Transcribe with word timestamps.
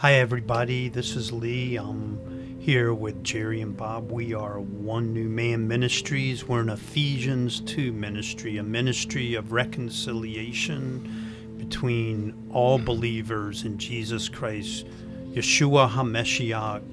Hi, 0.00 0.12
everybody. 0.12 0.88
This 0.88 1.16
is 1.16 1.32
Lee. 1.32 1.74
I'm 1.74 2.60
here 2.60 2.94
with 2.94 3.24
Jerry 3.24 3.60
and 3.60 3.76
Bob. 3.76 4.12
We 4.12 4.32
are 4.32 4.60
One 4.60 5.12
New 5.12 5.28
Man 5.28 5.66
Ministries. 5.66 6.46
We're 6.46 6.60
an 6.60 6.68
Ephesians 6.68 7.58
2 7.62 7.92
ministry, 7.92 8.58
a 8.58 8.62
ministry 8.62 9.34
of 9.34 9.50
reconciliation 9.50 11.56
between 11.58 12.32
all 12.52 12.78
believers 12.78 13.64
in 13.64 13.76
Jesus 13.76 14.28
Christ, 14.28 14.86
Yeshua 15.30 15.90
HaMashiach. 15.90 16.84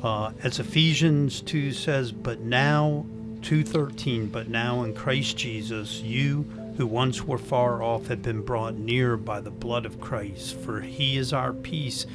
Uh, 0.00 0.30
as 0.44 0.60
Ephesians 0.60 1.40
2 1.40 1.72
says, 1.72 2.12
but 2.12 2.38
now, 2.38 3.06
2.13, 3.40 4.30
but 4.30 4.48
now 4.48 4.84
in 4.84 4.94
Christ 4.94 5.36
Jesus, 5.36 6.00
you 6.00 6.46
who 6.78 6.86
once 6.86 7.24
were 7.24 7.36
far 7.36 7.82
off 7.82 8.06
have 8.06 8.22
been 8.22 8.40
brought 8.40 8.76
near 8.76 9.16
by 9.16 9.40
the 9.40 9.50
blood 9.50 9.84
of 9.84 10.00
Christ. 10.00 10.56
For 10.56 10.80
he 10.80 11.16
is 11.16 11.32
our 11.32 11.52
peace. 11.52 12.06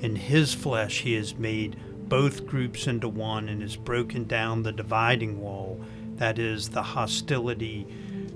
In 0.00 0.14
his 0.14 0.54
flesh 0.54 1.00
he 1.00 1.14
has 1.14 1.36
made 1.36 1.76
both 2.08 2.46
groups 2.46 2.86
into 2.86 3.08
one 3.08 3.48
and 3.48 3.60
has 3.62 3.74
broken 3.74 4.24
down 4.24 4.62
the 4.62 4.70
dividing 4.70 5.40
wall, 5.40 5.80
that 6.18 6.38
is, 6.38 6.68
the 6.68 6.84
hostility 6.84 7.84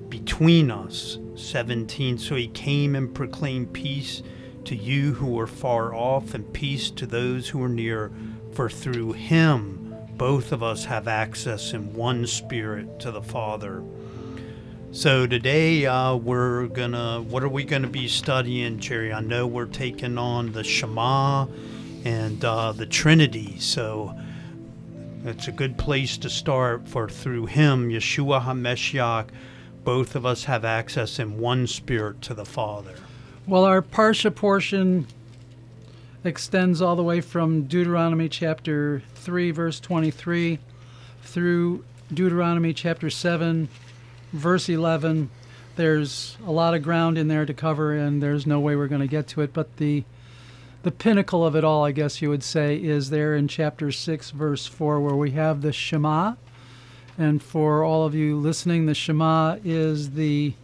between 0.09 0.73
us. 0.73 1.19
17. 1.37 2.19
So 2.19 2.35
he 2.35 2.49
came 2.49 2.97
and 2.97 3.15
proclaimed 3.15 3.73
peace 3.73 4.25
to 4.65 4.75
you 4.75 5.15
who 5.15 5.29
were 5.29 5.47
far 5.47 5.95
off 5.95 6.35
and 6.35 6.53
peace 6.53 6.91
to 6.91 7.07
those 7.07 7.49
who 7.49 7.63
are 7.63 7.69
near. 7.69 8.11
For 8.51 8.69
through 8.69 9.13
him 9.13 9.95
both 10.17 10.51
of 10.51 10.65
us 10.65 10.87
have 10.87 11.07
access 11.07 11.73
in 11.73 11.95
one 11.95 12.27
spirit 12.27 12.99
to 13.01 13.13
the 13.13 13.23
Father. 13.23 13.85
So 14.93 15.27
today 15.27 15.85
uh, 15.85 16.15
we're 16.15 16.69
gonna. 16.69 17.21
What 17.21 17.43
are 17.43 17.49
we 17.49 17.65
gonna 17.65 17.89
be 17.89 18.09
studying, 18.09 18.79
Jerry? 18.79 19.13
I 19.13 19.21
know 19.21 19.47
we're 19.47 19.67
taking 19.67 20.17
on 20.17 20.53
the 20.53 20.65
Shema 20.65 21.47
and 22.05 22.43
uh, 22.45 22.73
the 22.73 22.87
Trinity. 22.87 23.59
So 23.59 24.19
it's 25.25 25.49
a 25.49 25.53
good 25.53 25.77
place 25.77 26.17
to 26.19 26.31
start. 26.31 26.89
For 26.89 27.09
through 27.09 27.47
Him, 27.47 27.91
Yeshua 27.91 28.43
Hamashiach, 28.43 29.29
both 29.85 30.17
of 30.17 30.25
us 30.25 30.45
have 30.45 30.65
access 30.65 31.19
in 31.19 31.39
one 31.39 31.67
Spirit 31.67 32.23
to 32.23 32.35
the 32.35 32.47
Father. 32.47 32.95
Well, 33.47 33.65
our 33.65 33.83
parsha 33.83 34.35
portion 34.35 35.07
extends 36.25 36.81
all 36.81 36.97
the 36.97 37.05
way 37.05 37.21
from 37.21 37.65
Deuteronomy 37.65 38.29
chapter 38.29 39.03
3, 39.15 39.51
verse 39.51 39.79
23, 39.79 40.59
through 41.23 41.85
Deuteronomy 42.13 42.73
chapter 42.73 43.11
7, 43.11 43.69
verse 44.37 44.69
11. 44.69 45.31
There's 45.77 46.37
a 46.47 46.53
lot 46.53 46.75
of 46.75 46.83
ground 46.83 47.19
in 47.19 47.29
there 47.29 47.45
to 47.45 47.55
cover, 47.55 47.93
and 47.93 48.23
there's 48.23 48.47
no 48.47 48.61
way 48.61 48.77
we're 48.77 48.87
going 48.87 49.01
to 49.01 49.07
get 49.07 49.27
to 49.29 49.43
it. 49.43 49.53
But 49.53 49.77
the 49.77 50.05
the 50.83 50.93
pinnacle 50.93 51.45
of 51.45 51.57
it 51.57 51.65
all, 51.65 51.85
I 51.85 51.91
guess 51.91 52.23
you 52.23 52.29
would 52.29 52.45
say, 52.45 52.77
is 52.77 53.11
there 53.11 53.35
in 53.35 53.49
chapter 53.49 53.91
6, 53.91 54.31
verse 54.31 54.67
4, 54.67 55.01
where 55.01 55.17
we 55.17 55.33
have 55.33 55.61
the 55.61 55.73
Shema. 55.73 56.35
And 57.19 57.43
for 57.43 57.83
all 57.83 58.07
of 58.07 58.15
you 58.15 58.37
listening, 58.37 58.87
the 58.87 58.95
Shema 58.95 59.57
is 59.65 60.13
the 60.13 60.55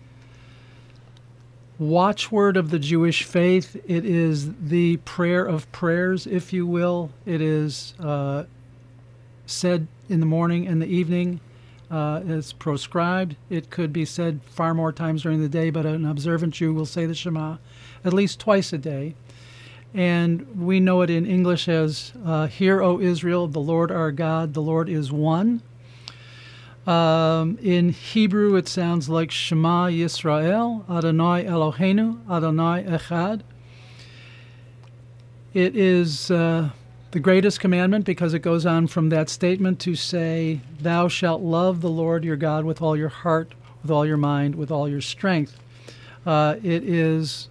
watchword 1.76 2.56
of 2.56 2.70
the 2.70 2.78
Jewish 2.78 3.24
faith. 3.24 3.74
It 3.88 4.04
is 4.04 4.54
the 4.54 4.98
prayer 4.98 5.44
of 5.44 5.70
prayers, 5.72 6.28
if 6.28 6.52
you 6.52 6.68
will. 6.68 7.10
It 7.26 7.40
is 7.40 7.94
uh, 7.98 8.44
said 9.46 9.88
in 10.08 10.20
the 10.20 10.26
morning 10.26 10.68
and 10.68 10.80
the 10.80 10.86
evening 10.86 11.40
uh, 11.92 12.22
is 12.24 12.54
proscribed. 12.54 13.36
It 13.50 13.68
could 13.68 13.92
be 13.92 14.06
said 14.06 14.40
far 14.44 14.72
more 14.72 14.92
times 14.92 15.22
during 15.22 15.42
the 15.42 15.48
day, 15.48 15.68
but 15.68 15.84
an 15.84 16.06
observant 16.06 16.54
Jew 16.54 16.72
will 16.72 16.86
say 16.86 17.04
the 17.04 17.14
Shema 17.14 17.58
at 18.02 18.14
least 18.14 18.40
twice 18.40 18.72
a 18.72 18.78
day. 18.78 19.14
And 19.94 20.58
we 20.58 20.80
know 20.80 21.02
it 21.02 21.10
in 21.10 21.26
English 21.26 21.68
as 21.68 22.14
uh, 22.24 22.46
Hear, 22.46 22.82
O 22.82 22.98
Israel, 22.98 23.46
the 23.46 23.60
Lord 23.60 23.92
our 23.92 24.10
God, 24.10 24.54
the 24.54 24.62
Lord 24.62 24.88
is 24.88 25.12
one. 25.12 25.60
Um, 26.86 27.58
in 27.62 27.90
Hebrew, 27.90 28.56
it 28.56 28.68
sounds 28.68 29.10
like 29.10 29.30
Shema 29.30 29.88
Yisrael, 29.88 30.88
Adonai 30.90 31.44
Eloheinu, 31.44 32.18
Adonai 32.28 32.84
Echad. 32.84 33.42
It 35.52 35.76
is 35.76 36.30
uh, 36.30 36.70
the 37.12 37.20
greatest 37.20 37.60
commandment 37.60 38.06
because 38.06 38.32
it 38.34 38.40
goes 38.40 38.64
on 38.66 38.86
from 38.86 39.10
that 39.10 39.28
statement 39.28 39.78
to 39.80 39.94
say, 39.94 40.60
Thou 40.80 41.08
shalt 41.08 41.42
love 41.42 41.82
the 41.82 41.90
Lord 41.90 42.24
your 42.24 42.36
God 42.36 42.64
with 42.64 42.80
all 42.80 42.96
your 42.96 43.10
heart, 43.10 43.54
with 43.82 43.90
all 43.90 44.06
your 44.06 44.16
mind, 44.16 44.54
with 44.54 44.70
all 44.70 44.88
your 44.88 45.02
strength. 45.02 45.60
Uh, 46.24 46.56
it 46.62 46.82
is 46.84 47.48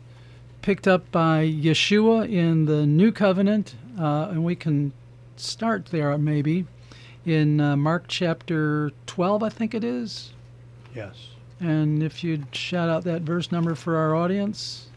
picked 0.63 0.87
up 0.87 1.11
by 1.11 1.45
Yeshua 1.45 2.27
in 2.27 2.65
the 2.65 2.87
New 2.87 3.11
Covenant, 3.11 3.75
uh, 3.99 4.29
and 4.31 4.43
we 4.43 4.55
can 4.55 4.93
start 5.37 5.87
there 5.87 6.17
maybe 6.17 6.65
in 7.23 7.61
uh, 7.61 7.77
Mark 7.77 8.05
chapter 8.07 8.91
12, 9.05 9.43
I 9.43 9.49
think 9.49 9.75
it 9.75 9.83
is. 9.83 10.33
Yes. 10.95 11.15
And 11.59 12.01
if 12.01 12.23
you'd 12.23 12.55
shout 12.55 12.89
out 12.89 13.03
that 13.03 13.21
verse 13.21 13.51
number 13.51 13.75
for 13.75 13.95
our 13.95 14.15
audience 14.15 14.87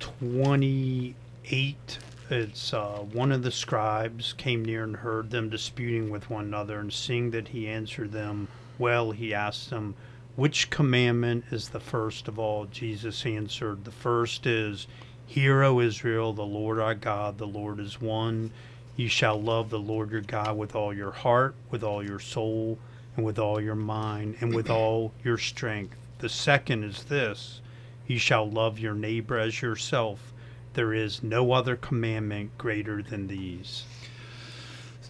28 0.00 1.98
it's 2.30 2.72
uh, 2.72 2.98
one 3.12 3.32
of 3.32 3.42
the 3.42 3.50
scribes 3.50 4.32
came 4.32 4.64
near 4.64 4.84
and 4.84 4.96
heard 4.96 5.30
them 5.30 5.48
disputing 5.48 6.10
with 6.10 6.28
one 6.28 6.44
another, 6.44 6.78
and 6.80 6.92
seeing 6.92 7.30
that 7.30 7.48
he 7.48 7.68
answered 7.68 8.12
them 8.12 8.48
well, 8.78 9.12
he 9.12 9.32
asked 9.32 9.70
them, 9.70 9.94
Which 10.34 10.68
commandment 10.68 11.44
is 11.50 11.70
the 11.70 11.80
first 11.80 12.28
of 12.28 12.38
all? 12.38 12.66
Jesus 12.66 13.24
answered, 13.24 13.84
The 13.84 13.90
first 13.90 14.46
is, 14.46 14.86
Hear, 15.26 15.62
O 15.62 15.80
Israel, 15.80 16.32
the 16.32 16.44
Lord 16.44 16.78
our 16.78 16.94
God, 16.94 17.38
the 17.38 17.46
Lord 17.46 17.80
is 17.80 18.00
one. 18.00 18.50
You 18.96 19.08
shall 19.08 19.40
love 19.40 19.70
the 19.70 19.78
Lord 19.78 20.10
your 20.10 20.20
God 20.20 20.56
with 20.58 20.74
all 20.74 20.92
your 20.92 21.10
heart, 21.10 21.54
with 21.70 21.82
all 21.82 22.04
your 22.04 22.18
soul, 22.18 22.78
and 23.16 23.24
with 23.24 23.38
all 23.38 23.60
your 23.60 23.74
mind, 23.74 24.36
and 24.40 24.54
with 24.54 24.68
all 24.68 25.12
your 25.24 25.38
strength. 25.38 25.96
The 26.18 26.28
second 26.28 26.84
is 26.84 27.04
this 27.04 27.60
You 28.06 28.18
shall 28.18 28.48
love 28.48 28.78
your 28.78 28.94
neighbor 28.94 29.38
as 29.38 29.62
yourself. 29.62 30.34
There 30.76 30.92
is 30.92 31.22
no 31.22 31.52
other 31.52 31.74
commandment 31.74 32.58
greater 32.58 33.02
than 33.02 33.28
these. 33.28 33.84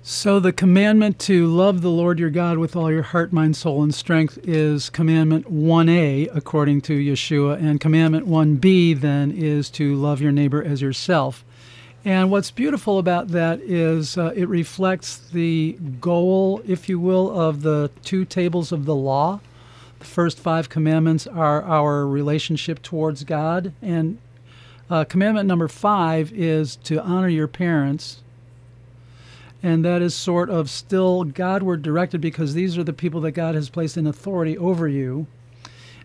So, 0.01 0.39
the 0.39 0.53
commandment 0.53 1.19
to 1.23 1.49
love 1.49 1.81
the 1.81 1.91
Lord 1.91 2.21
your 2.21 2.31
God 2.31 2.59
with 2.59 2.77
all 2.77 2.89
your 2.89 3.03
heart, 3.03 3.33
mind, 3.33 3.57
soul, 3.57 3.83
and 3.83 3.93
strength 3.93 4.39
is 4.45 4.89
commandment 4.89 5.53
1a, 5.53 6.29
according 6.33 6.83
to 6.83 6.97
Yeshua. 6.97 7.61
And 7.61 7.81
commandment 7.81 8.29
1b 8.29 9.01
then 9.01 9.33
is 9.33 9.69
to 9.71 9.97
love 9.97 10.21
your 10.21 10.31
neighbor 10.31 10.63
as 10.63 10.81
yourself. 10.81 11.45
And 12.05 12.31
what's 12.31 12.53
beautiful 12.53 13.01
about 13.01 13.29
that 13.31 13.61
is 13.61 14.17
uh, 14.17 14.33
it 14.37 14.49
reflects 14.49 15.17
the 15.17 15.77
goal, 16.01 16.63
if 16.65 16.89
you 16.89 17.01
will, 17.01 17.37
of 17.37 17.63
the 17.63 17.91
two 18.05 18.25
tables 18.25 18.71
of 18.71 18.85
the 18.85 18.95
law. 18.95 19.41
The 19.99 20.07
first 20.07 20.39
five 20.39 20.69
commandments 20.69 21.27
are 21.27 21.65
our 21.65 22.07
relationship 22.07 22.83
towards 22.83 23.25
God, 23.25 23.73
and 23.83 24.19
uh, 24.89 25.05
commandment 25.05 25.47
number 25.47 25.69
five 25.69 26.33
is 26.33 26.77
to 26.77 27.03
honor 27.03 27.29
your 27.29 27.49
parents. 27.49 28.23
And 29.63 29.85
that 29.85 30.03
is 30.03 30.15
sort 30.15 30.49
of 30.51 30.71
still 30.71 31.25
Godward 31.25 31.83
directed 31.83 32.21
because 32.21 32.55
these 32.55 32.79
are 32.79 32.85
the 32.85 32.93
people 32.93 33.21
that 33.23 33.33
God 33.33 33.55
has 33.55 33.69
placed 33.69 33.97
in 33.97 34.07
authority 34.07 34.57
over 34.57 34.87
you. 34.87 35.27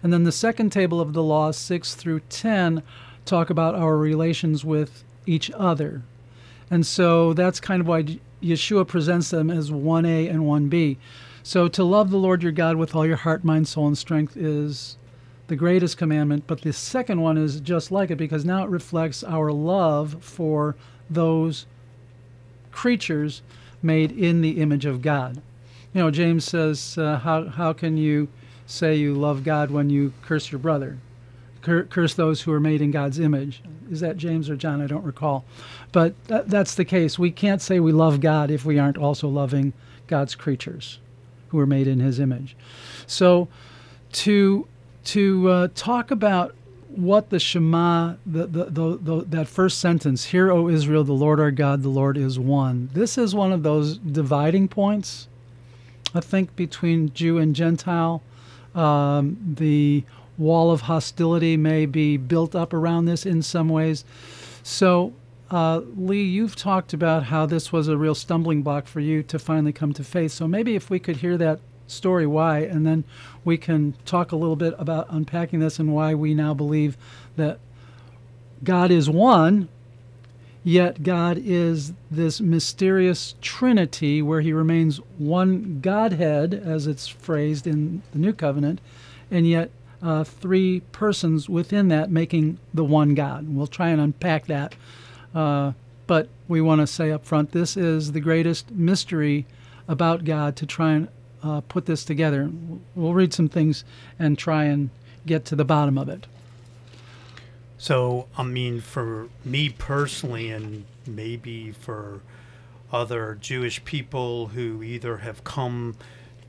And 0.01 0.11
then 0.11 0.23
the 0.23 0.31
second 0.31 0.71
table 0.71 0.99
of 0.99 1.13
the 1.13 1.21
law, 1.21 1.51
6 1.51 1.93
through 1.93 2.21
10, 2.29 2.81
talk 3.25 3.49
about 3.49 3.75
our 3.75 3.97
relations 3.97 4.65
with 4.65 5.03
each 5.27 5.51
other. 5.51 6.01
And 6.71 6.85
so 6.87 7.33
that's 7.33 7.59
kind 7.59 7.81
of 7.81 7.87
why 7.87 8.17
Yeshua 8.41 8.87
presents 8.87 9.29
them 9.29 9.51
as 9.51 9.69
1A 9.69 10.29
and 10.29 10.41
1B. 10.41 10.97
So 11.43 11.67
to 11.67 11.83
love 11.83 12.09
the 12.09 12.17
Lord 12.17 12.41
your 12.41 12.51
God 12.51 12.77
with 12.77 12.95
all 12.95 13.05
your 13.05 13.17
heart, 13.17 13.43
mind, 13.43 13.67
soul, 13.67 13.87
and 13.87 13.97
strength 13.97 14.35
is 14.37 14.97
the 15.51 15.57
greatest 15.57 15.97
commandment, 15.97 16.45
but 16.47 16.61
the 16.61 16.71
second 16.71 17.19
one 17.19 17.37
is 17.37 17.59
just 17.59 17.91
like 17.91 18.09
it 18.09 18.15
because 18.15 18.45
now 18.45 18.63
it 18.63 18.69
reflects 18.69 19.21
our 19.21 19.51
love 19.51 20.15
for 20.21 20.77
those 21.09 21.65
creatures 22.71 23.41
made 23.83 24.13
in 24.13 24.39
the 24.39 24.61
image 24.61 24.85
of 24.85 25.01
God. 25.01 25.41
You 25.93 26.03
know, 26.03 26.09
James 26.09 26.45
says, 26.45 26.97
uh, 26.97 27.17
how, 27.17 27.49
how 27.49 27.73
can 27.73 27.97
you 27.97 28.29
say 28.65 28.95
you 28.95 29.13
love 29.13 29.43
God 29.43 29.71
when 29.71 29.89
you 29.89 30.13
curse 30.21 30.53
your 30.53 30.59
brother? 30.59 30.99
Cur- 31.61 31.83
curse 31.83 32.13
those 32.13 32.43
who 32.43 32.53
are 32.53 32.61
made 32.61 32.81
in 32.81 32.91
God's 32.91 33.19
image. 33.19 33.61
Is 33.91 33.99
that 33.99 34.15
James 34.15 34.49
or 34.49 34.55
John? 34.55 34.81
I 34.81 34.87
don't 34.87 35.03
recall. 35.03 35.43
But 35.91 36.13
th- 36.29 36.45
that's 36.47 36.75
the 36.75 36.85
case. 36.85 37.19
We 37.19 37.29
can't 37.29 37.61
say 37.61 37.81
we 37.81 37.91
love 37.91 38.21
God 38.21 38.51
if 38.51 38.63
we 38.63 38.79
aren't 38.79 38.97
also 38.97 39.27
loving 39.27 39.73
God's 40.07 40.33
creatures 40.33 40.99
who 41.49 41.59
are 41.59 41.65
made 41.65 41.89
in 41.89 41.99
his 41.99 42.21
image. 42.21 42.55
So 43.05 43.49
to 44.13 44.65
to 45.05 45.49
uh, 45.49 45.67
talk 45.75 46.11
about 46.11 46.55
what 46.89 47.29
the 47.29 47.39
Shema, 47.39 48.15
the, 48.25 48.45
the, 48.47 48.65
the, 49.01 49.25
that 49.29 49.47
first 49.47 49.79
sentence, 49.79 50.25
Hear, 50.25 50.51
O 50.51 50.67
Israel, 50.67 51.03
the 51.03 51.13
Lord 51.13 51.39
our 51.39 51.51
God, 51.51 51.83
the 51.83 51.89
Lord 51.89 52.17
is 52.17 52.37
one. 52.37 52.89
This 52.93 53.17
is 53.17 53.33
one 53.33 53.53
of 53.53 53.63
those 53.63 53.97
dividing 53.97 54.67
points, 54.67 55.27
I 56.13 56.19
think, 56.19 56.55
between 56.55 57.13
Jew 57.13 57.37
and 57.37 57.55
Gentile. 57.55 58.21
Um, 58.75 59.37
the 59.57 60.03
wall 60.37 60.71
of 60.71 60.81
hostility 60.81 61.55
may 61.55 61.85
be 61.85 62.17
built 62.17 62.55
up 62.55 62.73
around 62.73 63.05
this 63.05 63.25
in 63.25 63.41
some 63.41 63.69
ways. 63.69 64.03
So 64.63 65.13
uh, 65.51 65.81
Lee, 65.97 66.23
you've 66.23 66.55
talked 66.55 66.93
about 66.93 67.23
how 67.23 67.45
this 67.45 67.73
was 67.73 67.89
a 67.89 67.97
real 67.97 68.15
stumbling 68.15 68.61
block 68.63 68.87
for 68.87 69.01
you 69.01 69.21
to 69.23 69.37
finally 69.37 69.73
come 69.73 69.93
to 69.93 70.03
faith. 70.03 70.31
So 70.31 70.47
maybe 70.47 70.75
if 70.75 70.89
we 70.89 70.97
could 70.97 71.17
hear 71.17 71.37
that 71.37 71.59
story, 71.91 72.25
why, 72.25 72.59
and 72.59 72.85
then 72.85 73.03
we 73.43 73.57
can 73.57 73.93
talk 74.05 74.31
a 74.31 74.35
little 74.35 74.55
bit 74.55 74.73
about 74.77 75.07
unpacking 75.09 75.59
this 75.59 75.79
and 75.79 75.93
why 75.93 76.13
we 76.13 76.33
now 76.33 76.53
believe 76.53 76.97
that 77.35 77.59
God 78.63 78.91
is 78.91 79.09
one, 79.09 79.69
yet 80.63 81.03
God 81.03 81.39
is 81.43 81.93
this 82.09 82.39
mysterious 82.39 83.35
Trinity 83.41 84.21
where 84.21 84.41
he 84.41 84.53
remains 84.53 84.97
one 85.17 85.79
Godhead, 85.81 86.53
as 86.53 86.87
it's 86.87 87.07
phrased 87.07 87.65
in 87.65 88.03
the 88.11 88.19
New 88.19 88.33
Covenant, 88.33 88.79
and 89.31 89.47
yet 89.47 89.71
uh, 90.01 90.23
three 90.23 90.81
persons 90.91 91.47
within 91.47 91.87
that 91.89 92.11
making 92.11 92.59
the 92.73 92.83
one 92.83 93.15
God. 93.15 93.47
We'll 93.47 93.67
try 93.67 93.89
and 93.89 94.01
unpack 94.01 94.47
that. 94.47 94.75
Uh, 95.33 95.73
but 96.07 96.27
we 96.47 96.59
want 96.59 96.81
to 96.81 96.87
say 96.87 97.11
up 97.11 97.25
front 97.25 97.51
this 97.51 97.77
is 97.77 98.11
the 98.11 98.19
greatest 98.19 98.71
mystery 98.71 99.45
about 99.87 100.25
God 100.25 100.55
to 100.57 100.65
try 100.65 100.93
and 100.93 101.07
uh, 101.43 101.61
put 101.61 101.85
this 101.85 102.03
together. 102.03 102.49
We'll 102.95 103.13
read 103.13 103.33
some 103.33 103.49
things 103.49 103.83
and 104.19 104.37
try 104.37 104.65
and 104.65 104.89
get 105.25 105.45
to 105.45 105.55
the 105.55 105.65
bottom 105.65 105.97
of 105.97 106.09
it. 106.09 106.27
So, 107.77 108.27
I 108.37 108.43
mean, 108.43 108.79
for 108.79 109.29
me 109.43 109.69
personally, 109.69 110.51
and 110.51 110.85
maybe 111.07 111.71
for 111.71 112.21
other 112.91 113.37
Jewish 113.39 113.83
people 113.85 114.47
who 114.47 114.83
either 114.83 115.17
have 115.17 115.43
come 115.43 115.95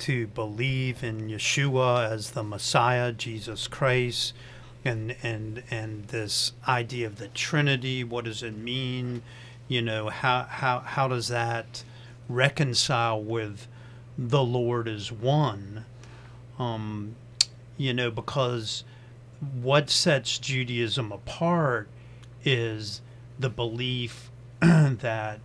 to 0.01 0.27
believe 0.27 1.03
in 1.05 1.29
Yeshua 1.29 2.11
as 2.11 2.33
the 2.33 2.43
Messiah, 2.43 3.13
Jesus 3.13 3.69
Christ, 3.69 4.35
and 4.85 5.15
and 5.23 5.63
and 5.71 6.09
this 6.09 6.53
idea 6.67 7.07
of 7.07 7.17
the 7.17 7.29
Trinity, 7.29 8.03
what 8.03 8.25
does 8.25 8.43
it 8.43 8.57
mean? 8.57 9.23
You 9.69 9.81
know, 9.81 10.09
how 10.09 10.43
how 10.49 10.81
how 10.81 11.09
does 11.09 11.29
that 11.29 11.85
reconcile 12.29 13.23
with 13.23 13.69
the 14.17 14.43
Lord 14.43 14.89
is 14.89 15.11
one? 15.11 15.85
Um, 16.59 17.17
you 17.77 17.93
know, 17.95 18.11
because 18.11 18.85
what 19.61 19.91
sets 19.91 20.39
Judaism 20.39 21.11
apart 21.11 21.89
is 22.45 23.01
the 23.39 23.51
belief 23.51 24.31
that 24.61 25.41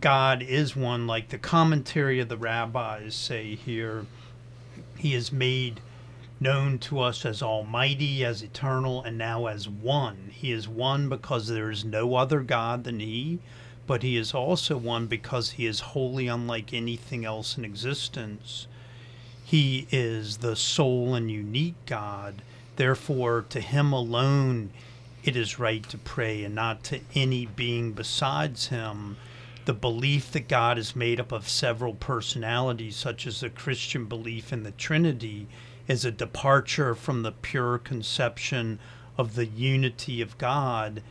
God 0.00 0.42
is 0.42 0.76
one, 0.76 1.06
like 1.06 1.30
the 1.30 1.38
commentary 1.38 2.20
of 2.20 2.28
the 2.28 2.36
rabbis 2.36 3.14
say 3.14 3.56
here. 3.56 4.06
He 4.96 5.14
is 5.14 5.32
made 5.32 5.80
known 6.38 6.78
to 6.78 7.00
us 7.00 7.24
as 7.24 7.42
Almighty, 7.42 8.24
as 8.24 8.42
eternal, 8.42 9.02
and 9.02 9.16
now 9.18 9.46
as 9.46 9.68
one. 9.68 10.30
He 10.32 10.52
is 10.52 10.68
one 10.68 11.08
because 11.08 11.48
there 11.48 11.70
is 11.70 11.84
no 11.84 12.14
other 12.14 12.40
God 12.40 12.84
than 12.84 13.00
He, 13.00 13.40
but 13.86 14.02
He 14.02 14.16
is 14.16 14.34
also 14.34 14.76
one 14.76 15.06
because 15.06 15.52
He 15.52 15.66
is 15.66 15.80
wholly 15.80 16.28
unlike 16.28 16.72
anything 16.72 17.24
else 17.24 17.56
in 17.58 17.64
existence. 17.64 18.66
He 19.44 19.86
is 19.90 20.38
the 20.38 20.56
sole 20.56 21.14
and 21.14 21.30
unique 21.30 21.84
God. 21.86 22.42
Therefore, 22.76 23.44
to 23.50 23.60
Him 23.60 23.92
alone 23.92 24.70
it 25.24 25.36
is 25.36 25.58
right 25.58 25.88
to 25.88 25.98
pray 25.98 26.42
and 26.42 26.54
not 26.54 26.82
to 26.84 27.00
any 27.14 27.46
being 27.46 27.92
besides 27.92 28.68
Him. 28.68 29.16
The 29.64 29.74
belief 29.74 30.32
that 30.32 30.48
God 30.48 30.78
is 30.78 30.96
made 30.96 31.20
up 31.20 31.30
of 31.30 31.48
several 31.48 31.94
personalities, 31.94 32.96
such 32.96 33.26
as 33.26 33.38
the 33.38 33.50
Christian 33.50 34.06
belief 34.06 34.52
in 34.52 34.64
the 34.64 34.72
Trinity, 34.72 35.46
is 35.86 36.04
a 36.04 36.10
departure 36.10 36.96
from 36.96 37.22
the 37.22 37.30
pure 37.30 37.78
conception 37.78 38.80
of 39.16 39.36
the 39.36 39.46
unity 39.46 40.20
of 40.20 40.38
God. 40.38 41.02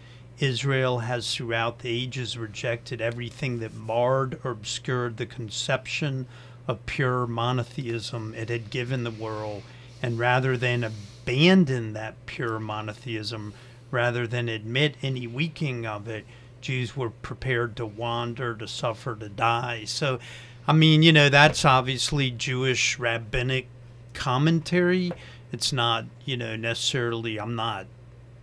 Israel 0.42 1.00
has 1.00 1.36
throughout 1.36 1.80
the 1.80 1.90
ages 1.90 2.36
rejected 2.36 3.00
everything 3.00 3.60
that 3.60 3.76
marred 3.76 4.40
or 4.44 4.50
obscured 4.50 5.18
the 5.18 5.26
conception 5.28 6.26
of 6.68 6.86
pure 6.88 7.28
monotheism 7.28 8.34
it 8.34 8.50
had 8.50 8.72
given 8.72 9.04
the 9.04 9.12
world, 9.12 9.62
and 10.02 10.18
rather 10.18 10.58
than 10.58 10.84
abandon 10.84 11.94
that 11.94 12.26
pure 12.26 12.60
monotheism, 12.60 13.54
rather 13.92 14.26
than 14.26 14.50
admit 14.50 14.96
any 15.04 15.28
weakening 15.28 15.86
of 15.86 16.08
it, 16.08 16.26
Jews 16.60 16.98
were 16.98 17.12
prepared 17.12 17.76
to 17.76 17.86
wander, 17.86 18.56
to 18.56 18.68
suffer, 18.68 19.16
to 19.16 19.30
die. 19.30 19.84
So, 19.86 20.20
I 20.68 20.74
mean, 20.74 21.04
you 21.04 21.12
know, 21.12 21.30
that's 21.30 21.66
obviously 21.66 22.32
Jewish 22.32 22.98
rabbinic 22.98 23.68
commentary. 24.14 25.12
It's 25.52 25.72
not, 25.72 26.06
you 26.26 26.38
know, 26.38 26.56
necessarily, 26.56 27.40
I'm 27.40 27.56
not 27.56 27.86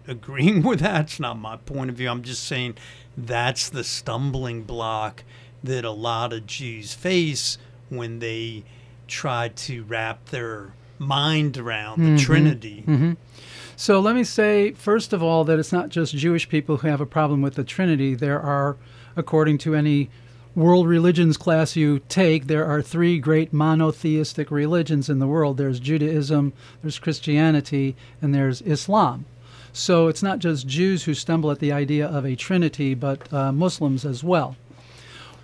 agreeing 0.08 0.62
with 0.64 0.80
that. 0.80 1.02
It's 1.02 1.20
not 1.20 1.38
my 1.38 1.56
point 1.56 1.90
of 1.90 1.96
view. 1.96 2.08
I'm 2.08 2.22
just 2.22 2.44
saying 2.44 2.76
that's 3.16 3.68
the 3.68 3.84
stumbling 3.84 4.62
block 4.62 5.24
that 5.62 5.84
a 5.84 5.90
lot 5.90 6.32
of 6.32 6.46
Jews 6.46 6.94
face 6.94 7.58
when 7.88 8.18
they 8.20 8.64
try 9.06 9.48
to 9.48 9.82
wrap 9.84 10.26
their 10.26 10.72
mind 10.98 11.56
around 11.56 12.00
the 12.00 12.08
mm-hmm. 12.10 12.16
Trinity. 12.16 12.84
Mm-hmm. 12.86 13.12
So 13.76 14.00
let 14.00 14.16
me 14.16 14.24
say, 14.24 14.72
first 14.72 15.12
of 15.12 15.22
all, 15.22 15.44
that 15.44 15.58
it's 15.58 15.72
not 15.72 15.88
just 15.88 16.14
Jewish 16.16 16.48
people 16.48 16.78
who 16.78 16.88
have 16.88 17.00
a 17.00 17.06
problem 17.06 17.42
with 17.42 17.54
the 17.54 17.64
Trinity. 17.64 18.14
There 18.14 18.40
are, 18.40 18.76
according 19.16 19.58
to 19.58 19.74
any 19.74 20.10
world 20.54 20.88
religions 20.88 21.36
class 21.36 21.76
you 21.76 22.00
take, 22.08 22.48
there 22.48 22.66
are 22.66 22.82
three 22.82 23.18
great 23.18 23.52
monotheistic 23.52 24.50
religions 24.50 25.08
in 25.08 25.20
the 25.20 25.28
world 25.28 25.56
there's 25.56 25.78
Judaism, 25.78 26.52
there's 26.82 26.98
Christianity, 26.98 27.94
and 28.20 28.34
there's 28.34 28.62
Islam. 28.62 29.24
So 29.78 30.08
it's 30.08 30.24
not 30.24 30.40
just 30.40 30.66
Jews 30.66 31.04
who 31.04 31.14
stumble 31.14 31.52
at 31.52 31.60
the 31.60 31.70
idea 31.70 32.04
of 32.04 32.26
a 32.26 32.34
Trinity, 32.34 32.94
but 32.94 33.32
uh, 33.32 33.52
Muslims 33.52 34.04
as 34.04 34.24
well. 34.24 34.56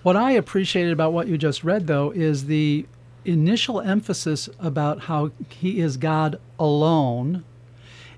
What 0.03 0.17
I 0.17 0.33
appreciated 0.33 0.93
about 0.93 1.13
what 1.13 1.29
you 1.29 1.39
just 1.39 1.63
read, 1.63 1.87
though, 1.87 2.11
is 2.11 2.47
the 2.47 2.85
initial 3.25 3.81
emphasis 3.81 4.49
about 4.59 5.03
how 5.03 5.31
he 5.49 5.79
is 5.79 5.97
God 5.97 6.41
alone 6.59 7.45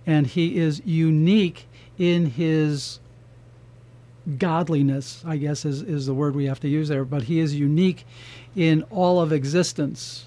and 0.06 0.26
he 0.26 0.56
is 0.56 0.80
unique 0.86 1.66
in 1.98 2.30
his 2.30 2.98
godliness, 4.38 5.22
I 5.26 5.36
guess 5.36 5.66
is, 5.66 5.82
is 5.82 6.06
the 6.06 6.14
word 6.14 6.34
we 6.34 6.46
have 6.46 6.60
to 6.60 6.68
use 6.68 6.88
there, 6.88 7.04
but 7.04 7.24
he 7.24 7.40
is 7.40 7.54
unique 7.54 8.06
in 8.56 8.84
all 8.84 9.20
of 9.20 9.34
existence. 9.34 10.24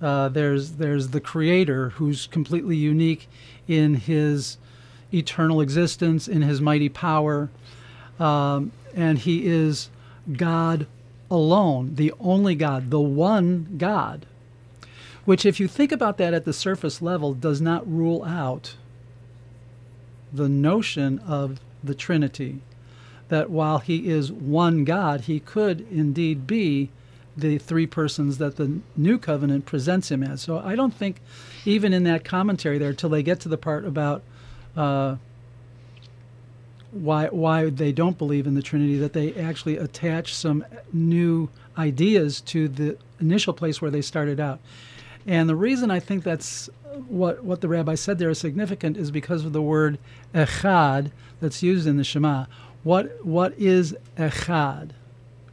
Uh, 0.00 0.28
there's 0.28 0.72
there's 0.72 1.08
the 1.08 1.20
creator 1.20 1.88
who's 1.90 2.28
completely 2.28 2.76
unique 2.76 3.28
in 3.66 3.94
his 3.94 4.58
eternal 5.12 5.60
existence, 5.60 6.28
in 6.28 6.42
his 6.42 6.60
mighty 6.60 6.88
power, 6.88 7.48
um, 8.18 8.72
and 8.94 9.18
he 9.18 9.46
is 9.46 9.90
God 10.32 10.86
alone, 11.30 11.94
the 11.94 12.12
only 12.20 12.54
God, 12.54 12.90
the 12.90 13.00
one 13.00 13.76
God, 13.78 14.26
which, 15.24 15.44
if 15.44 15.58
you 15.58 15.68
think 15.68 15.92
about 15.92 16.18
that 16.18 16.34
at 16.34 16.44
the 16.44 16.52
surface 16.52 17.02
level, 17.02 17.34
does 17.34 17.60
not 17.60 17.90
rule 17.90 18.24
out 18.24 18.76
the 20.32 20.48
notion 20.48 21.18
of 21.20 21.60
the 21.82 21.94
Trinity. 21.94 22.60
That 23.28 23.50
while 23.50 23.78
he 23.78 24.08
is 24.08 24.30
one 24.30 24.84
God, 24.84 25.22
he 25.22 25.40
could 25.40 25.84
indeed 25.90 26.46
be 26.46 26.90
the 27.36 27.58
three 27.58 27.86
persons 27.86 28.38
that 28.38 28.56
the 28.56 28.78
new 28.96 29.18
covenant 29.18 29.66
presents 29.66 30.10
him 30.10 30.22
as. 30.22 30.40
So 30.40 30.58
I 30.58 30.76
don't 30.76 30.94
think, 30.94 31.20
even 31.64 31.92
in 31.92 32.04
that 32.04 32.24
commentary 32.24 32.78
there, 32.78 32.92
till 32.92 33.10
they 33.10 33.22
get 33.22 33.40
to 33.40 33.48
the 33.48 33.58
part 33.58 33.84
about 33.84 34.22
uh, 34.76 35.16
why 36.90 37.26
why 37.26 37.70
they 37.70 37.92
don't 37.92 38.18
believe 38.18 38.46
in 38.46 38.54
the 38.54 38.62
Trinity, 38.62 38.96
that 38.98 39.12
they 39.12 39.34
actually 39.34 39.76
attach 39.76 40.34
some 40.34 40.64
new 40.92 41.48
ideas 41.76 42.40
to 42.42 42.68
the 42.68 42.96
initial 43.20 43.52
place 43.52 43.80
where 43.80 43.90
they 43.90 44.02
started 44.02 44.40
out. 44.40 44.60
And 45.26 45.48
the 45.48 45.56
reason 45.56 45.90
I 45.90 46.00
think 46.00 46.24
that's 46.24 46.70
what 47.08 47.44
what 47.44 47.60
the 47.60 47.68
rabbi 47.68 47.94
said 47.94 48.18
there 48.18 48.30
is 48.30 48.38
significant 48.38 48.96
is 48.96 49.10
because 49.10 49.44
of 49.44 49.52
the 49.52 49.62
word 49.62 49.98
echad 50.34 51.10
that's 51.40 51.62
used 51.62 51.86
in 51.86 51.96
the 51.96 52.04
Shema. 52.04 52.46
What 52.82 53.24
what 53.24 53.54
is 53.58 53.96
echad? 54.16 54.90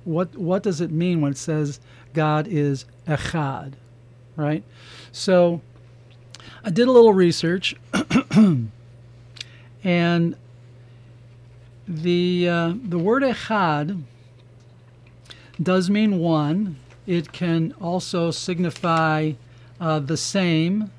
What 0.03 0.35
what 0.37 0.63
does 0.63 0.81
it 0.81 0.91
mean 0.91 1.21
when 1.21 1.31
it 1.31 1.37
says 1.37 1.79
God 2.13 2.47
is 2.47 2.85
echad? 3.07 3.73
Right? 4.35 4.63
So 5.11 5.61
I 6.63 6.69
did 6.69 6.87
a 6.87 6.91
little 6.91 7.13
research 7.13 7.75
and 9.83 10.35
the 11.87 12.47
uh, 12.47 12.73
the 12.81 12.97
word 12.97 13.23
echad 13.23 14.03
does 15.61 15.89
mean 15.89 16.19
one. 16.19 16.77
It 17.05 17.31
can 17.31 17.73
also 17.81 18.31
signify 18.31 19.33
uh, 19.79 19.99
the 19.99 20.17
same, 20.17 20.91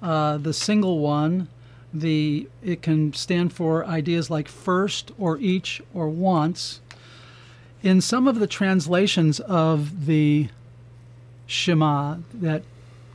uh, 0.00 0.38
the 0.38 0.54
single 0.54 0.98
one. 0.98 1.48
The 1.92 2.48
it 2.62 2.80
can 2.80 3.12
stand 3.12 3.52
for 3.52 3.84
ideas 3.84 4.30
like 4.30 4.48
first 4.48 5.12
or 5.18 5.38
each 5.38 5.82
or 5.92 6.08
once. 6.08 6.80
In 7.82 8.00
some 8.00 8.26
of 8.26 8.38
the 8.38 8.46
translations 8.46 9.40
of 9.40 10.06
the 10.06 10.48
Shema, 11.46 12.18
that 12.32 12.62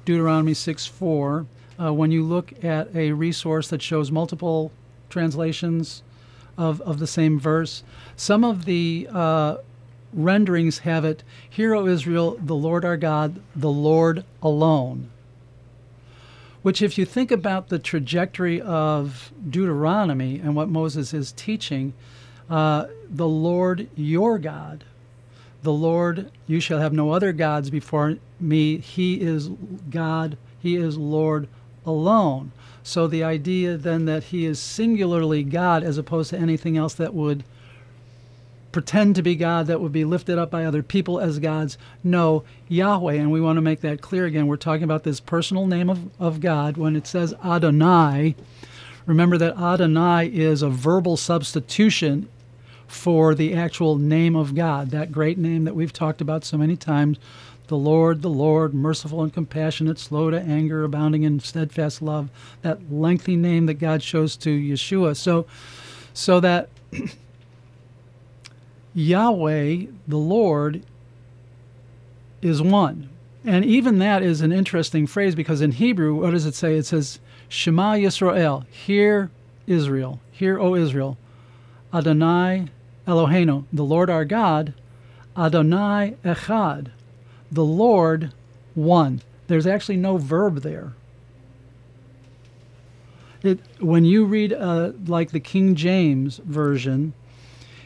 Deuteronomy 0.06 0.54
6 0.54 0.86
4, 0.86 1.46
uh, 1.80 1.94
when 1.94 2.12
you 2.12 2.24
look 2.24 2.64
at 2.64 2.94
a 2.96 3.14
resource 3.14 3.70
that 3.70 3.82
shows 3.82 4.12
multiple 4.12 4.72
translations 5.10 6.04
of, 6.58 6.82
of 6.82 7.00
the 7.00 7.08
same 7.08 7.40
verse. 7.40 7.84
Some 8.16 8.44
of 8.44 8.66
the 8.66 9.08
uh, 9.12 9.58
renderings 10.14 10.80
have 10.80 11.06
it, 11.06 11.24
Hear, 11.50 11.76
O 11.76 11.86
Israel, 11.88 12.38
the 12.42 12.56
Lord 12.56 12.84
our 12.84 12.98
God, 12.98 13.40
the 13.56 13.70
Lord 13.70 14.24
alone. 14.42 15.10
Which, 16.62 16.82
if 16.82 16.98
you 16.98 17.06
think 17.06 17.32
about 17.32 17.70
the 17.70 17.80
trajectory 17.80 18.60
of 18.60 19.32
Deuteronomy 19.48 20.40
and 20.40 20.56
what 20.56 20.70
Moses 20.70 21.14
is 21.14 21.32
teaching, 21.32 21.94
uh, 22.50 22.88
the 23.10 23.28
Lord 23.28 23.88
your 23.96 24.38
God, 24.38 24.84
the 25.64 25.74
Lord, 25.74 26.32
you 26.46 26.60
shall 26.60 26.80
have 26.80 26.94
no 26.94 27.12
other 27.12 27.32
gods 27.32 27.70
before 27.70 28.18
me. 28.40 28.78
He 28.78 29.22
is 29.22 29.50
God, 29.90 30.38
He 30.60 30.76
is 30.76 30.98
Lord 30.98 31.48
alone. 31.88 32.52
So 32.84 33.08
the 33.08 33.24
idea 33.24 33.78
then 33.78 34.06
that 34.06 34.26
He 34.26 34.46
is 34.46 34.60
singularly 34.60 35.44
God 35.44 35.84
as 35.84 35.98
opposed 35.98 36.30
to 36.30 36.38
anything 36.38 36.78
else 36.78 36.94
that 36.94 37.14
would 37.14 37.44
pretend 38.72 39.16
to 39.16 39.24
be 39.24 39.36
God, 39.36 39.66
that 39.68 39.82
would 39.82 39.92
be 39.92 40.06
lifted 40.06 40.38
up 40.38 40.52
by 40.52 40.64
other 40.64 40.84
people 40.84 41.20
as 41.20 41.40
gods. 41.40 41.78
No, 42.04 42.44
Yahweh, 42.68 43.16
and 43.16 43.32
we 43.32 43.42
want 43.42 43.58
to 43.58 43.62
make 43.62 43.82
that 43.82 44.02
clear 44.02 44.26
again. 44.26 44.46
We're 44.46 44.58
talking 44.58 44.84
about 44.84 45.04
this 45.04 45.20
personal 45.20 45.66
name 45.66 45.90
of, 45.90 46.10
of 46.20 46.40
God. 46.40 46.78
When 46.78 46.96
it 46.96 47.08
says 47.08 47.34
Adonai, 47.44 48.36
remember 49.08 49.38
that 49.40 49.58
Adonai 49.58 50.28
is 50.28 50.62
a 50.62 50.70
verbal 50.70 51.18
substitution 51.18 52.30
for 52.88 53.36
the 53.36 53.54
actual 53.54 53.98
name 53.98 54.36
of 54.36 54.56
God, 54.56 54.92
that 54.92 55.12
great 55.12 55.38
name 55.38 55.66
that 55.66 55.76
we've 55.76 55.92
talked 55.92 56.22
about 56.22 56.46
so 56.46 56.58
many 56.58 56.76
times. 56.76 57.18
The 57.68 57.78
Lord, 57.78 58.22
the 58.22 58.30
Lord, 58.30 58.74
merciful 58.74 59.22
and 59.24 59.34
compassionate, 59.34 60.00
slow 60.00 60.30
to 60.30 60.40
anger, 60.40 60.84
abounding 60.84 61.24
in 61.24 61.40
steadfast 61.40 62.02
love. 62.02 62.30
That 62.62 62.92
lengthy 62.92 63.36
name 63.36 63.66
that 63.66 63.76
God 63.76 64.02
shows 64.02 64.38
to 64.38 64.50
Yeshua. 64.50 65.16
So, 65.18 65.46
so 66.14 66.40
that 66.40 66.70
Yahweh, 68.94 69.86
the 70.08 70.18
Lord, 70.18 70.84
is 72.42 72.62
one. 72.62 73.10
And 73.46 73.64
even 73.64 74.00
that 74.00 74.24
is 74.24 74.42
an 74.42 74.52
interesting 74.52 75.08
phrase 75.08 75.36
because 75.36 75.62
in 75.62 75.74
Hebrew, 75.74 76.16
what 76.16 76.32
does 76.32 76.46
it 76.46 76.56
say? 76.56 76.76
It 76.76 76.86
says, 76.86 77.20
Shema 77.50 77.94
Yisrael, 77.94 78.66
hear 78.68 79.30
Israel, 79.68 80.20
hear, 80.32 80.60
O 80.60 80.76
Israel, 80.76 81.18
Adonai 81.94 82.68
Eloheinu, 83.08 83.66
the 83.72 83.84
Lord 83.84 84.10
our 84.10 84.26
God, 84.26 84.74
Adonai 85.38 86.16
Echad, 86.26 86.88
the 87.52 87.64
Lord 87.64 88.32
one. 88.76 89.22
There's 89.48 89.68
actually 89.68 89.98
no 89.98 90.18
verb 90.18 90.62
there. 90.62 90.94
It, 93.44 93.60
when 93.80 94.04
you 94.04 94.26
read 94.26 94.52
uh, 94.52 94.92
like 95.06 95.32
the 95.32 95.40
King 95.40 95.76
James 95.76 96.38
version, 96.38 97.14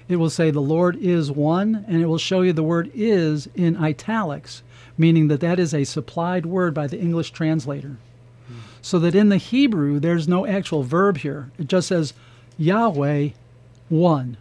it 0.08 0.15
will 0.15 0.30
say 0.30 0.50
the 0.50 0.62
Lord 0.62 0.96
is 0.96 1.32
one, 1.32 1.86
and 1.88 2.01
it 2.01 2.08
will 2.08 2.18
show 2.18 2.41
you 2.41 2.51
the 2.53 2.63
word 2.63 2.91
is 2.94 3.48
in 3.56 3.77
italics, 3.77 4.63
meaning 4.98 5.27
that 5.27 5.39
that 5.41 5.60
is 5.60 5.74
a 5.74 5.84
supplied 5.84 6.46
word 6.46 6.74
by 6.74 6.88
the 6.88 7.00
English 7.00 7.32
translator. 7.32 7.98
So 8.82 8.98
that 9.00 9.15
in 9.15 9.30
the 9.30 9.38
Hebrew, 9.38 10.00
there's 10.00 10.27
no 10.27 10.46
actual 10.46 10.84
verb 10.84 11.18
here. 11.18 11.51
It 11.60 11.68
just 11.68 11.88
says 11.88 12.13
Yahweh 12.58 13.30
one. 13.89 14.38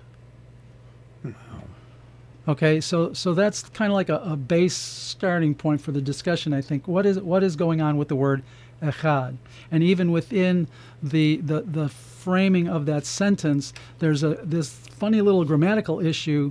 Okay, 2.50 2.80
so 2.80 3.12
so 3.12 3.32
that's 3.32 3.62
kind 3.62 3.92
of 3.92 3.94
like 3.94 4.08
a, 4.08 4.16
a, 4.16 4.36
base 4.36 4.74
starting 4.74 5.54
point 5.54 5.80
for 5.80 5.92
the 5.92 6.00
discussion. 6.00 6.52
I 6.52 6.60
think 6.60 6.88
what 6.88 7.06
is 7.06 7.20
what 7.20 7.44
is 7.44 7.54
going 7.54 7.80
on 7.80 7.96
with 7.96 8.08
the 8.08 8.16
word 8.16 8.42
echad, 8.82 9.36
and 9.70 9.84
even 9.84 10.10
within 10.10 10.66
the 11.00 11.36
the 11.36 11.60
the 11.60 11.88
framing 11.88 12.66
of 12.66 12.86
that 12.86 13.06
sentence, 13.06 13.72
there's 14.00 14.24
a 14.24 14.40
this 14.42 14.68
funny 14.70 15.20
little 15.20 15.44
grammatical 15.44 16.00
issue 16.00 16.50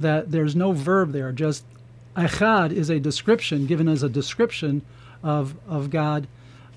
that 0.00 0.30
there's 0.30 0.56
no 0.56 0.72
verb 0.72 1.12
there. 1.12 1.30
Just 1.30 1.64
echad 2.16 2.72
is 2.72 2.88
a 2.88 2.98
description 2.98 3.66
given 3.66 3.86
as 3.86 4.02
a 4.02 4.08
description 4.08 4.80
of 5.22 5.56
of 5.68 5.90
God. 5.90 6.26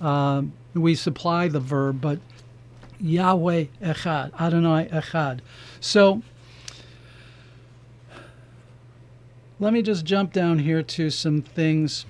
Um, 0.01 0.51
we 0.74 0.93
supply 0.93 1.47
the 1.47 1.62
verb, 1.62 2.01
but 2.01 2.19
Yahweh 3.00 3.67
echad, 3.81 4.33
Adonai 4.38 4.89
echad. 4.91 5.39
So 5.79 6.21
let 9.60 9.74
me 9.74 9.82
just 9.82 10.06
jump 10.06 10.34
down 10.34 10.60
here 10.60 10.84
to 10.84 11.10
some 11.10 11.42
things 11.42 12.06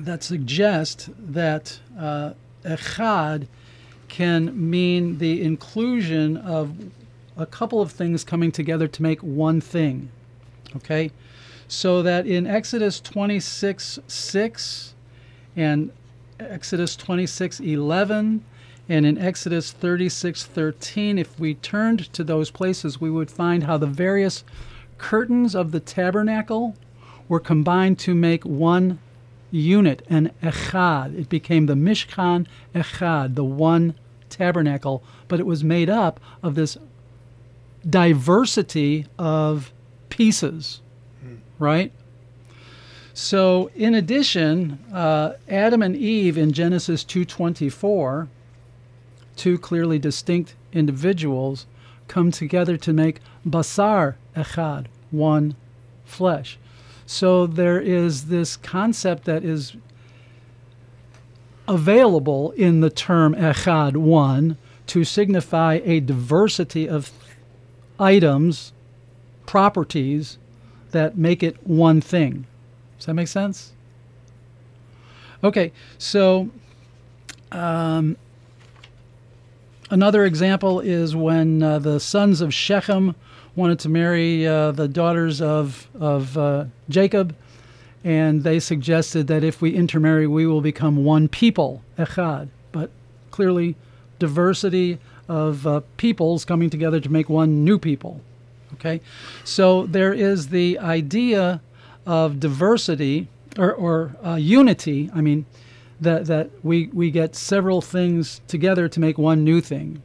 that 0.00 0.22
suggest 0.22 1.10
that 1.18 1.80
uh, 1.98 2.32
echad 2.64 3.46
can 4.08 4.70
mean 4.70 5.18
the 5.18 5.42
inclusion 5.42 6.36
of 6.36 6.76
a 7.36 7.46
couple 7.46 7.80
of 7.80 7.90
things 7.90 8.22
coming 8.22 8.52
together 8.52 8.86
to 8.86 9.02
make 9.02 9.20
one 9.20 9.60
thing. 9.60 10.08
Okay? 10.76 11.10
So 11.66 12.02
that 12.02 12.26
in 12.26 12.46
Exodus 12.46 13.00
26 13.00 13.98
6 14.06 14.94
and 15.56 15.90
Exodus 16.38 16.94
26 16.94 17.60
11 17.60 18.44
and 18.88 19.06
in 19.06 19.18
Exodus 19.18 19.72
36 19.72 20.44
13, 20.44 21.18
if 21.18 21.38
we 21.40 21.54
turned 21.54 22.12
to 22.12 22.22
those 22.22 22.50
places, 22.50 23.00
we 23.00 23.10
would 23.10 23.30
find 23.30 23.64
how 23.64 23.78
the 23.78 23.86
various 23.86 24.44
curtains 24.98 25.54
of 25.54 25.72
the 25.72 25.80
tabernacle 25.80 26.76
were 27.28 27.40
combined 27.40 27.98
to 28.00 28.14
make 28.14 28.44
one 28.44 28.98
unit, 29.50 30.04
an 30.08 30.30
echad. 30.42 31.18
It 31.18 31.28
became 31.28 31.66
the 31.66 31.74
Mishkan 31.74 32.46
Echad, 32.74 33.34
the 33.34 33.44
one 33.44 33.94
tabernacle, 34.28 35.02
but 35.28 35.40
it 35.40 35.46
was 35.46 35.62
made 35.62 35.88
up 35.88 36.20
of 36.42 36.54
this 36.54 36.76
diversity 37.88 39.06
of 39.18 39.72
pieces, 40.08 40.80
right? 41.58 41.92
So, 43.12 43.70
in 43.76 43.94
addition, 43.94 44.80
uh, 44.92 45.34
Adam 45.48 45.82
and 45.82 45.94
Eve 45.94 46.36
in 46.36 46.52
Genesis 46.52 47.04
2:24, 47.04 48.28
two 49.36 49.56
clearly 49.58 50.00
distinct 50.00 50.54
individuals, 50.72 51.66
come 52.08 52.30
together 52.30 52.76
to 52.76 52.92
make 52.92 53.20
basar 53.46 54.14
echad, 54.36 54.86
one 55.10 55.56
flesh. 56.04 56.58
So 57.06 57.46
there 57.46 57.80
is 57.80 58.26
this 58.26 58.56
concept 58.56 59.24
that 59.24 59.44
is 59.44 59.76
available 61.66 62.52
in 62.52 62.80
the 62.80 62.90
term 62.90 63.34
echad, 63.34 63.96
one, 63.96 64.56
to 64.86 65.04
signify 65.04 65.80
a 65.84 66.00
diversity 66.00 66.88
of 66.88 67.10
items, 67.98 68.72
properties 69.46 70.38
that 70.90 71.16
make 71.16 71.42
it 71.42 71.56
one 71.66 72.00
thing. 72.00 72.46
Does 72.98 73.06
that 73.06 73.14
make 73.14 73.28
sense? 73.28 73.72
Okay, 75.42 75.72
so 75.98 76.48
um, 77.52 78.16
another 79.94 80.24
example 80.24 80.80
is 80.80 81.14
when 81.14 81.62
uh, 81.62 81.78
the 81.78 82.00
sons 82.00 82.40
of 82.40 82.52
Shechem 82.52 83.14
wanted 83.54 83.78
to 83.78 83.88
marry 83.88 84.44
uh, 84.44 84.72
the 84.72 84.88
daughters 84.88 85.40
of, 85.40 85.86
of 85.98 86.36
uh, 86.36 86.64
Jacob, 86.88 87.34
and 88.02 88.42
they 88.42 88.58
suggested 88.58 89.28
that 89.28 89.44
if 89.44 89.62
we 89.62 89.70
intermarry, 89.70 90.26
we 90.26 90.48
will 90.48 90.60
become 90.60 91.04
one 91.04 91.28
people, 91.28 91.80
echad. 91.96 92.48
But 92.72 92.90
clearly, 93.30 93.76
diversity 94.18 94.98
of 95.28 95.64
uh, 95.64 95.80
peoples 95.96 96.44
coming 96.44 96.70
together 96.70 96.98
to 96.98 97.08
make 97.08 97.28
one 97.28 97.64
new 97.64 97.78
people. 97.78 98.20
Okay, 98.74 99.00
so 99.44 99.86
there 99.86 100.12
is 100.12 100.48
the 100.48 100.76
idea 100.80 101.62
of 102.04 102.40
diversity 102.40 103.28
or, 103.56 103.72
or 103.72 104.16
uh, 104.26 104.34
unity. 104.34 105.08
I 105.14 105.20
mean, 105.20 105.46
that 106.00 106.26
that 106.26 106.50
we 106.62 106.88
we 106.92 107.10
get 107.10 107.34
several 107.34 107.80
things 107.80 108.40
together 108.48 108.88
to 108.88 109.00
make 109.00 109.18
one 109.18 109.44
new 109.44 109.60
thing. 109.60 110.02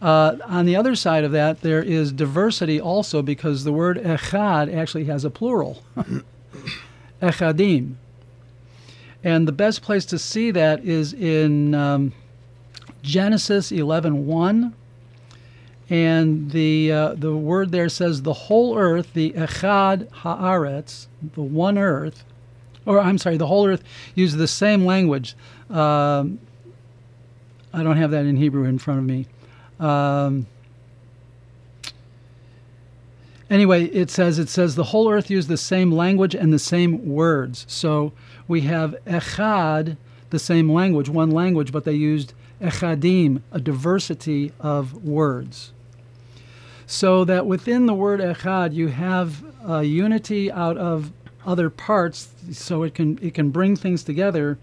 Uh, 0.00 0.36
on 0.44 0.66
the 0.66 0.76
other 0.76 0.94
side 0.94 1.24
of 1.24 1.32
that, 1.32 1.62
there 1.62 1.82
is 1.82 2.12
diversity 2.12 2.80
also 2.80 3.22
because 3.22 3.64
the 3.64 3.72
word 3.72 3.96
echad 3.98 4.74
actually 4.74 5.04
has 5.04 5.24
a 5.24 5.30
plural, 5.30 5.82
echadim. 7.22 7.94
And 9.24 9.48
the 9.48 9.52
best 9.52 9.82
place 9.82 10.04
to 10.06 10.18
see 10.18 10.50
that 10.50 10.84
is 10.84 11.12
in 11.14 11.74
um, 11.74 12.12
Genesis 13.02 13.72
11.1. 13.72 14.72
And 15.88 16.50
the, 16.50 16.92
uh, 16.92 17.14
the 17.14 17.34
word 17.34 17.72
there 17.72 17.88
says 17.88 18.22
the 18.22 18.32
whole 18.32 18.76
earth, 18.76 19.12
the 19.14 19.32
echad 19.32 20.08
haaretz, 20.10 21.06
the 21.34 21.42
one 21.42 21.78
earth, 21.78 22.24
or 22.86 23.00
I'm 23.00 23.18
sorry, 23.18 23.36
the 23.36 23.46
whole 23.46 23.66
earth 23.66 23.82
uses 24.14 24.38
the 24.38 24.48
same 24.48 24.86
language. 24.86 25.36
Um, 25.68 26.38
I 27.72 27.82
don't 27.82 27.96
have 27.96 28.12
that 28.12 28.24
in 28.24 28.36
Hebrew 28.36 28.64
in 28.64 28.78
front 28.78 29.00
of 29.00 29.06
me. 29.06 29.26
Um, 29.78 30.46
anyway, 33.50 33.84
it 33.86 34.10
says 34.10 34.38
it 34.38 34.48
says 34.48 34.76
the 34.76 34.84
whole 34.84 35.10
earth 35.10 35.28
used 35.28 35.48
the 35.48 35.56
same 35.56 35.92
language 35.92 36.34
and 36.34 36.52
the 36.52 36.58
same 36.58 37.06
words. 37.06 37.66
So 37.68 38.12
we 38.48 38.62
have 38.62 38.96
echad, 39.04 39.96
the 40.30 40.38
same 40.38 40.72
language, 40.72 41.08
one 41.08 41.30
language, 41.30 41.72
but 41.72 41.84
they 41.84 41.92
used 41.92 42.32
echadim, 42.62 43.42
a 43.52 43.60
diversity 43.60 44.52
of 44.60 45.04
words. 45.04 45.72
So 46.86 47.24
that 47.24 47.46
within 47.46 47.86
the 47.86 47.94
word 47.94 48.20
echad, 48.20 48.72
you 48.72 48.88
have 48.88 49.44
a 49.68 49.82
unity 49.82 50.50
out 50.50 50.78
of 50.78 51.12
other 51.46 51.70
parts, 51.70 52.28
so 52.52 52.82
it 52.82 52.94
can 52.94 53.18
it 53.22 53.34
can 53.34 53.50
bring 53.50 53.76
things 53.76 54.02
together, 54.02 54.58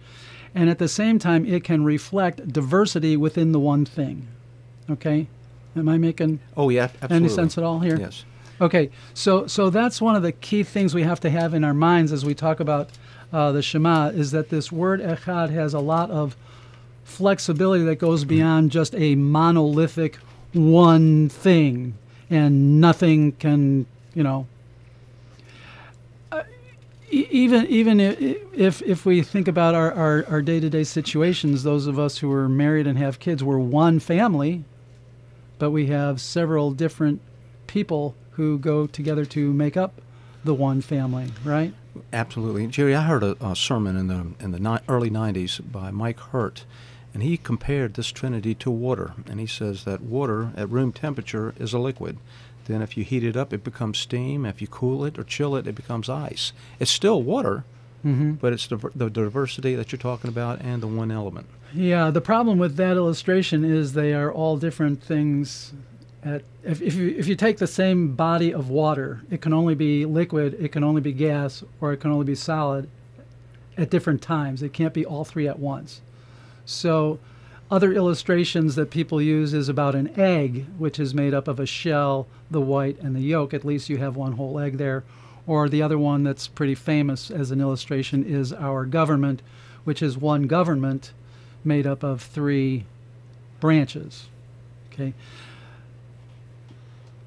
and 0.53 0.69
at 0.69 0.79
the 0.79 0.87
same 0.87 1.17
time, 1.19 1.45
it 1.45 1.63
can 1.63 1.83
reflect 1.83 2.51
diversity 2.51 3.17
within 3.17 3.51
the 3.51 3.59
one 3.59 3.85
thing. 3.85 4.27
Okay, 4.89 5.27
am 5.75 5.87
I 5.89 5.97
making 5.97 6.39
Oh, 6.57 6.69
yeah, 6.69 6.83
absolutely. 7.01 7.15
any 7.15 7.29
sense 7.29 7.57
at 7.57 7.63
all 7.63 7.79
here? 7.79 7.97
Yes. 7.97 8.25
Okay, 8.61 8.89
so 9.13 9.47
so 9.47 9.69
that's 9.69 9.99
one 10.01 10.15
of 10.15 10.21
the 10.23 10.31
key 10.31 10.63
things 10.63 10.93
we 10.93 11.03
have 11.03 11.19
to 11.21 11.29
have 11.29 11.53
in 11.53 11.63
our 11.63 11.73
minds 11.73 12.11
as 12.11 12.23
we 12.23 12.33
talk 12.35 12.59
about 12.59 12.89
uh, 13.31 13.51
the 13.51 13.61
Shema 13.61 14.09
is 14.09 14.31
that 14.31 14.49
this 14.49 14.71
word 14.71 15.01
echad 15.01 15.49
has 15.49 15.73
a 15.73 15.79
lot 15.79 16.11
of 16.11 16.35
flexibility 17.03 17.83
that 17.83 17.95
goes 17.95 18.23
beyond 18.23 18.71
just 18.71 18.93
a 18.95 19.15
monolithic 19.15 20.17
one 20.53 21.29
thing, 21.29 21.95
and 22.29 22.79
nothing 22.79 23.31
can 23.33 23.85
you 24.13 24.23
know. 24.23 24.47
Even 27.13 27.67
even 27.67 27.99
if 27.99 28.81
if 28.81 29.05
we 29.05 29.21
think 29.21 29.47
about 29.47 29.75
our, 29.75 29.91
our, 29.93 30.25
our 30.27 30.41
day-to-day 30.41 30.83
situations, 30.83 31.61
those 31.61 31.85
of 31.85 31.99
us 31.99 32.17
who 32.17 32.31
are 32.31 32.49
married 32.49 32.87
and 32.87 32.97
have 32.97 33.19
kids, 33.19 33.43
we're 33.43 33.59
one 33.59 33.99
family, 33.99 34.63
but 35.59 35.69
we 35.69 35.87
have 35.87 36.19
several 36.19 36.71
different 36.71 37.21
people 37.67 38.15
who 38.31 38.57
go 38.57 38.87
together 38.87 39.25
to 39.25 39.53
make 39.53 39.77
up 39.77 40.01
the 40.43 40.55
one 40.55 40.81
family, 40.81 41.31
right? 41.45 41.73
Absolutely, 42.11 42.65
Jerry. 42.65 42.95
I 42.95 43.03
heard 43.03 43.21
a, 43.21 43.37
a 43.45 43.55
sermon 43.55 43.95
in 43.95 44.07
the 44.07 44.33
in 44.39 44.49
the 44.49 44.59
ni- 44.59 44.79
early 44.89 45.11
'90s 45.11 45.61
by 45.71 45.91
Mike 45.91 46.19
Hurt, 46.19 46.65
and 47.13 47.21
he 47.21 47.37
compared 47.37 47.93
this 47.93 48.11
Trinity 48.11 48.55
to 48.55 48.71
water. 48.71 49.13
And 49.29 49.39
he 49.39 49.45
says 49.45 49.83
that 49.83 50.01
water 50.01 50.51
at 50.57 50.67
room 50.67 50.91
temperature 50.91 51.53
is 51.59 51.73
a 51.73 51.79
liquid. 51.79 52.17
Then, 52.65 52.81
if 52.81 52.95
you 52.97 53.03
heat 53.03 53.23
it 53.23 53.35
up, 53.35 53.51
it 53.53 53.63
becomes 53.63 53.97
steam. 53.97 54.45
If 54.45 54.61
you 54.61 54.67
cool 54.67 55.03
it 55.05 55.19
or 55.19 55.23
chill 55.23 55.55
it, 55.55 55.67
it 55.67 55.75
becomes 55.75 56.09
ice. 56.09 56.53
It's 56.79 56.91
still 56.91 57.21
water, 57.23 57.63
Mm-hmm. 58.05 58.33
but 58.33 58.51
it's 58.51 58.67
the, 58.67 58.75
the 58.93 59.09
diversity 59.09 59.75
that 59.75 59.93
you're 59.93 59.97
talking 59.99 60.27
about 60.29 60.59
and 60.59 60.83
the 60.83 60.87
one 60.87 61.09
element. 61.09 61.47
Yeah, 61.73 62.09
the 62.11 62.19
problem 62.19 62.57
with 62.59 62.75
that 62.75 62.97
illustration 62.97 63.63
is 63.63 63.93
they 63.93 64.13
are 64.13 64.29
all 64.29 64.57
different 64.57 65.01
things. 65.01 65.71
At 66.21 66.43
if 66.65 66.81
if 66.81 66.95
you 66.95 67.15
if 67.17 67.27
you 67.29 67.35
take 67.35 67.59
the 67.59 67.67
same 67.67 68.13
body 68.15 68.53
of 68.53 68.69
water, 68.69 69.21
it 69.31 69.39
can 69.41 69.53
only 69.53 69.73
be 69.73 70.05
liquid, 70.05 70.57
it 70.59 70.73
can 70.73 70.83
only 70.83 70.99
be 70.99 71.13
gas, 71.13 71.63
or 71.79 71.93
it 71.93 71.97
can 72.01 72.11
only 72.11 72.25
be 72.25 72.35
solid 72.35 72.89
at 73.77 73.89
different 73.89 74.21
times. 74.21 74.61
It 74.61 74.73
can't 74.73 74.93
be 74.93 75.05
all 75.05 75.23
three 75.23 75.47
at 75.47 75.57
once. 75.57 76.01
So, 76.65 77.19
other 77.73 77.91
illustrations 77.91 78.75
that 78.75 78.91
people 78.91 79.19
use 79.19 79.51
is 79.51 79.67
about 79.67 79.95
an 79.95 80.07
egg, 80.19 80.67
which 80.77 80.99
is 80.99 81.15
made 81.15 81.33
up 81.33 81.47
of 81.47 81.59
a 81.59 81.65
shell, 81.65 82.27
the 82.51 82.61
white, 82.61 82.99
and 82.99 83.15
the 83.15 83.21
yolk. 83.21 83.51
At 83.51 83.65
least 83.65 83.89
you 83.89 83.97
have 83.97 84.15
one 84.15 84.33
whole 84.33 84.59
egg 84.59 84.77
there. 84.77 85.03
Or 85.47 85.67
the 85.67 85.81
other 85.81 85.97
one 85.97 86.23
that's 86.23 86.47
pretty 86.47 86.75
famous 86.75 87.31
as 87.31 87.49
an 87.49 87.59
illustration 87.59 88.23
is 88.23 88.53
our 88.53 88.85
government, 88.85 89.41
which 89.85 90.03
is 90.03 90.15
one 90.15 90.43
government 90.43 91.13
made 91.65 91.87
up 91.87 92.03
of 92.03 92.21
three 92.21 92.85
branches. 93.59 94.27
Okay. 94.93 95.15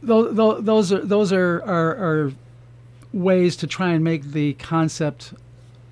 Those, 0.00 0.62
those 0.64 0.92
are 0.92 1.04
those 1.04 1.32
are, 1.32 1.60
are, 1.64 1.96
are 1.96 2.32
ways 3.12 3.56
to 3.56 3.66
try 3.66 3.90
and 3.94 4.04
make 4.04 4.22
the 4.22 4.52
concept 4.52 5.34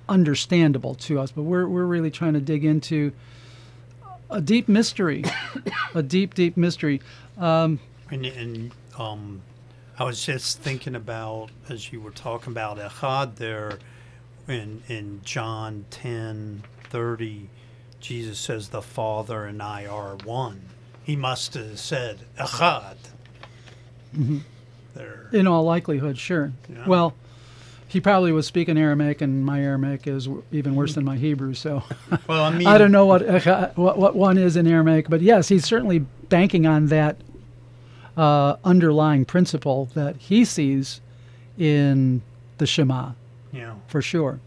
understandable 0.07 0.95
to 0.95 1.19
us, 1.19 1.31
but 1.31 1.43
we're 1.43 1.67
we're 1.67 1.83
really 1.83 2.11
trying 2.11 2.35
to 2.35 2.39
dig 2.39 2.63
into 2.63 3.11
a 4.29 4.41
deep 4.41 4.67
mystery, 4.67 5.23
a 5.93 6.03
deep 6.03 6.33
deep 6.33 6.57
mystery. 6.57 7.01
Um, 7.37 7.79
And, 8.11 8.25
and 8.25 8.71
um, 8.97 9.41
I 9.97 10.03
was 10.03 10.25
just 10.25 10.59
thinking 10.59 10.95
about 10.95 11.49
as 11.69 11.91
you 11.91 11.99
were 12.01 12.11
talking 12.11 12.51
about 12.53 12.77
Echad 12.77 13.35
there, 13.35 13.79
in 14.47 14.83
in 14.87 15.21
John 15.23 15.85
ten 15.89 16.63
thirty, 16.89 17.49
Jesus 17.99 18.37
says, 18.37 18.69
"The 18.69 18.81
Father 18.81 19.45
and 19.45 19.61
I 19.61 19.85
are 19.85 20.15
one." 20.23 20.61
He 21.03 21.15
must 21.15 21.53
have 21.53 21.79
said 21.79 22.19
Echad. 22.37 22.97
There. 24.95 25.29
in 25.33 25.45
all 25.45 25.63
likelihood, 25.63 26.17
sure. 26.17 26.53
Yeah. 26.69 26.87
Well, 26.87 27.13
he 27.95 28.01
probably 28.01 28.33
was 28.33 28.45
speaking 28.45 28.77
Aramaic, 28.77 29.21
and 29.21 29.45
my 29.45 29.61
Aramaic 29.61 30.05
is 30.05 30.25
w- 30.25 30.43
even 30.51 30.75
worse 30.75 30.95
than 30.95 31.05
my 31.05 31.15
Hebrew. 31.15 31.53
So 31.53 31.81
Well, 32.27 32.43
I 32.43 32.49
mean, 32.49 32.67
I 32.67 32.77
don't 32.77 32.91
know 32.91 33.05
what, 33.05 33.21
echa- 33.21 33.73
what 33.77 33.97
what 33.97 34.17
one 34.17 34.37
is 34.37 34.57
in 34.57 34.67
Aramaic, 34.67 35.07
but 35.09 35.21
yes, 35.21 35.47
he's 35.47 35.63
certainly 35.63 35.99
banking 35.99 36.65
on 36.65 36.87
that 36.87 37.15
uh, 38.17 38.57
underlying 38.65 39.23
principle 39.23 39.85
that 39.93 40.17
he 40.17 40.43
sees 40.43 40.99
in 41.57 42.21
the 42.57 42.67
Shema 42.67 43.11
Yeah. 43.53 43.75
for 43.87 44.01
sure. 44.01 44.41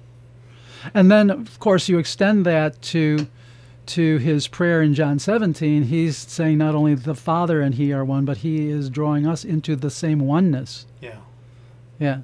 And 0.92 1.10
then, 1.10 1.30
of 1.30 1.58
course, 1.58 1.88
you 1.88 1.96
extend 1.98 2.44
that 2.44 2.82
to 2.92 3.28
to 3.86 4.18
his 4.18 4.46
prayer 4.46 4.82
in 4.82 4.92
John 4.92 5.18
17. 5.18 5.84
He's 5.84 6.18
saying 6.18 6.58
not 6.58 6.74
only 6.74 6.94
the 6.94 7.14
Father 7.14 7.62
and 7.62 7.74
He 7.76 7.94
are 7.94 8.04
one, 8.04 8.26
but 8.26 8.36
He 8.38 8.68
is 8.68 8.90
drawing 8.90 9.26
us 9.26 9.42
into 9.42 9.74
the 9.74 9.88
same 9.90 10.18
oneness. 10.20 10.84
Yeah. 11.00 11.20
Yeah. 11.98 12.18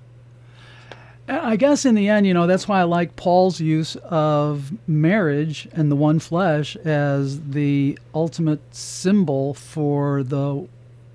I 1.27 1.57
guess 1.57 1.87
in 1.87 1.95
the 1.95 2.09
end, 2.09 2.27
you 2.27 2.35
know, 2.35 2.47
that's 2.47 2.69
why 2.69 2.81
I 2.81 2.83
like 2.83 3.17
Paul's 3.17 3.59
use 3.59 3.97
of 3.97 4.73
marriage 4.87 5.67
and 5.73 5.91
the 5.91 5.97
one 5.97 6.19
flesh 6.19 6.77
as 6.77 7.41
the 7.41 7.99
ultimate 8.15 8.61
symbol 8.75 9.55
for 9.55 10.23
the 10.23 10.69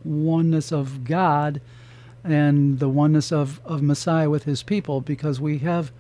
oneness 0.04 0.72
of 0.72 1.04
God 1.04 1.62
and 2.24 2.80
the 2.80 2.90
oneness 2.90 3.32
of, 3.32 3.62
of 3.66 3.84
Messiah 3.84 4.30
with 4.30 4.44
his 4.44 4.64
people 4.64 5.02
because 5.02 5.40
we 5.40 5.60
have 5.60 5.92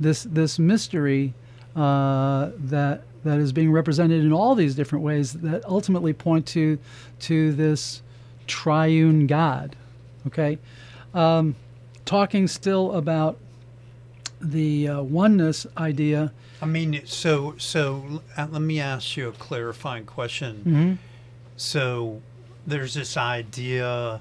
this 0.00 0.24
this 0.24 0.58
mystery 0.58 1.34
uh, 1.76 2.50
that 2.56 3.02
that 3.24 3.38
is 3.38 3.52
being 3.52 3.72
represented 3.72 4.24
in 4.24 4.32
all 4.32 4.54
these 4.54 4.74
different 4.74 5.04
ways 5.04 5.34
that 5.34 5.64
ultimately 5.66 6.12
point 6.12 6.46
to 6.46 6.78
to 7.20 7.52
this 7.52 8.02
triune 8.46 9.26
God. 9.26 9.76
Okay, 10.26 10.58
um, 11.12 11.54
talking 12.04 12.46
still 12.48 12.92
about 12.92 13.38
the 14.40 14.88
uh, 14.88 15.02
oneness 15.02 15.66
idea. 15.76 16.32
I 16.60 16.66
mean, 16.66 17.02
so 17.06 17.54
so 17.58 18.22
uh, 18.36 18.46
let 18.50 18.62
me 18.62 18.80
ask 18.80 19.16
you 19.16 19.28
a 19.28 19.32
clarifying 19.32 20.04
question. 20.04 20.62
Mhm. 20.66 20.98
So 21.56 22.20
there's 22.66 22.94
this 22.94 23.16
idea 23.16 24.20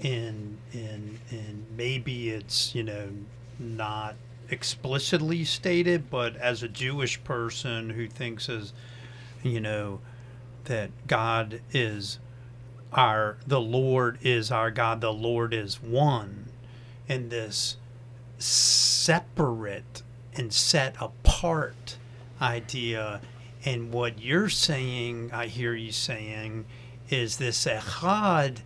in 0.00 0.58
in 0.72 1.18
in 1.30 1.66
maybe 1.76 2.30
it's 2.30 2.74
you 2.74 2.82
know 2.82 3.08
not 3.58 4.16
explicitly 4.50 5.44
stated, 5.44 6.10
but 6.10 6.36
as 6.36 6.62
a 6.62 6.68
Jewish 6.68 7.22
person 7.24 7.90
who 7.90 8.06
thinks 8.08 8.48
as 8.48 8.72
you 9.42 9.60
know 9.60 10.00
that 10.64 10.90
God 11.06 11.60
is 11.72 12.18
our 12.92 13.36
the 13.46 13.60
Lord 13.60 14.18
is 14.22 14.50
our 14.50 14.70
God, 14.70 15.00
the 15.00 15.12
Lord 15.12 15.52
is 15.54 15.82
one, 15.82 16.46
and 17.08 17.30
this 17.30 17.76
separate 18.38 20.02
and 20.34 20.52
set 20.52 20.96
apart 21.00 21.96
idea. 22.40 23.20
And 23.64 23.92
what 23.92 24.20
you're 24.20 24.48
saying, 24.48 25.30
I 25.32 25.46
hear 25.46 25.74
you 25.74 25.92
saying, 25.92 26.66
is 27.08 27.36
this 27.36 27.64
echad 27.66 28.58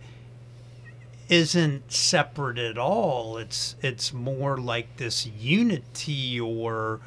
isn't 1.29 1.91
separate 1.91 2.57
at 2.57 2.77
all. 2.77 3.37
It's 3.37 3.75
it's 3.81 4.11
more 4.11 4.57
like 4.57 4.97
this 4.97 5.27
unity 5.27 6.39
or, 6.39 6.99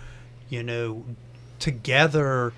you 0.49 0.63
know, 0.63 1.05
together 1.59 2.53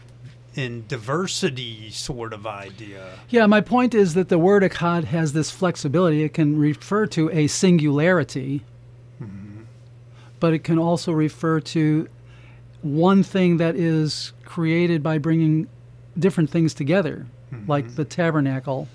in 0.54 0.84
diversity 0.86 1.90
sort 1.90 2.32
of 2.32 2.46
idea. 2.46 3.18
Yeah, 3.28 3.46
my 3.46 3.60
point 3.60 3.94
is 3.94 4.14
that 4.14 4.28
the 4.28 4.38
word 4.38 4.62
echad 4.62 5.04
has 5.04 5.32
this 5.32 5.50
flexibility. 5.50 6.22
It 6.22 6.34
can 6.34 6.58
refer 6.58 7.06
to 7.08 7.30
a 7.30 7.46
singularity, 7.46 8.64
but 10.40 10.52
it 10.52 10.64
can 10.64 10.78
also 10.78 11.12
refer 11.12 11.60
to 11.60 12.08
one 12.82 13.22
thing 13.22 13.56
that 13.56 13.76
is 13.76 14.32
created 14.44 15.02
by 15.02 15.18
bringing 15.18 15.68
different 16.18 16.50
things 16.50 16.74
together, 16.74 17.26
like 17.66 17.86
mm-hmm. 17.86 17.94
the 17.94 18.04
tabernacle. 18.04 18.88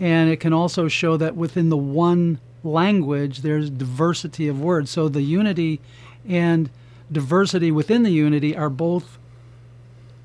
And 0.00 0.30
it 0.30 0.40
can 0.40 0.52
also 0.52 0.88
show 0.88 1.16
that 1.18 1.36
within 1.36 1.68
the 1.68 1.76
one 1.76 2.40
language, 2.64 3.42
there's 3.42 3.70
diversity 3.70 4.48
of 4.48 4.60
words. 4.60 4.90
So 4.90 5.08
the 5.08 5.22
unity 5.22 5.80
and 6.26 6.70
diversity 7.12 7.70
within 7.70 8.02
the 8.02 8.10
unity 8.10 8.56
are 8.56 8.70
both 8.70 9.18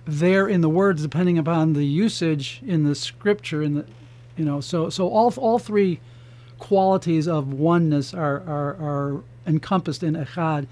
there 0.09 0.47
in 0.47 0.61
the 0.61 0.69
words 0.69 1.01
depending 1.01 1.37
upon 1.37 1.73
the 1.73 1.85
usage 1.85 2.61
in 2.65 2.83
the 2.83 2.95
scripture 2.95 3.61
in 3.61 3.75
the 3.75 3.85
you 4.35 4.45
know 4.45 4.59
so 4.59 4.89
so 4.89 5.07
all 5.07 5.33
all 5.37 5.59
three 5.59 5.99
qualities 6.57 7.27
of 7.27 7.53
oneness 7.53 8.13
are 8.13 8.41
are, 8.41 8.75
are 8.79 9.23
encompassed 9.45 10.03
in 10.03 10.15
echad. 10.15 10.67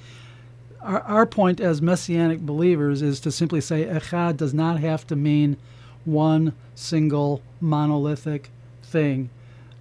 Our, 0.81 1.01
our 1.01 1.25
point 1.25 1.59
as 1.59 1.81
messianic 1.81 2.39
believers 2.39 3.01
is 3.01 3.19
to 3.21 3.31
simply 3.31 3.61
say 3.61 3.85
echad 3.85 4.37
does 4.37 4.53
not 4.53 4.79
have 4.79 5.05
to 5.07 5.15
mean 5.15 5.57
one 6.05 6.53
single 6.75 7.41
monolithic 7.59 8.49
thing. 8.83 9.29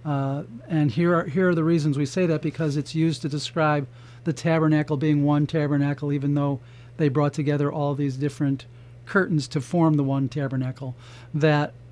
Uh, 0.03 0.43
and 0.67 0.91
here 0.91 1.15
are, 1.15 1.23
here 1.25 1.49
are 1.49 1.55
the 1.55 1.63
reasons 1.63 1.97
we 1.97 2.05
say 2.05 2.25
that 2.25 2.41
because 2.41 2.77
it's 2.77 2.95
used 2.95 3.21
to 3.21 3.29
describe 3.29 3.87
the 4.23 4.33
tabernacle 4.33 4.97
being 4.97 5.23
one 5.23 5.47
tabernacle, 5.47 6.11
even 6.11 6.33
though 6.33 6.59
they 6.97 7.09
brought 7.09 7.33
together 7.33 7.71
all 7.71 7.93
these 7.95 8.17
different 8.17 8.65
curtains 9.07 9.47
to 9.49 9.61
form 9.61 9.95
the 9.95 10.03
one 10.03 10.29
tabernacle. 10.29 10.95
That 11.33 11.73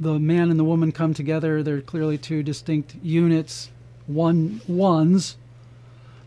the 0.00 0.18
man 0.18 0.50
and 0.50 0.58
the 0.58 0.64
woman 0.64 0.92
come 0.92 1.14
together, 1.14 1.62
they're 1.62 1.80
clearly 1.80 2.18
two 2.18 2.42
distinct 2.42 2.96
units, 3.02 3.70
one 4.06 4.60
ones, 4.66 5.36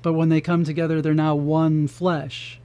but 0.02 0.14
when 0.14 0.30
they 0.30 0.42
come 0.42 0.64
together, 0.64 1.02
they're 1.02 1.14
now 1.14 1.36
one 1.36 1.88
flesh. 1.88 2.60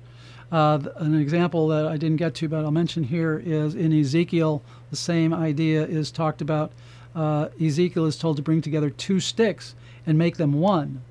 Uh, 0.50 0.78
an 0.96 1.18
example 1.18 1.68
that 1.68 1.87
I 1.87 1.96
didn't 1.96 2.18
get 2.18 2.35
to, 2.37 2.48
but 2.48 2.64
I'll 2.64 2.70
mention 2.70 3.05
here, 3.05 3.42
is 3.44 3.74
in 3.74 3.92
Ezekiel, 3.92 4.62
the 4.90 4.96
same 4.96 5.33
idea 5.33 5.85
is 5.85 6.11
talked 6.11 6.42
about. 6.42 6.72
Uh, 7.14 7.48
Ezekiel 7.61 8.05
is 8.05 8.16
told 8.16 8.37
to 8.37 8.42
bring 8.42 8.61
together 8.61 8.90
two 8.90 9.18
sticks 9.18 9.74
and 10.07 10.18
make 10.18 10.37
them 10.37 10.52
one. 10.52 11.02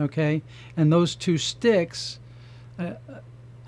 Okay? 0.00 0.42
And 0.76 0.92
those 0.92 1.14
two 1.14 1.38
sticks 1.38 2.18
uh, 2.78 2.94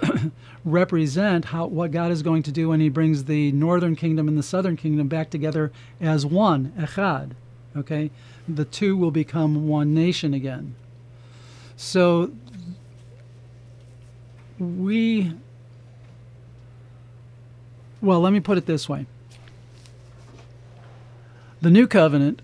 represent 0.64 1.46
how 1.46 1.66
what 1.66 1.90
God 1.90 2.10
is 2.10 2.22
going 2.22 2.42
to 2.44 2.52
do 2.52 2.68
when 2.68 2.80
He 2.80 2.88
brings 2.88 3.24
the 3.24 3.52
northern 3.52 3.96
kingdom 3.96 4.28
and 4.28 4.36
the 4.36 4.42
southern 4.42 4.76
kingdom 4.76 5.08
back 5.08 5.30
together 5.30 5.72
as 6.00 6.26
one, 6.26 6.72
echad. 6.78 7.32
Okay? 7.76 8.10
The 8.48 8.64
two 8.64 8.96
will 8.96 9.10
become 9.10 9.68
one 9.68 9.94
nation 9.94 10.32
again. 10.34 10.74
So 11.76 12.30
we 14.58 15.32
well 18.00 18.20
let 18.20 18.32
me 18.32 18.40
put 18.40 18.56
it 18.56 18.66
this 18.66 18.88
way 18.88 19.06
the 21.60 21.70
new 21.70 21.86
covenant 21.86 22.40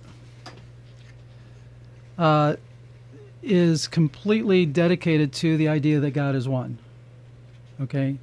uh, 2.18 2.56
is 3.42 3.88
completely 3.88 4.66
dedicated 4.66 5.32
to 5.32 5.56
the 5.56 5.68
idea 5.68 6.00
that 6.00 6.10
god 6.10 6.34
is 6.34 6.46
one 6.46 6.78
okay 7.82 8.18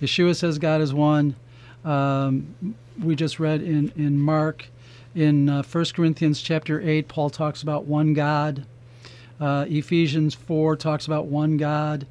yeshua 0.00 0.34
says 0.34 0.58
god 0.58 0.80
is 0.80 0.92
one 0.92 1.34
um, 1.84 2.74
we 3.02 3.14
just 3.14 3.40
read 3.40 3.62
in, 3.62 3.92
in 3.96 4.18
mark 4.18 4.66
in 5.14 5.48
uh, 5.48 5.62
1 5.62 5.84
corinthians 5.94 6.40
chapter 6.40 6.80
8 6.80 7.08
paul 7.08 7.30
talks 7.30 7.62
about 7.62 7.84
one 7.84 8.14
god 8.14 8.66
uh, 9.40 9.64
ephesians 9.68 10.34
4 10.34 10.76
talks 10.76 11.06
about 11.06 11.26
one 11.26 11.56
god 11.56 12.06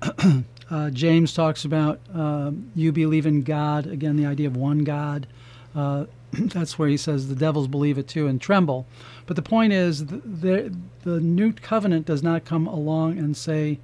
Uh, 0.70 0.88
James 0.90 1.34
talks 1.34 1.64
about 1.64 1.98
um, 2.14 2.70
you 2.76 2.92
believe 2.92 3.26
in 3.26 3.42
God. 3.42 3.86
Again, 3.86 4.16
the 4.16 4.26
idea 4.26 4.46
of 4.46 4.56
one 4.56 4.84
God. 4.84 5.26
Uh, 5.74 6.06
that's 6.32 6.78
where 6.78 6.88
he 6.88 6.96
says 6.96 7.28
the 7.28 7.34
devils 7.34 7.66
believe 7.66 7.98
it 7.98 8.06
too 8.06 8.28
and 8.28 8.40
tremble. 8.40 8.86
But 9.26 9.34
the 9.34 9.42
point 9.42 9.72
is, 9.72 10.06
the, 10.06 10.18
the, 10.18 10.76
the 11.02 11.20
new 11.20 11.52
covenant 11.52 12.06
does 12.06 12.22
not 12.22 12.44
come 12.44 12.68
along 12.68 13.18
and 13.18 13.36
say 13.36 13.80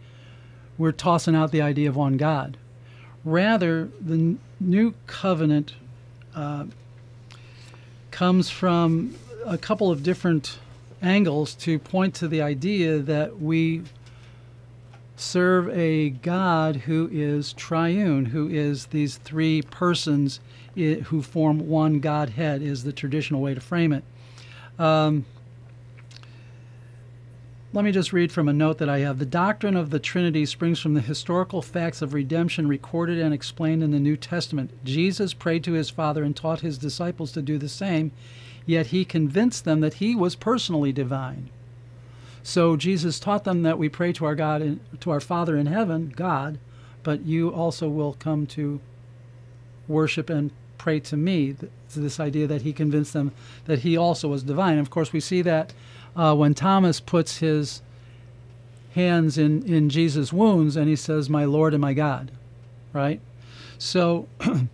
we're 0.79 0.93
tossing 0.93 1.35
out 1.35 1.53
the 1.53 1.63
idea 1.63 1.89
of 1.89 1.97
one 1.97 2.17
God. 2.17 2.57
Rather, 3.25 3.89
the 4.01 4.37
new 4.61 4.95
covenant 5.07 5.75
uh, 6.35 6.65
comes 8.11 8.51
from 8.51 9.15
a 9.45 9.59
couple 9.59 9.91
of 9.91 10.03
different 10.03 10.59
angles 11.03 11.55
to 11.55 11.79
point 11.79 12.15
to 12.15 12.29
the 12.29 12.43
idea 12.43 12.99
that 12.99 13.41
we 13.41 13.83
serve 15.17 15.69
a 15.71 16.11
God 16.11 16.77
who 16.77 17.09
is 17.11 17.53
triune, 17.55 18.27
who 18.27 18.49
is 18.49 18.87
these 18.87 19.17
three 19.17 19.63
persons 19.63 20.41
who 20.75 21.23
form 21.23 21.69
one 21.69 22.01
Godhead, 22.01 22.61
is 22.61 22.85
the 22.85 22.93
traditional 22.93 23.41
way 23.41 23.55
to 23.55 23.61
frame 23.61 23.93
it. 23.93 24.05
Um, 24.79 25.25
let 27.77 27.85
me 27.85 27.93
just 27.93 28.15
read 28.15 28.33
from 28.33 28.49
a 28.49 28.55
note 28.55 28.79
that 28.79 28.89
I 28.89 29.01
have. 29.01 29.19
The 29.19 29.27
doctrine 29.27 29.77
of 29.77 29.91
the 29.91 29.99
Trinity 29.99 30.47
springs 30.47 30.81
from 30.81 30.95
the 30.95 31.03
historical 31.03 31.61
facts 31.61 32.01
of 32.01 32.15
redemption 32.15 32.67
recorded 32.67 33.19
and 33.19 33.35
explained 33.35 33.83
in 33.83 33.91
the 33.91 34.01
New 34.01 34.17
Testament. 34.17 34.71
Jesus 34.83 35.35
prayed 35.35 35.63
to 35.65 35.75
his 35.75 35.91
Father 35.91 36.25
and 36.25 36.35
taught 36.35 36.61
his 36.61 36.79
disciples 36.79 37.33
to 37.33 37.43
do 37.43 37.59
the 37.59 37.69
same, 37.69 38.13
yet 38.65 38.87
he 38.87 39.05
convinced 39.05 39.67
them 39.67 39.81
that 39.81 39.95
he 39.95 40.15
was 40.15 40.35
personally 40.35 40.91
divine. 40.91 41.51
So 42.43 42.77
Jesus 42.77 43.21
taught 43.21 43.45
them 43.45 43.63
that 43.65 43.79
we 43.79 43.91
pray 43.91 44.11
to 44.15 44.25
our 44.25 44.35
God, 44.35 44.81
to 45.01 45.11
our 45.11 45.21
Father 45.21 45.59
in 45.59 45.67
heaven, 45.67 46.15
God, 46.17 46.59
but 47.03 47.27
you 47.27 47.51
also 47.51 47.91
will 47.91 48.15
come 48.15 48.47
to 48.47 48.81
worship 49.87 50.31
and 50.31 50.51
pray 50.79 50.99
to 51.01 51.17
me. 51.19 51.55
This 51.95 52.21
idea 52.21 52.47
that 52.47 52.63
he 52.63 52.73
convinced 52.73 53.13
them 53.13 53.33
that 53.67 53.81
he 53.81 53.99
also 53.99 54.29
was 54.29 54.43
divine. 54.43 54.79
Of 54.79 54.89
course, 54.89 55.13
we 55.13 55.21
see 55.21 55.43
that 55.43 55.75
uh, 56.17 56.35
when 56.35 56.55
Thomas 56.55 56.99
puts 56.99 57.39
his 57.39 57.83
hands 58.95 59.37
in, 59.37 59.63
in 59.65 59.91
Jesus' 59.91 60.33
wounds 60.33 60.77
and 60.77 60.89
he 60.89 60.97
says, 60.97 61.29
My 61.29 61.45
Lord 61.45 61.75
and 61.75 61.81
my 61.81 61.93
God, 61.93 62.33
right? 62.93 63.21
So 63.79 64.27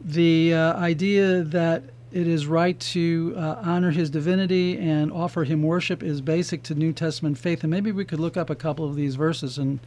the 0.00 0.52
uh, 0.52 0.74
idea 0.74 1.42
that 1.42 1.84
it 2.12 2.26
is 2.26 2.46
right 2.46 2.78
to 2.80 3.34
uh, 3.36 3.60
honor 3.62 3.92
his 3.92 4.10
divinity 4.10 4.76
and 4.76 5.12
offer 5.12 5.44
him 5.44 5.62
worship 5.62 6.02
is 6.02 6.20
basic 6.20 6.64
to 6.64 6.74
New 6.74 6.92
Testament 6.92 7.38
faith. 7.38 7.62
And 7.62 7.70
maybe 7.70 7.92
we 7.92 8.04
could 8.04 8.18
look 8.18 8.36
up 8.36 8.50
a 8.50 8.56
couple 8.56 8.84
of 8.84 8.96
these 8.96 9.14
verses 9.14 9.58
and 9.58 9.78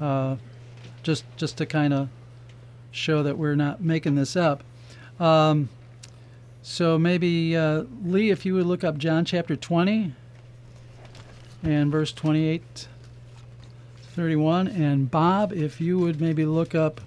uh, 0.00 0.36
just 1.02 1.24
just 1.36 1.58
to 1.58 1.66
kind 1.66 1.92
of 1.92 2.08
show 2.92 3.24
that 3.24 3.36
we're 3.36 3.56
not 3.56 3.80
making 3.80 4.14
this 4.14 4.36
up. 4.36 4.62
Um, 5.18 5.68
so 6.62 6.98
maybe 6.98 7.56
uh, 7.56 7.84
Lee, 8.04 8.30
if 8.30 8.46
you 8.46 8.54
would 8.54 8.66
look 8.66 8.84
up 8.84 8.96
John 8.98 9.24
chapter 9.24 9.56
20 9.56 10.14
and 11.62 11.92
verse 11.92 12.12
28, 12.12 12.88
31, 14.14 14.68
and 14.68 15.10
Bob, 15.10 15.52
if 15.52 15.80
you 15.80 15.98
would 15.98 16.20
maybe 16.20 16.44
look 16.44 16.74
up. 16.74 17.00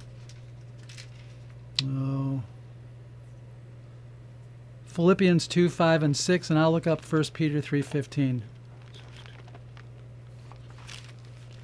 Oh. 1.83 2.41
Philippians 4.87 5.47
2, 5.47 5.69
5, 5.69 6.03
and 6.03 6.15
6, 6.15 6.49
and 6.49 6.57
I'll 6.57 6.71
look 6.71 6.87
up 6.87 7.03
1 7.03 7.23
Peter 7.33 7.59
3, 7.59 7.81
15. 7.81 8.43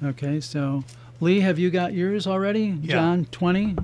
Okay, 0.04 0.40
so 0.40 0.84
Lee, 1.20 1.40
have 1.40 1.58
you 1.58 1.70
got 1.70 1.92
yours 1.94 2.26
already? 2.26 2.76
Yeah. 2.82 2.96
John 2.96 3.26
20? 3.26 3.76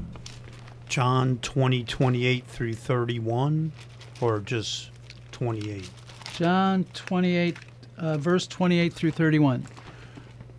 John 0.89 1.39
20, 1.41 1.85
28 1.85 2.45
through 2.47 2.75
31, 2.75 3.73
or 4.21 4.41
just 4.41 4.91
28? 5.33 5.89
John 6.35 6.85
28, 6.95 7.57
uh, 7.97 8.17
verse 8.19 8.47
28 8.47 8.93
through 8.93 9.11
31. 9.11 9.67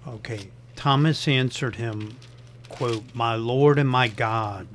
Okay. 0.08 0.50
Thomas 0.76 1.28
answered 1.28 1.76
him, 1.76 2.16
quote, 2.70 3.04
My 3.14 3.36
Lord 3.36 3.78
and 3.78 3.90
my 3.90 4.08
God. 4.08 4.68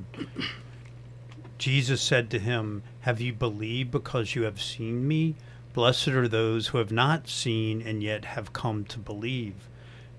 Jesus 1.57 2.01
said 2.01 2.29
to 2.29 2.39
him, 2.39 2.83
Have 3.01 3.19
you 3.19 3.33
believed 3.33 3.91
because 3.91 4.35
you 4.35 4.43
have 4.43 4.61
seen 4.61 5.07
me? 5.07 5.35
Blessed 5.73 6.07
are 6.07 6.27
those 6.27 6.67
who 6.67 6.77
have 6.77 6.91
not 6.91 7.27
seen 7.27 7.81
and 7.81 8.01
yet 8.01 8.23
have 8.23 8.53
come 8.53 8.85
to 8.85 8.97
believe. 8.97 9.55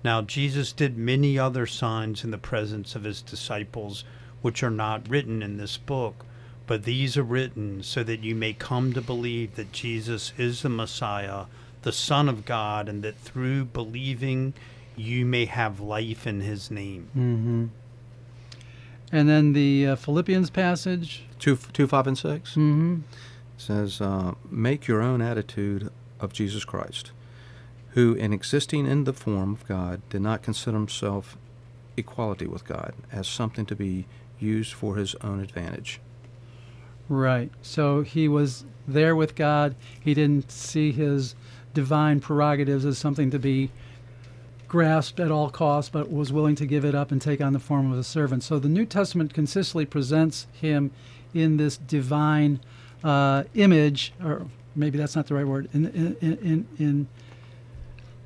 Now 0.03 0.21
Jesus 0.21 0.71
did 0.71 0.97
many 0.97 1.39
other 1.39 1.65
signs 1.65 2.23
in 2.23 2.29
the 2.29 2.37
presence 2.37 2.95
of 2.95 3.03
his 3.03 3.23
disciples, 3.23 4.03
which 4.43 4.61
are 4.61 4.69
not 4.69 5.09
written 5.09 5.41
in 5.41 5.57
this 5.57 5.75
book, 5.77 6.26
but 6.67 6.83
these 6.83 7.17
are 7.17 7.23
written 7.23 7.81
so 7.81 8.03
that 8.03 8.19
you 8.23 8.35
may 8.35 8.53
come 8.53 8.93
to 8.93 9.01
believe 9.01 9.55
that 9.55 9.71
Jesus 9.71 10.33
is 10.37 10.61
the 10.61 10.69
Messiah, 10.69 11.45
the 11.81 11.91
Son 11.93 12.27
of 12.27 12.45
God, 12.45 12.89
and 12.89 13.01
that 13.03 13.17
through 13.17 13.65
believing 13.65 14.53
you 14.95 15.25
may 15.25 15.45
have 15.45 15.79
life 15.79 16.27
in 16.27 16.41
his 16.41 16.69
name. 16.69 17.09
Mm-hmm. 17.15 17.65
And 19.11 19.29
then 19.29 19.53
the 19.53 19.87
uh, 19.87 19.95
Philippians 19.95 20.49
passage. 20.49 21.23
2, 21.39 21.55
2 21.71 21.87
5, 21.87 22.07
and 22.07 22.17
6 22.17 22.49
Mm-hmm. 22.51 22.95
says, 23.57 24.01
uh, 24.01 24.33
Make 24.49 24.87
your 24.87 25.01
own 25.01 25.21
attitude 25.21 25.89
of 26.19 26.33
Jesus 26.33 26.65
Christ, 26.65 27.11
who, 27.91 28.13
in 28.13 28.33
existing 28.33 28.85
in 28.85 29.05
the 29.05 29.13
form 29.13 29.53
of 29.53 29.67
God, 29.67 30.01
did 30.09 30.21
not 30.21 30.41
consider 30.41 30.75
himself 30.77 31.37
equality 31.95 32.45
with 32.47 32.65
God 32.65 32.93
as 33.11 33.27
something 33.27 33.65
to 33.67 33.75
be 33.75 34.05
used 34.39 34.73
for 34.73 34.97
his 34.97 35.15
own 35.15 35.39
advantage. 35.39 36.01
Right. 37.09 37.51
So 37.61 38.01
he 38.01 38.27
was 38.27 38.65
there 38.87 39.15
with 39.15 39.35
God. 39.35 39.75
He 39.99 40.13
didn't 40.13 40.51
see 40.51 40.91
his 40.91 41.35
divine 41.73 42.19
prerogatives 42.19 42.85
as 42.85 42.97
something 42.97 43.31
to 43.31 43.39
be 43.39 43.69
grasped 44.67 45.19
at 45.19 45.31
all 45.31 45.49
costs, 45.49 45.89
but 45.89 46.11
was 46.11 46.33
willing 46.33 46.55
to 46.55 46.65
give 46.65 46.83
it 46.83 46.93
up 46.93 47.11
and 47.11 47.21
take 47.21 47.39
on 47.39 47.53
the 47.53 47.59
form 47.59 47.91
of 47.91 47.97
a 47.97 48.03
servant. 48.03 48.43
So 48.43 48.59
the 48.59 48.67
New 48.67 48.85
Testament 48.85 49.33
consistently 49.33 49.85
presents 49.85 50.47
him 50.53 50.91
in 51.33 51.57
this 51.57 51.77
divine 51.77 52.59
uh, 53.03 53.43
image, 53.53 54.13
or 54.23 54.45
maybe 54.75 54.97
that's 54.97 55.15
not 55.15 55.27
the 55.27 55.35
right 55.35 55.47
word, 55.47 55.69
in, 55.73 55.85
in, 55.85 56.37
in, 56.41 56.67
in 56.77 57.07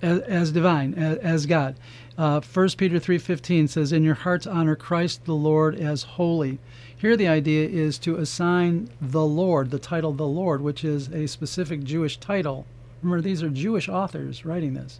as, 0.01 0.19
as 0.21 0.51
divine, 0.51 0.93
as, 0.95 1.17
as 1.19 1.45
God. 1.45 1.75
Uh, 2.21 2.39
1 2.39 2.77
Peter 2.77 2.99
3:15 2.99 3.67
says, 3.67 3.91
"In 3.91 4.03
your 4.03 4.13
hearts 4.13 4.45
honor 4.45 4.75
Christ 4.75 5.25
the 5.25 5.33
Lord 5.33 5.73
as 5.73 6.03
holy." 6.03 6.59
Here 6.95 7.17
the 7.17 7.27
idea 7.27 7.67
is 7.67 7.97
to 7.97 8.15
assign 8.17 8.89
the 9.01 9.25
Lord, 9.25 9.71
the 9.71 9.79
title 9.79 10.13
the 10.13 10.27
Lord, 10.27 10.61
which 10.61 10.85
is 10.85 11.07
a 11.07 11.25
specific 11.25 11.83
Jewish 11.83 12.19
title. 12.19 12.67
Remember, 13.01 13.23
these 13.23 13.41
are 13.41 13.49
Jewish 13.49 13.89
authors 13.89 14.45
writing 14.45 14.75
this. 14.75 14.99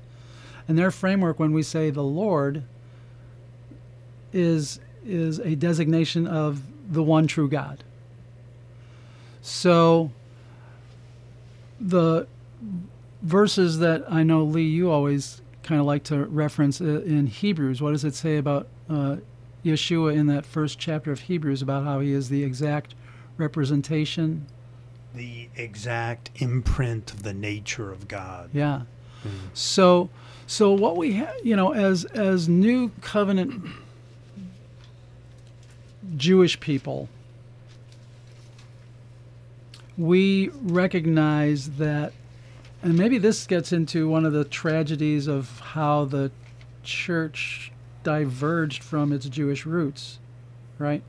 And 0.67 0.79
their 0.79 0.89
framework 0.89 1.39
when 1.39 1.51
we 1.51 1.62
say 1.62 1.91
the 1.91 2.01
Lord 2.01 2.63
is 4.34 4.79
is 5.05 5.38
a 5.41 5.53
designation 5.53 6.25
of 6.25 6.63
the 6.91 7.03
one 7.03 7.27
true 7.27 7.47
God. 7.47 7.84
So 9.43 10.10
the 11.79 12.25
verses 13.21 13.77
that 13.77 14.12
I 14.12 14.23
know 14.23 14.43
Lee 14.43 14.63
you 14.63 14.89
always 14.89 15.40
kind 15.63 15.80
of 15.80 15.88
like 15.88 16.04
to 16.06 16.26
reference 16.26 16.82
uh, 16.82 17.02
in 17.02 17.28
Hebrews. 17.28 17.82
What 17.82 17.91
does 17.91 18.04
it 18.04 18.15
say 18.15 18.38
about 18.38 18.67
uh, 18.89 19.17
Yeshua 19.63 20.15
in 20.15 20.28
that 20.28 20.45
first 20.45 20.80
chapter 20.80 21.12
of 21.12 21.21
Hebrews 21.21 21.62
about 21.62 21.84
how 21.84 22.00
he 22.00 22.12
is 22.12 22.30
the 22.30 22.43
exact 22.43 22.95
representation? 23.38 24.45
The 25.13 25.50
exact 25.56 26.32
imprint 26.36 27.12
of 27.13 27.24
the 27.24 27.34
nature 27.34 27.91
of 27.91 28.08
God. 28.08 28.50
Yeah. 28.54 28.82
Mm. 29.24 29.30
So, 29.54 30.10
so 30.47 30.71
what 30.71 30.97
we 30.97 31.13
have, 31.13 31.36
you 31.43 31.56
know, 31.56 31.74
as 31.74 32.06
as 32.06 32.50
new 32.50 32.89
covenant 33.02 33.63
Jewish 36.17 36.60
people, 36.60 37.10
we 39.97 40.50
recognize 40.62 41.71
that, 41.71 42.13
and 42.84 42.98
maybe 42.98 43.17
this 43.17 43.46
gets 43.46 43.72
into 43.72 44.08
one 44.10 44.26
of 44.26 44.34
the 44.34 44.44
tragedies 44.44 45.28
of 45.28 45.60
how 45.60 46.06
the 46.06 46.32
church 46.84 47.72
diverged 48.04 48.84
from 48.84 49.12
its 49.12 49.28
Jewish 49.28 49.65
roots, 49.65 50.20
right? 50.80 51.04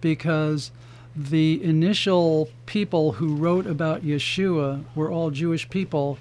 Because 0.00 0.70
the 1.14 1.62
initial 1.62 2.48
people 2.66 3.12
who 3.12 3.36
wrote 3.36 3.66
about 3.66 4.02
Yeshua 4.02 4.84
were 4.94 5.10
all 5.10 5.30
Jewish 5.30 5.68
people, 5.68 6.18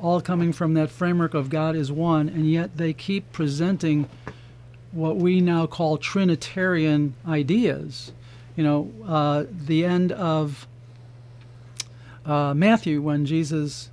all 0.00 0.20
coming 0.20 0.52
from 0.52 0.74
that 0.74 0.90
framework 0.90 1.32
of 1.32 1.48
God 1.48 1.74
is 1.74 1.90
one, 1.90 2.28
and 2.28 2.50
yet 2.50 2.76
they 2.76 2.92
keep 2.92 3.32
presenting 3.32 4.08
what 4.92 5.16
we 5.16 5.40
now 5.40 5.66
call 5.66 5.96
Trinitarian 5.96 7.14
ideas. 7.26 8.12
You 8.54 8.64
know, 8.64 8.92
uh, 9.06 9.44
the 9.50 9.84
end 9.84 10.12
of 10.12 10.66
uh, 12.24 12.54
Matthew, 12.54 13.00
when 13.00 13.26
Jesus 13.26 13.90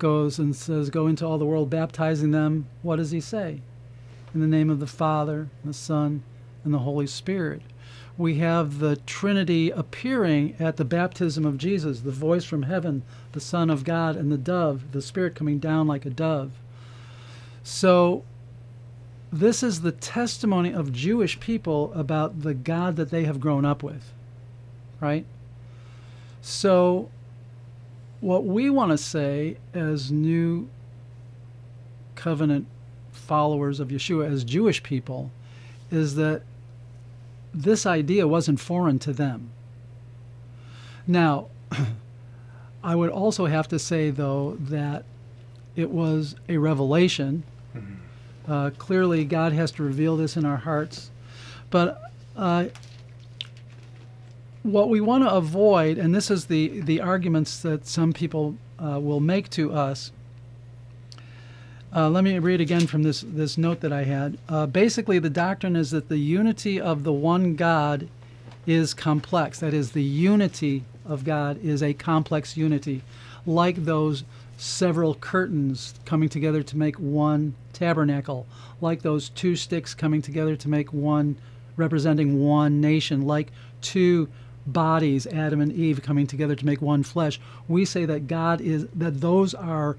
goes 0.00 0.40
and 0.40 0.56
says, 0.56 0.90
Go 0.90 1.06
into 1.06 1.24
all 1.24 1.38
the 1.38 1.46
world, 1.46 1.70
baptizing 1.70 2.32
them, 2.32 2.66
what 2.82 2.96
does 2.96 3.12
he 3.12 3.20
say? 3.20 3.60
In 4.34 4.40
the 4.40 4.48
name 4.48 4.68
of 4.68 4.80
the 4.80 4.86
Father, 4.88 5.48
the 5.64 5.72
Son, 5.72 6.24
and 6.64 6.74
the 6.74 6.78
Holy 6.78 7.06
Spirit. 7.06 7.62
We 8.18 8.38
have 8.38 8.80
the 8.80 8.96
Trinity 8.96 9.70
appearing 9.70 10.56
at 10.58 10.76
the 10.76 10.84
baptism 10.84 11.46
of 11.46 11.56
Jesus, 11.56 12.00
the 12.00 12.10
voice 12.10 12.44
from 12.44 12.64
heaven, 12.64 13.02
the 13.32 13.40
Son 13.40 13.70
of 13.70 13.84
God, 13.84 14.16
and 14.16 14.32
the 14.32 14.36
dove, 14.36 14.92
the 14.92 15.00
Spirit 15.00 15.34
coming 15.34 15.58
down 15.58 15.86
like 15.86 16.04
a 16.04 16.10
dove. 16.10 16.50
So 17.62 18.24
this 19.32 19.62
is 19.62 19.82
the 19.82 19.92
testimony 19.92 20.72
of 20.72 20.92
Jewish 20.92 21.38
people 21.38 21.92
about 21.94 22.42
the 22.42 22.54
God 22.54 22.96
that 22.96 23.10
they 23.10 23.24
have 23.24 23.40
grown 23.40 23.64
up 23.64 23.82
with, 23.82 24.12
right? 25.00 25.24
So, 26.42 27.10
what 28.20 28.44
we 28.44 28.70
want 28.70 28.90
to 28.90 28.98
say 28.98 29.56
as 29.74 30.10
new 30.10 30.68
covenant 32.14 32.66
followers 33.12 33.80
of 33.80 33.88
Yeshua, 33.88 34.30
as 34.30 34.44
Jewish 34.44 34.82
people, 34.82 35.30
is 35.90 36.14
that 36.16 36.42
this 37.52 37.86
idea 37.86 38.28
wasn't 38.28 38.60
foreign 38.60 38.98
to 39.00 39.12
them. 39.12 39.50
Now, 41.06 41.48
I 42.84 42.94
would 42.94 43.10
also 43.10 43.46
have 43.46 43.68
to 43.68 43.78
say, 43.78 44.10
though, 44.10 44.56
that 44.60 45.04
it 45.76 45.90
was 45.90 46.36
a 46.48 46.58
revelation. 46.58 47.42
Mm-hmm 47.74 47.94
uh, 48.50 48.70
clearly, 48.78 49.24
God 49.24 49.52
has 49.52 49.70
to 49.72 49.82
reveal 49.84 50.16
this 50.16 50.36
in 50.36 50.44
our 50.44 50.56
hearts. 50.56 51.10
But 51.70 52.02
uh, 52.36 52.66
what 54.62 54.88
we 54.88 55.00
want 55.00 55.24
to 55.24 55.30
avoid, 55.30 55.98
and 55.98 56.14
this 56.14 56.30
is 56.30 56.46
the, 56.46 56.80
the 56.80 57.00
arguments 57.00 57.60
that 57.62 57.86
some 57.86 58.12
people 58.12 58.56
uh, 58.78 59.00
will 59.00 59.20
make 59.20 59.48
to 59.50 59.72
us. 59.72 60.12
Uh, 61.94 62.08
let 62.08 62.22
me 62.22 62.38
read 62.38 62.60
again 62.60 62.86
from 62.86 63.02
this, 63.02 63.24
this 63.26 63.58
note 63.58 63.80
that 63.80 63.92
I 63.92 64.04
had. 64.04 64.38
Uh, 64.48 64.66
basically, 64.66 65.18
the 65.18 65.30
doctrine 65.30 65.76
is 65.76 65.90
that 65.90 66.08
the 66.08 66.18
unity 66.18 66.80
of 66.80 67.02
the 67.02 67.12
one 67.12 67.56
God 67.56 68.08
is 68.66 68.94
complex. 68.94 69.58
That 69.58 69.74
is, 69.74 69.92
the 69.92 70.02
unity 70.02 70.84
of 71.04 71.24
God 71.24 71.58
is 71.64 71.82
a 71.82 71.94
complex 71.94 72.56
unity, 72.56 73.02
like 73.44 73.84
those 73.84 74.24
several 74.56 75.14
curtains 75.14 75.94
coming 76.04 76.28
together 76.28 76.62
to 76.62 76.76
make 76.76 76.96
one 76.96 77.54
tabernacle, 77.72 78.46
like 78.80 79.02
those 79.02 79.30
two 79.30 79.56
sticks 79.56 79.94
coming 79.94 80.22
together 80.22 80.54
to 80.54 80.68
make 80.68 80.92
one, 80.92 81.36
representing 81.76 82.44
one 82.46 82.80
nation, 82.80 83.22
like 83.22 83.50
two 83.80 84.28
bodies, 84.72 85.26
Adam 85.26 85.60
and 85.60 85.72
Eve, 85.72 86.02
coming 86.02 86.26
together 86.26 86.54
to 86.54 86.66
make 86.66 86.80
one 86.80 87.02
flesh. 87.02 87.40
We 87.68 87.84
say 87.84 88.04
that 88.06 88.26
God 88.26 88.60
is, 88.60 88.86
that 88.94 89.20
those 89.20 89.54
are 89.54 89.96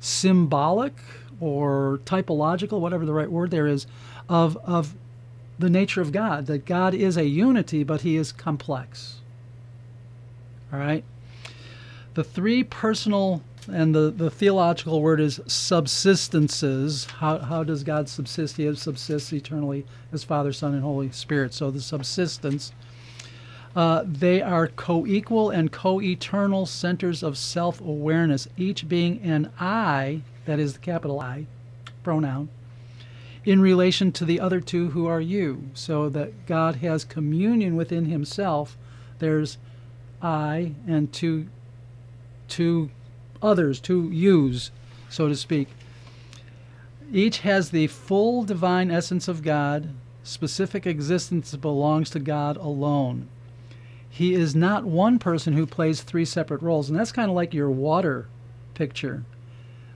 symbolic 0.00 0.94
or 1.40 2.00
typological, 2.04 2.80
whatever 2.80 3.04
the 3.06 3.12
right 3.12 3.30
word 3.30 3.50
there 3.50 3.66
is, 3.66 3.86
of, 4.28 4.56
of 4.58 4.94
the 5.58 5.70
nature 5.70 6.00
of 6.00 6.12
God, 6.12 6.46
that 6.46 6.64
God 6.64 6.94
is 6.94 7.16
a 7.16 7.26
unity, 7.26 7.84
but 7.84 8.02
he 8.02 8.16
is 8.16 8.32
complex. 8.32 9.20
All 10.72 10.78
right? 10.78 11.04
The 12.14 12.24
three 12.24 12.64
personal 12.64 13.42
and 13.72 13.94
the, 13.94 14.10
the 14.10 14.30
theological 14.30 15.00
word 15.00 15.20
is 15.20 15.38
subsistences. 15.40 17.10
How, 17.10 17.38
how 17.38 17.64
does 17.64 17.82
God 17.82 18.08
subsist? 18.08 18.56
He 18.56 18.74
subsists 18.74 19.32
eternally 19.32 19.86
as 20.12 20.24
Father, 20.24 20.52
Son, 20.52 20.74
and 20.74 20.82
Holy 20.82 21.10
Spirit. 21.10 21.54
So 21.54 21.70
the 21.70 21.80
subsistence. 21.80 22.72
Uh, 23.74 24.04
they 24.06 24.40
are 24.40 24.68
co 24.68 25.04
equal 25.04 25.50
and 25.50 25.72
co 25.72 26.00
eternal 26.00 26.64
centers 26.64 27.22
of 27.22 27.36
self 27.36 27.80
awareness, 27.80 28.46
each 28.56 28.88
being 28.88 29.20
an 29.20 29.50
I, 29.58 30.22
that 30.44 30.60
is 30.60 30.74
the 30.74 30.78
capital 30.78 31.20
I 31.20 31.46
pronoun, 32.04 32.50
in 33.44 33.60
relation 33.60 34.12
to 34.12 34.24
the 34.24 34.38
other 34.38 34.60
two 34.60 34.90
who 34.90 35.06
are 35.06 35.20
you. 35.20 35.70
So 35.74 36.08
that 36.10 36.46
God 36.46 36.76
has 36.76 37.04
communion 37.04 37.74
within 37.74 38.06
himself. 38.06 38.78
There's 39.18 39.58
I 40.22 40.72
and 40.86 41.12
two, 41.12 41.48
two 42.46 42.90
others 43.42 43.80
to 43.80 44.08
use, 44.10 44.70
so 45.08 45.28
to 45.28 45.34
speak. 45.34 45.68
Each 47.12 47.38
has 47.40 47.70
the 47.70 47.88
full 47.88 48.44
divine 48.44 48.90
essence 48.90 49.28
of 49.28 49.42
God. 49.42 49.90
Specific 50.22 50.86
existence 50.86 51.54
belongs 51.56 52.08
to 52.10 52.18
God 52.18 52.56
alone. 52.56 53.28
He 54.14 54.34
is 54.34 54.54
not 54.54 54.84
one 54.84 55.18
person 55.18 55.54
who 55.54 55.66
plays 55.66 56.00
three 56.00 56.24
separate 56.24 56.62
roles, 56.62 56.88
and 56.88 56.96
that's 56.96 57.10
kind 57.10 57.28
of 57.28 57.34
like 57.34 57.52
your 57.52 57.68
water 57.68 58.28
picture. 58.74 59.24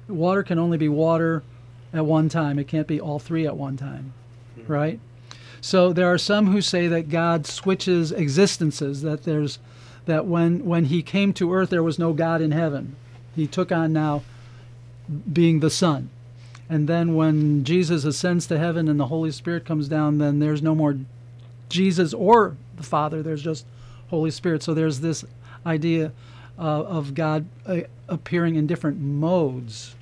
Water 0.08 0.42
can 0.42 0.58
only 0.58 0.76
be 0.76 0.88
water 0.88 1.44
at 1.92 2.04
one 2.04 2.28
time, 2.28 2.58
it 2.58 2.66
can't 2.66 2.88
be 2.88 3.00
all 3.00 3.20
three 3.20 3.46
at 3.46 3.56
one 3.56 3.76
time, 3.76 4.12
mm-hmm. 4.58 4.72
right? 4.72 5.00
So 5.60 5.92
there 5.92 6.12
are 6.12 6.18
some 6.18 6.48
who 6.48 6.60
say 6.60 6.88
that 6.88 7.10
God 7.10 7.46
switches 7.46 8.10
existences, 8.10 9.02
that 9.02 9.22
there's 9.22 9.60
that 10.06 10.26
when 10.26 10.64
when 10.64 10.86
he 10.86 11.00
came 11.00 11.32
to 11.34 11.52
earth 11.54 11.70
there 11.70 11.84
was 11.84 11.96
no 11.96 12.12
God 12.12 12.40
in 12.40 12.50
heaven. 12.50 12.96
He 13.36 13.46
took 13.46 13.70
on 13.70 13.92
now 13.92 14.24
being 15.32 15.60
the 15.60 15.70
Son. 15.70 16.10
And 16.68 16.88
then 16.88 17.14
when 17.14 17.62
Jesus 17.62 18.04
ascends 18.04 18.48
to 18.48 18.58
heaven 18.58 18.88
and 18.88 18.98
the 18.98 19.06
Holy 19.06 19.30
Spirit 19.30 19.64
comes 19.64 19.88
down, 19.88 20.18
then 20.18 20.40
there's 20.40 20.60
no 20.60 20.74
more 20.74 20.98
Jesus 21.68 22.12
or 22.12 22.56
the 22.76 22.82
Father. 22.82 23.22
There's 23.22 23.42
just 23.42 23.64
Holy 24.08 24.30
Spirit. 24.30 24.62
So 24.62 24.74
there's 24.74 25.00
this 25.00 25.24
idea 25.64 26.12
uh, 26.58 26.62
of 26.62 27.14
God 27.14 27.46
uh, 27.66 27.80
appearing 28.08 28.56
in 28.56 28.66
different 28.66 28.98
modes. 28.98 29.94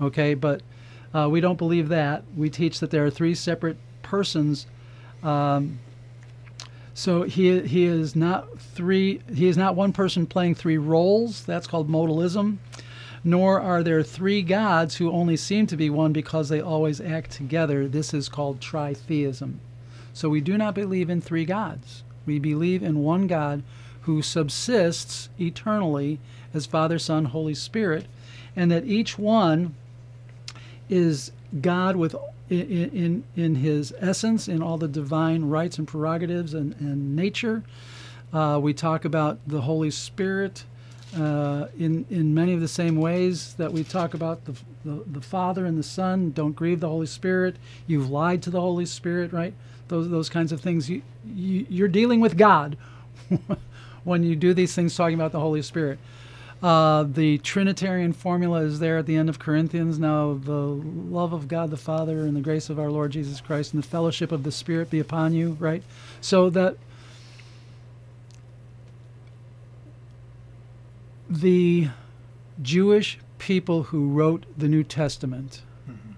Okay, 0.00 0.34
but 0.34 0.62
uh, 1.14 1.28
we 1.30 1.40
don't 1.40 1.58
believe 1.58 1.88
that. 1.90 2.24
We 2.36 2.50
teach 2.50 2.80
that 2.80 2.90
there 2.90 3.06
are 3.06 3.10
three 3.10 3.34
separate 3.34 3.76
persons. 4.02 4.66
Um, 5.22 5.78
so 6.92 7.22
he 7.22 7.60
he 7.60 7.84
is 7.84 8.14
not 8.14 8.58
three. 8.58 9.20
He 9.32 9.48
is 9.48 9.56
not 9.56 9.76
one 9.76 9.92
person 9.92 10.26
playing 10.26 10.56
three 10.56 10.78
roles. 10.78 11.44
That's 11.44 11.66
called 11.66 11.88
modalism. 11.88 12.58
Nor 13.26 13.60
are 13.60 13.82
there 13.82 14.02
three 14.02 14.42
gods 14.42 14.96
who 14.96 15.10
only 15.10 15.36
seem 15.36 15.66
to 15.68 15.76
be 15.76 15.88
one 15.88 16.12
because 16.12 16.50
they 16.50 16.60
always 16.60 17.00
act 17.00 17.30
together. 17.30 17.88
This 17.88 18.12
is 18.12 18.28
called 18.28 18.60
tritheism. 18.60 19.54
So 20.12 20.28
we 20.28 20.42
do 20.42 20.58
not 20.58 20.74
believe 20.74 21.08
in 21.08 21.22
three 21.22 21.46
gods. 21.46 22.04
We 22.26 22.38
believe 22.38 22.82
in 22.82 23.02
one 23.02 23.26
God 23.26 23.62
who 24.02 24.22
subsists 24.22 25.28
eternally 25.40 26.18
as 26.52 26.66
Father, 26.66 26.98
Son, 26.98 27.26
Holy 27.26 27.54
Spirit, 27.54 28.06
and 28.54 28.70
that 28.70 28.84
each 28.84 29.18
one 29.18 29.74
is 30.88 31.32
God 31.60 31.96
with 31.96 32.14
in, 32.50 32.90
in 32.90 33.24
in 33.36 33.54
his 33.56 33.94
essence, 33.98 34.48
in 34.48 34.62
all 34.62 34.76
the 34.76 34.88
divine 34.88 35.46
rights 35.46 35.78
and 35.78 35.88
prerogatives 35.88 36.54
and, 36.54 36.74
and 36.78 37.16
nature. 37.16 37.62
Uh, 38.32 38.58
we 38.60 38.74
talk 38.74 39.04
about 39.04 39.38
the 39.46 39.62
Holy 39.62 39.90
Spirit 39.90 40.64
uh, 41.16 41.66
in 41.78 42.04
in 42.10 42.34
many 42.34 42.52
of 42.52 42.60
the 42.60 42.68
same 42.68 42.96
ways 42.96 43.54
that 43.54 43.72
we 43.72 43.84
talk 43.84 44.14
about 44.14 44.44
the, 44.44 44.52
the 44.84 45.02
the 45.06 45.20
Father 45.20 45.64
and 45.64 45.78
the 45.78 45.82
Son. 45.82 46.32
Don't 46.32 46.52
grieve 46.52 46.80
the 46.80 46.88
Holy 46.88 47.06
Spirit. 47.06 47.56
You've 47.86 48.10
lied 48.10 48.42
to 48.42 48.50
the 48.50 48.60
Holy 48.60 48.86
Spirit, 48.86 49.32
right? 49.32 49.54
Those 49.88 50.08
those 50.08 50.28
kinds 50.28 50.52
of 50.52 50.60
things. 50.60 50.88
You, 50.88 51.02
you 51.24 51.66
you're 51.68 51.88
dealing 51.88 52.20
with 52.20 52.36
God 52.36 52.76
when 54.04 54.22
you 54.22 54.36
do 54.36 54.54
these 54.54 54.74
things, 54.74 54.96
talking 54.96 55.14
about 55.14 55.32
the 55.32 55.40
Holy 55.40 55.62
Spirit. 55.62 55.98
Uh, 56.62 57.02
the 57.02 57.36
Trinitarian 57.38 58.14
formula 58.14 58.60
is 58.60 58.78
there 58.78 58.96
at 58.96 59.04
the 59.04 59.16
end 59.16 59.28
of 59.28 59.38
Corinthians. 59.38 59.98
Now, 59.98 60.32
the 60.42 60.52
love 60.52 61.34
of 61.34 61.46
God 61.46 61.70
the 61.70 61.76
Father 61.76 62.20
and 62.20 62.34
the 62.34 62.40
grace 62.40 62.70
of 62.70 62.78
our 62.78 62.90
Lord 62.90 63.12
Jesus 63.12 63.40
Christ 63.40 63.74
and 63.74 63.82
the 63.82 63.86
fellowship 63.86 64.32
of 64.32 64.44
the 64.44 64.52
Spirit 64.52 64.88
be 64.88 64.98
upon 64.98 65.34
you, 65.34 65.58
right? 65.60 65.82
So 66.22 66.48
that 66.50 66.78
the 71.28 71.88
Jewish 72.62 73.18
people 73.38 73.84
who 73.84 74.08
wrote 74.08 74.46
the 74.56 74.68
New 74.68 74.84
Testament 74.84 75.62
mm-hmm. 75.88 76.12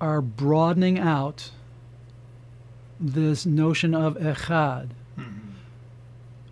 are 0.00 0.20
broadening 0.20 0.98
out 0.98 1.50
this 3.00 3.44
notion 3.44 3.94
of 3.94 4.16
echad 4.16 4.90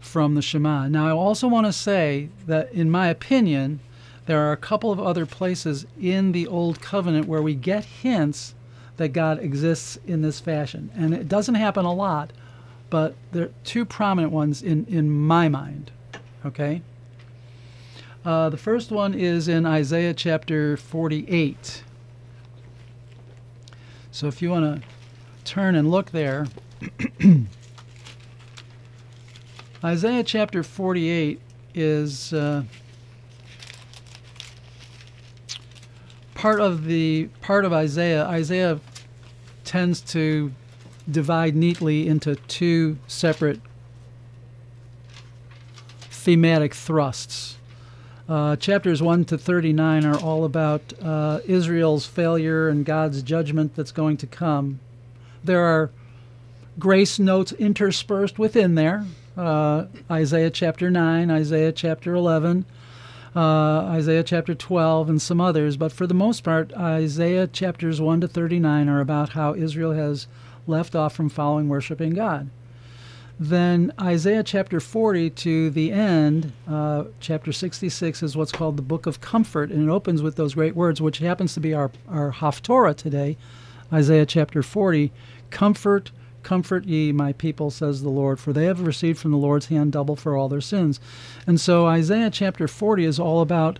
from 0.00 0.34
the 0.34 0.42
Shema. 0.42 0.88
Now, 0.88 1.06
I 1.06 1.10
also 1.10 1.48
want 1.48 1.66
to 1.66 1.72
say 1.72 2.28
that, 2.46 2.72
in 2.72 2.90
my 2.90 3.08
opinion, 3.08 3.80
there 4.26 4.40
are 4.40 4.52
a 4.52 4.56
couple 4.56 4.92
of 4.92 5.00
other 5.00 5.24
places 5.26 5.86
in 6.00 6.32
the 6.32 6.46
Old 6.46 6.80
Covenant 6.80 7.26
where 7.26 7.42
we 7.42 7.54
get 7.54 7.84
hints 7.84 8.54
that 8.98 9.08
God 9.08 9.38
exists 9.38 9.98
in 10.06 10.22
this 10.22 10.38
fashion. 10.38 10.90
And 10.94 11.14
it 11.14 11.28
doesn't 11.28 11.54
happen 11.54 11.84
a 11.84 11.92
lot, 11.92 12.32
but 12.90 13.14
there 13.32 13.46
are 13.46 13.50
two 13.64 13.84
prominent 13.84 14.32
ones 14.32 14.62
in, 14.62 14.84
in 14.86 15.10
my 15.10 15.48
mind. 15.48 15.90
Okay? 16.44 16.82
Uh, 18.24 18.50
the 18.50 18.56
first 18.56 18.90
one 18.90 19.14
is 19.14 19.48
in 19.48 19.66
Isaiah 19.66 20.14
chapter 20.14 20.76
48. 20.76 21.82
So 24.10 24.28
if 24.28 24.42
you 24.42 24.50
want 24.50 24.82
to 24.82 24.88
turn 25.44 25.74
and 25.74 25.90
look 25.90 26.10
there. 26.10 26.46
Isaiah 29.84 30.22
chapter 30.22 30.62
48 30.62 31.40
is 31.74 32.32
uh, 32.32 32.62
part 36.34 36.60
of 36.60 36.84
the 36.84 37.28
part 37.40 37.64
of 37.64 37.72
Isaiah. 37.72 38.24
Isaiah 38.26 38.80
tends 39.64 40.00
to 40.00 40.52
divide 41.10 41.56
neatly 41.56 42.06
into 42.06 42.36
two 42.36 42.98
separate 43.06 43.60
thematic 46.00 46.74
thrusts. 46.74 47.56
Uh, 48.28 48.54
chapters 48.56 49.02
1 49.02 49.24
to 49.26 49.36
39 49.36 50.04
are 50.04 50.18
all 50.20 50.44
about 50.44 50.80
uh, 51.02 51.40
Israel's 51.44 52.06
failure 52.06 52.68
and 52.68 52.84
God's 52.84 53.22
judgment 53.22 53.74
that's 53.74 53.90
going 53.90 54.16
to 54.18 54.26
come. 54.26 54.78
There 55.44 55.64
are 55.64 55.90
grace 56.78 57.18
notes 57.18 57.52
interspersed 57.52 58.38
within 58.38 58.74
there 58.74 59.06
uh, 59.36 59.86
Isaiah 60.10 60.50
chapter 60.50 60.90
9, 60.90 61.30
Isaiah 61.30 61.72
chapter 61.72 62.14
11, 62.14 62.64
uh, 63.34 63.38
Isaiah 63.38 64.22
chapter 64.22 64.54
12, 64.54 65.08
and 65.08 65.22
some 65.22 65.40
others. 65.40 65.76
But 65.76 65.92
for 65.92 66.06
the 66.06 66.14
most 66.14 66.44
part, 66.44 66.72
Isaiah 66.74 67.46
chapters 67.46 68.00
1 68.00 68.20
to 68.22 68.28
39 68.28 68.88
are 68.88 69.00
about 69.00 69.30
how 69.30 69.54
Israel 69.54 69.92
has 69.92 70.26
left 70.66 70.94
off 70.94 71.14
from 71.14 71.28
following 71.28 71.68
worshiping 71.68 72.10
God. 72.10 72.50
Then 73.40 73.92
Isaiah 74.00 74.44
chapter 74.44 74.78
40 74.78 75.30
to 75.30 75.70
the 75.70 75.90
end, 75.90 76.52
uh, 76.68 77.04
chapter 77.18 77.50
66 77.50 78.22
is 78.22 78.36
what's 78.36 78.52
called 78.52 78.76
the 78.76 78.82
Book 78.82 79.06
of 79.06 79.20
Comfort, 79.20 79.70
and 79.70 79.88
it 79.88 79.90
opens 79.90 80.22
with 80.22 80.36
those 80.36 80.54
great 80.54 80.76
words, 80.76 81.00
which 81.00 81.18
happens 81.18 81.54
to 81.54 81.60
be 81.60 81.74
our, 81.74 81.90
our 82.08 82.32
Haftorah 82.32 82.94
today, 82.94 83.36
Isaiah 83.92 84.26
chapter 84.26 84.62
40 84.62 85.10
Comfort, 85.52 86.10
Comfort 86.42 86.86
ye, 86.86 87.12
my 87.12 87.32
people, 87.32 87.70
says 87.70 88.02
the 88.02 88.08
Lord, 88.08 88.40
for 88.40 88.52
they 88.52 88.64
have 88.64 88.80
received 88.80 89.18
from 89.18 89.30
the 89.30 89.36
Lord's 89.36 89.66
hand 89.66 89.92
double 89.92 90.16
for 90.16 90.36
all 90.36 90.48
their 90.48 90.60
sins. 90.60 90.98
And 91.46 91.60
so 91.60 91.86
Isaiah 91.86 92.30
chapter 92.30 92.66
40 92.66 93.04
is 93.04 93.20
all 93.20 93.40
about 93.40 93.78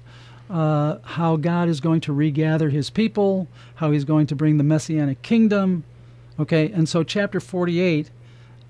uh, 0.48 0.98
how 1.02 1.36
God 1.36 1.68
is 1.68 1.80
going 1.80 2.00
to 2.02 2.12
regather 2.12 2.70
his 2.70 2.90
people, 2.90 3.48
how 3.76 3.90
he's 3.90 4.04
going 4.04 4.26
to 4.28 4.36
bring 4.36 4.58
the 4.58 4.64
messianic 4.64 5.22
kingdom. 5.22 5.84
Okay, 6.38 6.70
and 6.70 6.88
so 6.88 7.02
chapter 7.02 7.40
48, 7.40 8.10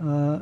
uh, 0.01 0.41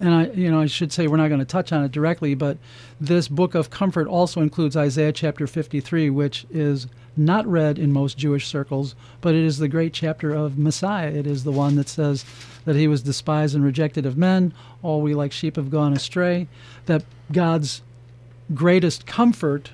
and 0.00 0.14
I, 0.14 0.26
you 0.26 0.50
know, 0.50 0.60
I 0.60 0.66
should 0.66 0.92
say 0.92 1.06
we're 1.06 1.16
not 1.16 1.28
going 1.28 1.40
to 1.40 1.46
touch 1.46 1.72
on 1.72 1.84
it 1.84 1.92
directly, 1.92 2.34
but 2.34 2.58
this 3.00 3.28
book 3.28 3.54
of 3.54 3.70
comfort 3.70 4.06
also 4.06 4.40
includes 4.40 4.76
Isaiah 4.76 5.12
chapter 5.12 5.46
53, 5.46 6.10
which 6.10 6.46
is 6.50 6.88
not 7.16 7.46
read 7.46 7.78
in 7.78 7.92
most 7.92 8.16
Jewish 8.16 8.46
circles, 8.46 8.94
but 9.20 9.34
it 9.34 9.44
is 9.44 9.58
the 9.58 9.68
great 9.68 9.92
chapter 9.92 10.32
of 10.32 10.58
Messiah. 10.58 11.08
It 11.08 11.26
is 11.26 11.44
the 11.44 11.52
one 11.52 11.76
that 11.76 11.88
says 11.88 12.24
that 12.64 12.76
he 12.76 12.88
was 12.88 13.02
despised 13.02 13.54
and 13.54 13.64
rejected 13.64 14.06
of 14.06 14.16
men, 14.16 14.54
all 14.82 15.02
we 15.02 15.14
like 15.14 15.32
sheep 15.32 15.56
have 15.56 15.70
gone 15.70 15.92
astray, 15.92 16.48
that 16.86 17.04
God's 17.30 17.82
greatest 18.54 19.06
comfort 19.06 19.70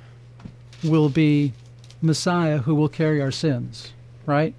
will 0.82 1.08
be 1.08 1.52
Messiah 2.00 2.58
who 2.58 2.74
will 2.74 2.88
carry 2.88 3.20
our 3.20 3.30
sins, 3.30 3.92
right? 4.26 4.54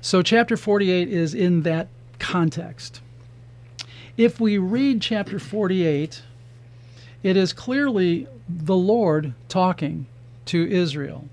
So, 0.00 0.22
chapter 0.22 0.56
48 0.56 1.08
is 1.08 1.34
in 1.34 1.62
that 1.62 1.88
context. 2.18 3.00
If 4.16 4.40
we 4.40 4.58
read 4.58 5.02
chapter 5.02 5.38
48, 5.38 6.22
it 7.22 7.36
is 7.36 7.52
clearly 7.52 8.26
the 8.48 8.76
Lord 8.76 9.34
talking 9.48 10.06
to 10.46 10.68
Israel. 10.68 11.28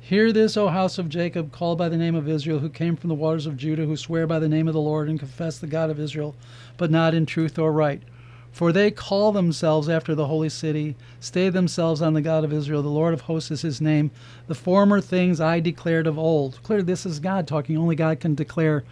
Hear 0.00 0.32
this, 0.32 0.56
O 0.56 0.68
house 0.68 0.98
of 0.98 1.08
Jacob, 1.08 1.52
called 1.52 1.78
by 1.78 1.88
the 1.88 1.96
name 1.96 2.14
of 2.14 2.28
Israel, 2.28 2.58
who 2.58 2.70
came 2.70 2.96
from 2.96 3.08
the 3.08 3.14
waters 3.14 3.46
of 3.46 3.56
Judah, 3.56 3.84
who 3.84 3.96
swear 3.96 4.26
by 4.26 4.38
the 4.38 4.48
name 4.48 4.66
of 4.66 4.74
the 4.74 4.80
Lord 4.80 5.08
and 5.08 5.18
confess 5.18 5.58
the 5.58 5.66
God 5.66 5.90
of 5.90 6.00
Israel, 6.00 6.34
but 6.76 6.90
not 6.90 7.14
in 7.14 7.26
truth 7.26 7.58
or 7.58 7.70
right. 7.70 8.02
For 8.50 8.72
they 8.72 8.90
call 8.90 9.30
themselves 9.30 9.88
after 9.88 10.14
the 10.14 10.26
holy 10.26 10.48
city, 10.48 10.96
stay 11.20 11.50
themselves 11.50 12.02
on 12.02 12.14
the 12.14 12.22
God 12.22 12.44
of 12.44 12.52
Israel. 12.52 12.82
The 12.82 12.88
Lord 12.88 13.14
of 13.14 13.20
hosts 13.22 13.50
is 13.52 13.62
his 13.62 13.80
name. 13.80 14.10
The 14.48 14.54
former 14.54 15.00
things 15.00 15.40
I 15.40 15.60
declared 15.60 16.06
of 16.06 16.18
old. 16.18 16.60
Clearly, 16.62 16.84
this 16.84 17.06
is 17.06 17.20
God 17.20 17.46
talking. 17.46 17.76
Only 17.76 17.94
God 17.94 18.18
can 18.18 18.34
declare 18.34 18.82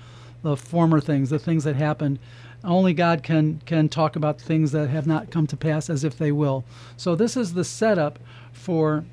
the 0.43 0.57
former 0.57 1.01
things, 1.01 1.31
the 1.31 1.39
things 1.39 1.65
that 1.65 1.75
happened. 1.75 2.21
Only 2.63 2.93
God 2.93 3.23
can 3.23 3.61
can 3.67 3.89
talk 3.89 4.15
about 4.15 4.41
things 4.41 4.73
that 4.73 4.89
have 4.91 5.07
not 5.07 5.31
come 5.31 5.47
to 5.49 5.57
pass 5.57 5.91
as 5.91 6.05
if 6.05 6.19
they 6.19 6.33
will. 6.33 6.65
So 6.97 7.17
this 7.17 7.37
is 7.37 7.55
the 7.55 7.65
setup 7.65 8.19
for 8.53 9.05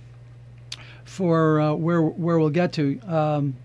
for 1.06 1.62
uh, 1.62 1.74
where 1.74 2.02
where 2.02 2.38
we'll 2.38 2.50
get 2.50 2.74
to. 2.74 3.00
Um, 3.08 3.56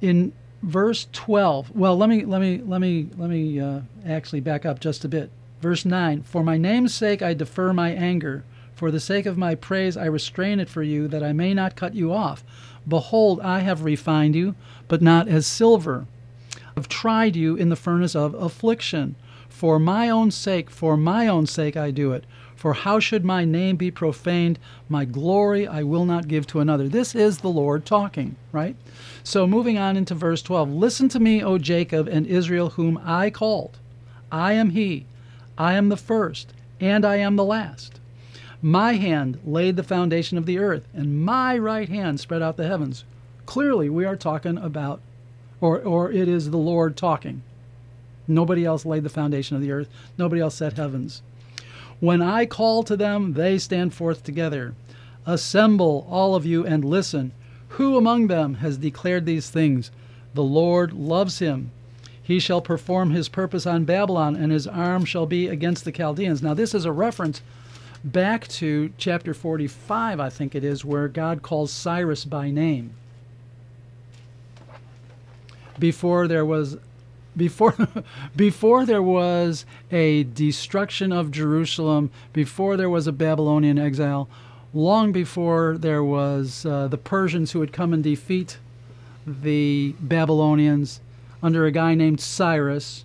in 0.00 0.32
verse 0.62 1.06
12, 1.12 1.76
well, 1.76 1.96
let 1.96 2.08
me 2.08 2.24
let 2.24 2.40
me 2.40 2.62
let 2.64 2.80
me 2.80 3.08
let 3.16 3.28
me 3.28 3.60
uh, 3.60 3.80
actually 4.06 4.40
back 4.40 4.64
up 4.64 4.80
just 4.80 5.04
a 5.04 5.08
bit. 5.08 5.30
Verse 5.60 5.84
9: 5.84 6.22
For 6.22 6.42
my 6.42 6.56
name's 6.56 6.94
sake 6.94 7.22
I 7.22 7.34
defer 7.34 7.72
my 7.72 7.90
anger. 7.90 8.44
For 8.74 8.90
the 8.90 9.00
sake 9.00 9.26
of 9.26 9.38
my 9.38 9.54
praise 9.54 9.96
I 9.96 10.06
restrain 10.06 10.58
it 10.58 10.68
for 10.68 10.82
you, 10.82 11.06
that 11.08 11.22
I 11.22 11.32
may 11.32 11.54
not 11.54 11.76
cut 11.76 11.94
you 11.94 12.12
off. 12.12 12.42
Behold, 12.88 13.38
I 13.40 13.60
have 13.60 13.84
refined 13.84 14.34
you, 14.34 14.56
but 14.88 15.02
not 15.02 15.28
as 15.28 15.46
silver. 15.46 16.06
I've 16.76 16.88
tried 16.88 17.36
you 17.36 17.54
in 17.54 17.68
the 17.68 17.76
furnace 17.76 18.16
of 18.16 18.34
affliction. 18.34 19.14
For 19.48 19.78
my 19.78 20.08
own 20.08 20.32
sake, 20.32 20.70
for 20.70 20.96
my 20.96 21.28
own 21.28 21.46
sake 21.46 21.76
I 21.76 21.92
do 21.92 22.12
it. 22.12 22.24
For 22.62 22.74
how 22.74 23.00
should 23.00 23.24
my 23.24 23.44
name 23.44 23.74
be 23.74 23.90
profaned? 23.90 24.56
My 24.88 25.04
glory 25.04 25.66
I 25.66 25.82
will 25.82 26.04
not 26.04 26.28
give 26.28 26.46
to 26.46 26.60
another. 26.60 26.88
This 26.88 27.12
is 27.12 27.38
the 27.38 27.48
Lord 27.48 27.84
talking, 27.84 28.36
right? 28.52 28.76
So 29.24 29.48
moving 29.48 29.78
on 29.78 29.96
into 29.96 30.14
verse 30.14 30.42
12 30.42 30.70
Listen 30.70 31.08
to 31.08 31.18
me, 31.18 31.42
O 31.42 31.58
Jacob 31.58 32.06
and 32.06 32.24
Israel, 32.24 32.70
whom 32.70 33.00
I 33.02 33.30
called. 33.30 33.80
I 34.30 34.52
am 34.52 34.70
he. 34.70 35.06
I 35.58 35.72
am 35.72 35.88
the 35.88 35.96
first, 35.96 36.52
and 36.80 37.04
I 37.04 37.16
am 37.16 37.34
the 37.34 37.44
last. 37.44 37.98
My 38.62 38.92
hand 38.92 39.40
laid 39.44 39.74
the 39.74 39.82
foundation 39.82 40.38
of 40.38 40.46
the 40.46 40.60
earth, 40.60 40.86
and 40.94 41.20
my 41.20 41.58
right 41.58 41.88
hand 41.88 42.20
spread 42.20 42.42
out 42.42 42.56
the 42.56 42.68
heavens. 42.68 43.02
Clearly, 43.44 43.90
we 43.90 44.04
are 44.04 44.14
talking 44.14 44.56
about, 44.56 45.00
or, 45.60 45.80
or 45.80 46.12
it 46.12 46.28
is 46.28 46.50
the 46.50 46.58
Lord 46.58 46.96
talking. 46.96 47.42
Nobody 48.28 48.64
else 48.64 48.86
laid 48.86 49.02
the 49.02 49.08
foundation 49.08 49.56
of 49.56 49.62
the 49.62 49.72
earth, 49.72 49.88
nobody 50.16 50.40
else 50.40 50.54
set 50.54 50.74
heavens. 50.74 51.22
When 52.02 52.20
I 52.20 52.46
call 52.46 52.82
to 52.82 52.96
them, 52.96 53.34
they 53.34 53.58
stand 53.58 53.94
forth 53.94 54.24
together. 54.24 54.74
Assemble, 55.24 56.04
all 56.10 56.34
of 56.34 56.44
you, 56.44 56.66
and 56.66 56.84
listen. 56.84 57.30
Who 57.78 57.96
among 57.96 58.26
them 58.26 58.54
has 58.54 58.76
declared 58.76 59.24
these 59.24 59.50
things? 59.50 59.92
The 60.34 60.42
Lord 60.42 60.92
loves 60.92 61.38
him. 61.38 61.70
He 62.20 62.40
shall 62.40 62.60
perform 62.60 63.10
his 63.10 63.28
purpose 63.28 63.68
on 63.68 63.84
Babylon, 63.84 64.34
and 64.34 64.50
his 64.50 64.66
arm 64.66 65.04
shall 65.04 65.26
be 65.26 65.46
against 65.46 65.84
the 65.84 65.92
Chaldeans. 65.92 66.42
Now, 66.42 66.54
this 66.54 66.74
is 66.74 66.84
a 66.84 66.90
reference 66.90 67.40
back 68.02 68.48
to 68.48 68.92
chapter 68.98 69.32
45, 69.32 70.18
I 70.18 70.28
think 70.28 70.56
it 70.56 70.64
is, 70.64 70.84
where 70.84 71.06
God 71.06 71.42
calls 71.42 71.70
Cyrus 71.70 72.24
by 72.24 72.50
name. 72.50 72.94
Before 75.78 76.26
there 76.26 76.44
was 76.44 76.78
before 77.36 77.74
before 78.36 78.84
there 78.84 79.02
was 79.02 79.64
a 79.90 80.24
destruction 80.24 81.12
of 81.12 81.30
Jerusalem, 81.30 82.10
before 82.32 82.76
there 82.76 82.90
was 82.90 83.06
a 83.06 83.12
Babylonian 83.12 83.78
exile, 83.78 84.28
long 84.74 85.12
before 85.12 85.76
there 85.78 86.04
was 86.04 86.66
uh, 86.66 86.88
the 86.88 86.98
Persians 86.98 87.52
who 87.52 87.58
would 87.58 87.72
come 87.72 87.92
and 87.92 88.02
defeat 88.02 88.58
the 89.26 89.94
Babylonians 90.00 91.00
under 91.42 91.66
a 91.66 91.70
guy 91.70 91.94
named 91.94 92.20
Cyrus, 92.20 93.04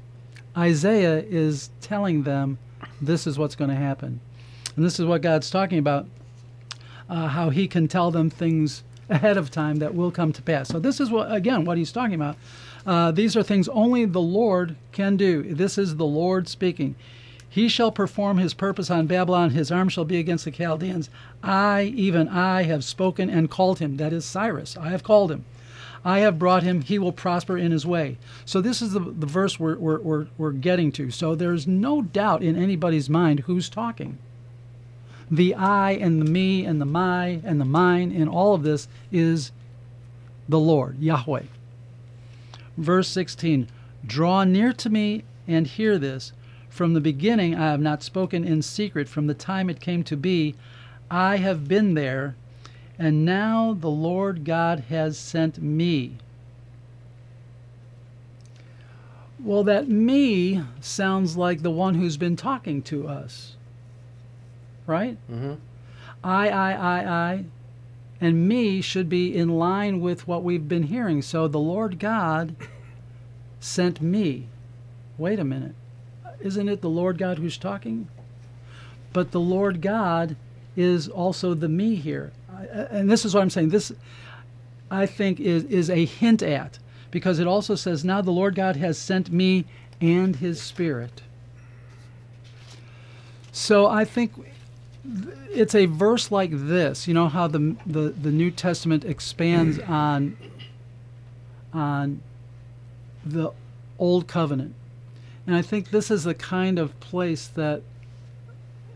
Isaiah 0.56 1.20
is 1.20 1.70
telling 1.82 2.24
them 2.24 2.58
this 3.02 3.28
is 3.28 3.38
what's 3.38 3.56
going 3.56 3.70
to 3.70 3.76
happen. 3.76 4.20
And 4.76 4.86
this 4.86 5.00
is 5.00 5.06
what 5.06 5.22
God's 5.22 5.50
talking 5.50 5.80
about 5.80 6.08
uh, 7.10 7.28
how 7.28 7.50
he 7.50 7.68
can 7.68 7.88
tell 7.88 8.12
them 8.12 8.30
things 8.30 8.84
ahead 9.10 9.38
of 9.38 9.50
time 9.50 9.78
that 9.78 9.96
will 9.96 10.12
come 10.12 10.34
to 10.34 10.42
pass. 10.42 10.70
So, 10.70 10.80
this 10.80 11.00
is 11.00 11.10
what, 11.10 11.32
again, 11.32 11.66
what 11.66 11.78
he's 11.78 11.92
talking 11.92 12.16
about. 12.16 12.38
Uh, 12.86 13.12
these 13.12 13.36
are 13.36 13.44
things 13.44 13.68
only 13.70 14.06
the 14.06 14.22
Lord 14.22 14.76
can 14.92 15.18
do. 15.18 15.44
This 15.44 15.78
is 15.78 15.96
the 15.96 16.06
Lord 16.06 16.48
speaking. 16.48 16.96
He 17.50 17.70
shall 17.70 17.92
perform 17.92 18.38
his 18.38 18.54
purpose 18.54 18.92
on 18.92 19.08
Babylon. 19.08 19.52
His 19.52 19.72
arm 19.72 19.90
shall 19.90 20.06
be 20.06 20.18
against 20.20 20.46
the 20.46 20.52
Chaldeans. 20.52 21.10
I, 21.42 21.94
even 21.96 22.28
I, 22.28 22.64
have 22.64 22.84
spoken 22.84 23.30
and 23.30 23.50
called 23.50 23.80
him. 23.80 23.98
That 23.98 24.14
is 24.14 24.26
Cyrus. 24.26 24.78
I 24.78 24.90
have 24.90 25.04
called 25.04 25.32
him. 25.32 25.46
I 26.06 26.20
have 26.20 26.38
brought 26.38 26.64
him. 26.64 26.82
He 26.82 27.00
will 27.00 27.12
prosper 27.12 27.58
in 27.58 27.72
his 27.72 27.86
way. 27.86 28.18
So, 28.46 28.62
this 28.62 28.82
is 28.82 28.94
the, 28.94 29.00
the 29.00 29.26
verse 29.26 29.60
we're, 29.60 29.78
we're, 29.78 30.00
we're, 30.00 30.28
we're 30.38 30.52
getting 30.52 30.92
to. 30.94 31.10
So, 31.12 31.36
there's 31.36 31.66
no 31.66 32.02
doubt 32.02 32.44
in 32.44 32.56
anybody's 32.56 33.10
mind 33.10 33.42
who's 33.42 33.70
talking. 33.70 34.18
The 35.30 35.56
I 35.56 35.92
and 35.92 36.22
the 36.22 36.30
me 36.30 36.66
and 36.66 36.80
the 36.80 36.86
my 36.86 37.42
and 37.44 37.60
the 37.60 37.66
mine 37.66 38.12
in 38.12 38.28
all 38.28 38.54
of 38.54 38.64
this 38.64 38.88
is 39.12 39.52
the 40.48 40.60
Lord, 40.60 41.00
Yahweh. 41.00 41.44
Verse 42.78 43.10
16 43.10 43.68
Draw 44.06 44.44
near 44.46 44.72
to 44.74 44.90
me 44.90 45.24
and 45.48 45.68
hear 45.68 45.98
this. 45.98 46.32
From 46.70 46.94
the 46.94 47.02
beginning 47.02 47.56
I 47.56 47.72
have 47.72 47.82
not 47.82 48.04
spoken 48.04 48.46
in 48.46 48.62
secret. 48.62 49.10
From 49.10 49.28
the 49.28 49.34
time 49.34 49.70
it 49.70 49.82
came 49.82 50.04
to 50.06 50.16
be, 50.16 50.56
I 51.10 51.38
have 51.38 51.68
been 51.68 51.94
there, 51.94 52.36
and 53.00 53.26
now 53.26 53.76
the 53.78 53.90
Lord 53.90 54.46
God 54.46 54.86
has 54.90 55.18
sent 55.18 55.62
me. 55.62 56.18
Well, 59.40 59.64
that 59.66 59.88
me 59.90 60.64
sounds 60.80 61.36
like 61.36 61.62
the 61.62 61.72
one 61.72 61.96
who's 61.96 62.18
been 62.18 62.36
talking 62.36 62.82
to 62.84 63.08
us. 63.08 63.57
Right? 64.88 65.18
Mm-hmm. 65.30 65.54
I, 66.24 66.50
I, 66.50 66.72
I, 66.72 67.32
I, 67.32 67.46
and 68.20 68.48
me 68.48 68.82
should 68.82 69.10
be 69.10 69.36
in 69.36 69.50
line 69.50 70.02
with 70.02 70.28
what 70.28 70.44
we've 70.44 70.68
been 70.68 70.84
hearing. 70.84 71.22
So 71.22 71.48
the 71.48 71.60
Lord 71.60 72.00
God 72.00 72.56
sent 73.60 74.02
me. 74.02 74.48
Wait 75.18 75.40
a 75.40 75.44
minute. 75.44 75.76
Isn't 76.40 76.70
it 76.70 76.82
the 76.82 76.90
Lord 76.90 77.18
God 77.18 77.38
who's 77.38 77.58
talking? 77.58 78.08
But 79.14 79.32
the 79.32 79.40
Lord 79.40 79.82
God 79.82 80.36
is 80.76 81.08
also 81.08 81.54
the 81.54 81.68
me 81.68 81.96
here. 81.96 82.32
And 82.72 83.10
this 83.10 83.26
is 83.26 83.34
what 83.34 83.42
I'm 83.42 83.50
saying. 83.50 83.70
This, 83.70 83.92
I 84.90 85.06
think, 85.06 85.40
is, 85.40 85.64
is 85.66 85.90
a 85.90 86.06
hint 86.06 86.42
at, 86.42 86.80
because 87.12 87.40
it 87.40 87.48
also 87.48 87.76
says, 87.76 88.04
Now 88.04 88.22
the 88.22 88.32
Lord 88.32 88.56
God 88.56 88.76
has 88.78 88.98
sent 88.98 89.32
me 89.32 89.66
and 90.02 90.36
his 90.36 90.62
Spirit. 90.62 91.22
So 93.52 93.88
I 93.88 94.06
think 94.06 94.34
it's 95.52 95.76
a 95.76 95.86
verse 95.86 96.32
like 96.32 96.52
this. 96.54 97.08
You 97.08 97.14
know 97.14 97.28
how 97.28 97.48
the 97.48 97.76
the, 97.86 98.10
the 98.10 98.32
New 98.32 98.52
Testament 98.52 99.06
expands 99.06 99.78
mm. 99.78 99.90
on 99.90 100.38
on 101.74 102.22
the 103.26 103.52
old 104.00 104.28
covenant, 104.28 104.76
and 105.46 105.56
I 105.56 105.62
think 105.62 105.92
this 105.92 106.12
is 106.12 106.24
the 106.24 106.34
kind 106.34 106.80
of 106.80 106.98
place 107.00 107.48
that 107.48 107.82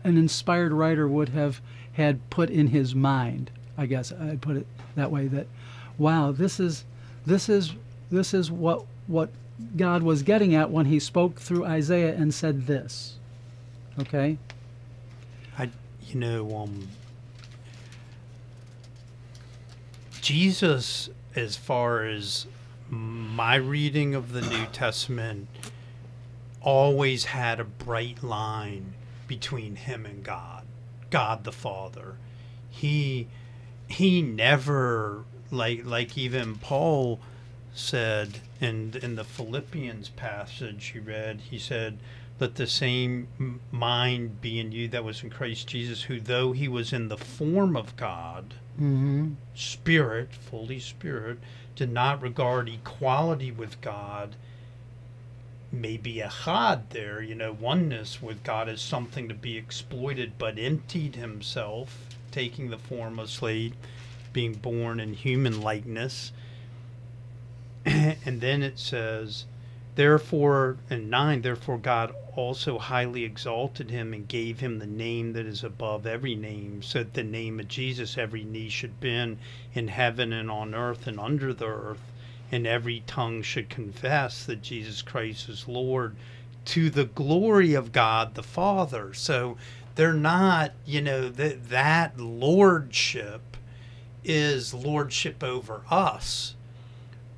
an 0.04 0.16
inspired 0.16 0.72
writer 0.72 1.06
would 1.06 1.30
have 1.30 1.60
had 1.94 2.28
put 2.30 2.50
in 2.50 2.68
his 2.68 2.94
mind. 2.94 3.50
I 3.76 3.86
guess 3.86 4.12
I'd 4.12 4.40
put 4.40 4.56
it 4.56 4.66
that 4.96 5.10
way. 5.10 5.28
That 5.28 5.46
wow, 5.98 6.32
this 6.32 6.60
is 6.60 6.84
this 7.26 7.48
is 7.48 7.74
this 8.10 8.34
is 8.34 8.50
what 8.50 8.84
what 9.06 9.30
God 9.76 10.02
was 10.02 10.22
getting 10.22 10.54
at 10.54 10.70
when 10.70 10.86
He 10.86 10.98
spoke 10.98 11.40
through 11.40 11.64
Isaiah 11.64 12.14
and 12.14 12.32
said 12.32 12.66
this. 12.66 13.16
Okay. 13.98 14.38
You 16.12 16.20
know, 16.20 16.56
um, 16.58 16.88
Jesus, 20.20 21.08
as 21.34 21.56
far 21.56 22.04
as 22.04 22.46
my 22.90 23.54
reading 23.54 24.14
of 24.14 24.32
the 24.32 24.42
New 24.42 24.66
Testament, 24.72 25.48
always 26.60 27.24
had 27.24 27.60
a 27.60 27.64
bright 27.64 28.22
line 28.22 28.92
between 29.26 29.76
him 29.76 30.04
and 30.04 30.22
God, 30.22 30.64
God 31.08 31.44
the 31.44 31.52
Father. 31.52 32.16
He 32.68 33.28
he 33.88 34.20
never 34.20 35.24
like 35.50 35.86
like 35.86 36.18
even 36.18 36.56
Paul 36.56 37.20
said 37.72 38.40
in 38.60 38.98
in 39.02 39.16
the 39.16 39.24
Philippians 39.24 40.10
passage 40.10 40.92
you 40.94 41.00
read, 41.00 41.40
he 41.50 41.58
said, 41.58 41.96
"Let 42.40 42.56
the 42.56 42.66
same 42.66 43.60
mind 43.70 44.40
be 44.40 44.58
in 44.58 44.72
you 44.72 44.88
that 44.88 45.04
was 45.04 45.22
in 45.22 45.30
Christ 45.30 45.68
Jesus, 45.68 46.02
who 46.02 46.18
though 46.20 46.52
he 46.52 46.66
was 46.68 46.92
in 46.92 47.08
the 47.08 47.16
form 47.18 47.76
of 47.76 47.96
God, 47.96 48.54
Mm-hmm. 48.80 49.34
spirit, 49.54 50.32
fully 50.34 50.80
spirit, 50.80 51.38
did 51.76 51.90
not 51.92 52.22
regard 52.22 52.68
equality 52.68 53.50
with 53.50 53.80
God." 53.80 54.36
Maybe 55.70 56.16
echad 56.16 56.90
there, 56.90 57.22
you 57.22 57.34
know, 57.34 57.52
oneness 57.52 58.20
with 58.20 58.42
God 58.44 58.68
as 58.68 58.82
something 58.82 59.28
to 59.28 59.34
be 59.34 59.56
exploited, 59.56 60.32
but 60.36 60.58
emptied 60.58 61.16
himself, 61.16 62.08
taking 62.30 62.68
the 62.68 62.78
form 62.78 63.18
of 63.18 63.30
slave, 63.30 63.74
being 64.34 64.54
born 64.54 65.00
in 65.00 65.14
human 65.14 65.60
likeness. 65.62 66.32
and 67.86 68.40
then 68.40 68.62
it 68.62 68.78
says, 68.78 69.46
Therefore, 69.94 70.76
in 70.90 71.08
9, 71.10 71.42
therefore 71.42 71.78
God 71.78 72.14
also 72.34 72.78
highly 72.78 73.24
exalted 73.24 73.90
him 73.90 74.14
and 74.14 74.26
gave 74.26 74.60
him 74.60 74.78
the 74.78 74.86
name 74.86 75.32
that 75.34 75.44
is 75.44 75.62
above 75.62 76.06
every 76.06 76.34
name, 76.34 76.82
so 76.82 77.00
that 77.00 77.14
the 77.14 77.22
name 77.22 77.60
of 77.60 77.68
Jesus 77.68 78.16
every 78.16 78.44
knee 78.44 78.68
should 78.68 79.00
bend 79.00 79.38
in 79.74 79.88
heaven 79.88 80.32
and 80.32 80.50
on 80.50 80.74
earth 80.74 81.06
and 81.06 81.20
under 81.20 81.52
the 81.52 81.66
earth, 81.66 82.12
and 82.50 82.66
every 82.66 83.02
tongue 83.06 83.42
should 83.42 83.68
confess 83.68 84.44
that 84.44 84.62
Jesus 84.62 85.02
Christ 85.02 85.48
is 85.48 85.68
Lord 85.68 86.16
to 86.64 86.90
the 86.90 87.04
glory 87.04 87.74
of 87.74 87.92
God 87.92 88.34
the 88.34 88.42
Father. 88.42 89.12
So 89.12 89.56
they're 89.94 90.14
not, 90.14 90.72
you 90.86 91.02
know, 91.02 91.28
that 91.28 91.68
that 91.68 92.18
lordship 92.18 93.56
is 94.24 94.72
lordship 94.72 95.42
over 95.42 95.82
us. 95.90 96.54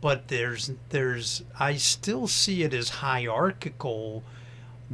But 0.00 0.28
there's 0.28 0.70
there's 0.90 1.42
I 1.58 1.76
still 1.76 2.28
see 2.28 2.62
it 2.62 2.74
as 2.74 2.90
hierarchical 2.90 4.22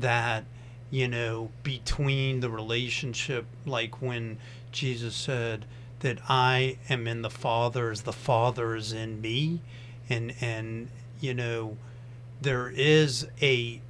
that 0.01 0.45
you 0.91 1.09
know 1.09 1.51
between 1.63 2.41
the 2.41 2.51
relationship 2.51 3.47
like 3.65 4.01
when 4.01 4.39
Jesus 4.73 5.15
said 5.15 5.65
that 6.01 6.19
I 6.29 6.79
am 6.89 7.07
in 7.07 7.23
the 7.23 7.31
Father 7.31 7.91
as 7.91 8.03
the 8.03 8.13
Father 8.13 8.75
is 8.75 8.93
in 8.93 9.21
me. 9.21 9.61
And 10.09 10.35
and 10.41 10.89
you 11.21 11.35
know 11.35 11.77
there 12.41 12.69
is 12.69 13.27
a 13.41 13.81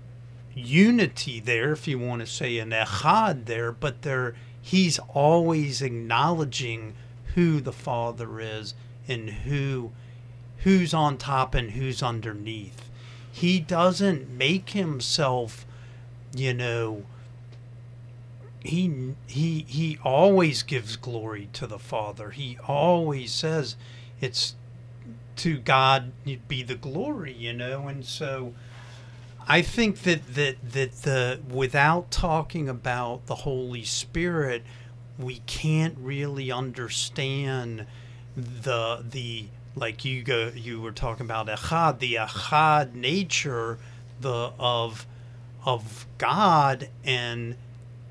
unity 0.54 1.40
there 1.40 1.72
if 1.72 1.86
you 1.86 1.98
want 1.98 2.20
to 2.20 2.26
say 2.26 2.58
an 2.58 2.70
echad 2.70 3.46
there 3.46 3.70
but 3.70 4.02
there 4.02 4.34
he's 4.60 4.98
always 5.14 5.80
acknowledging 5.80 6.92
who 7.34 7.60
the 7.60 7.72
father 7.72 8.40
is 8.40 8.74
and 9.06 9.30
who 9.30 9.92
who's 10.58 10.92
on 10.92 11.16
top 11.16 11.54
and 11.54 11.72
who's 11.72 12.02
underneath. 12.02 12.90
He 13.32 13.60
doesn't 13.60 14.28
make 14.28 14.70
himself 14.70 15.64
you 16.34 16.54
know 16.54 17.04
he 18.62 19.14
he 19.26 19.64
he 19.66 19.98
always 20.04 20.62
gives 20.62 20.96
glory 20.96 21.48
to 21.54 21.66
the 21.66 21.78
father. 21.78 22.30
He 22.30 22.58
always 22.66 23.32
says 23.32 23.76
it's 24.20 24.54
to 25.36 25.58
God 25.58 26.12
be 26.48 26.62
the 26.62 26.74
glory, 26.74 27.32
you 27.32 27.54
know, 27.54 27.88
and 27.88 28.04
so 28.04 28.54
I 29.48 29.62
think 29.62 30.02
that 30.02 30.34
that 30.34 30.72
that 30.72 30.92
the 31.02 31.40
without 31.48 32.10
talking 32.10 32.68
about 32.68 33.26
the 33.26 33.36
Holy 33.36 33.84
Spirit, 33.84 34.62
we 35.18 35.40
can't 35.46 35.96
really 35.98 36.52
understand 36.52 37.86
the 38.36 39.04
the 39.08 39.46
like 39.74 40.04
you 40.04 40.22
go 40.22 40.52
you 40.54 40.80
were 40.80 40.92
talking 40.92 41.24
about 41.24 41.46
echad 41.46 41.98
the 42.00 42.14
echad 42.14 42.94
nature 42.94 43.78
the 44.20 44.52
of 44.58 45.06
of 45.64 46.06
God 46.18 46.88
and 47.04 47.56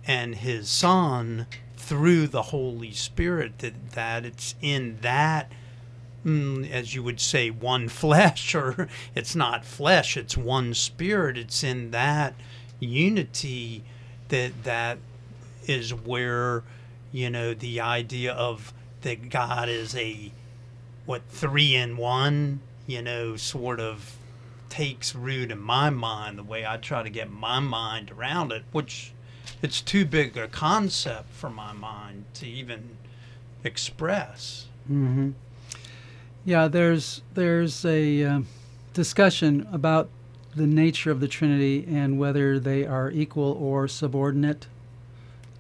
and 0.05 0.35
his 0.35 0.69
son 0.69 1.47
through 1.75 2.27
the 2.27 2.43
Holy 2.43 2.91
Spirit 2.91 3.59
that, 3.59 3.91
that 3.91 4.25
it's 4.25 4.55
in 4.61 4.97
that 5.01 5.51
mm, 6.25 6.69
as 6.69 6.95
you 6.95 7.03
would 7.03 7.19
say 7.19 7.49
one 7.49 7.89
flesh 7.89 8.55
or 8.55 8.87
it's 9.15 9.35
not 9.35 9.65
flesh 9.65 10.17
it's 10.17 10.37
one 10.37 10.73
spirit. 10.73 11.37
It's 11.37 11.63
in 11.63 11.91
that 11.91 12.33
unity 12.79 13.83
that 14.29 14.63
that 14.63 14.97
is 15.67 15.93
where 15.93 16.63
you 17.11 17.29
know 17.29 17.53
the 17.53 17.81
idea 17.81 18.33
of 18.33 18.73
that 19.01 19.29
God 19.29 19.69
is 19.69 19.95
a 19.95 20.31
what 21.05 21.23
three 21.29 21.75
in 21.75 21.97
one 21.97 22.59
you 22.85 23.01
know 23.01 23.35
sort 23.35 23.79
of 23.79 24.15
takes 24.69 25.15
root 25.15 25.51
in 25.51 25.59
my 25.59 25.89
mind 25.89 26.37
the 26.37 26.43
way 26.43 26.65
I 26.65 26.77
try 26.77 27.03
to 27.03 27.09
get 27.09 27.31
my 27.31 27.59
mind 27.59 28.11
around 28.11 28.51
it 28.51 28.63
which 28.71 29.13
it's 29.61 29.81
too 29.81 30.05
big 30.05 30.37
a 30.37 30.47
concept 30.47 31.33
for 31.33 31.49
my 31.49 31.73
mind 31.73 32.25
to 32.35 32.47
even 32.47 32.97
express 33.63 34.67
Mm-hmm. 34.89 35.31
Yeah, 36.45 36.67
there's 36.67 37.21
there's 37.35 37.85
a 37.85 38.23
uh, 38.23 38.41
discussion 38.93 39.67
about 39.71 40.09
the 40.55 40.65
nature 40.65 41.11
of 41.11 41.19
the 41.19 41.27
Trinity 41.27 41.85
and 41.87 42.17
whether 42.17 42.59
they 42.59 42.85
are 42.85 43.11
equal 43.11 43.51
or 43.51 43.87
subordinate. 43.87 44.67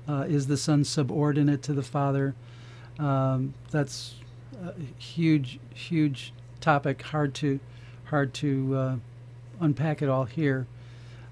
Uh, 0.07 0.25
is 0.27 0.47
the 0.47 0.57
Son 0.57 0.83
subordinate 0.83 1.61
to 1.61 1.73
the 1.73 1.83
Father? 1.83 2.33
Um, 2.97 3.53
that's 3.69 4.15
a 4.63 4.73
huge, 4.97 5.59
huge 5.75 6.33
topic. 6.59 7.03
Hard 7.03 7.35
to, 7.35 7.59
hard 8.09 8.33
to 8.35 8.75
uh, 8.75 8.95
unpack 9.59 10.01
it 10.01 10.09
all 10.09 10.25
here. 10.25 10.67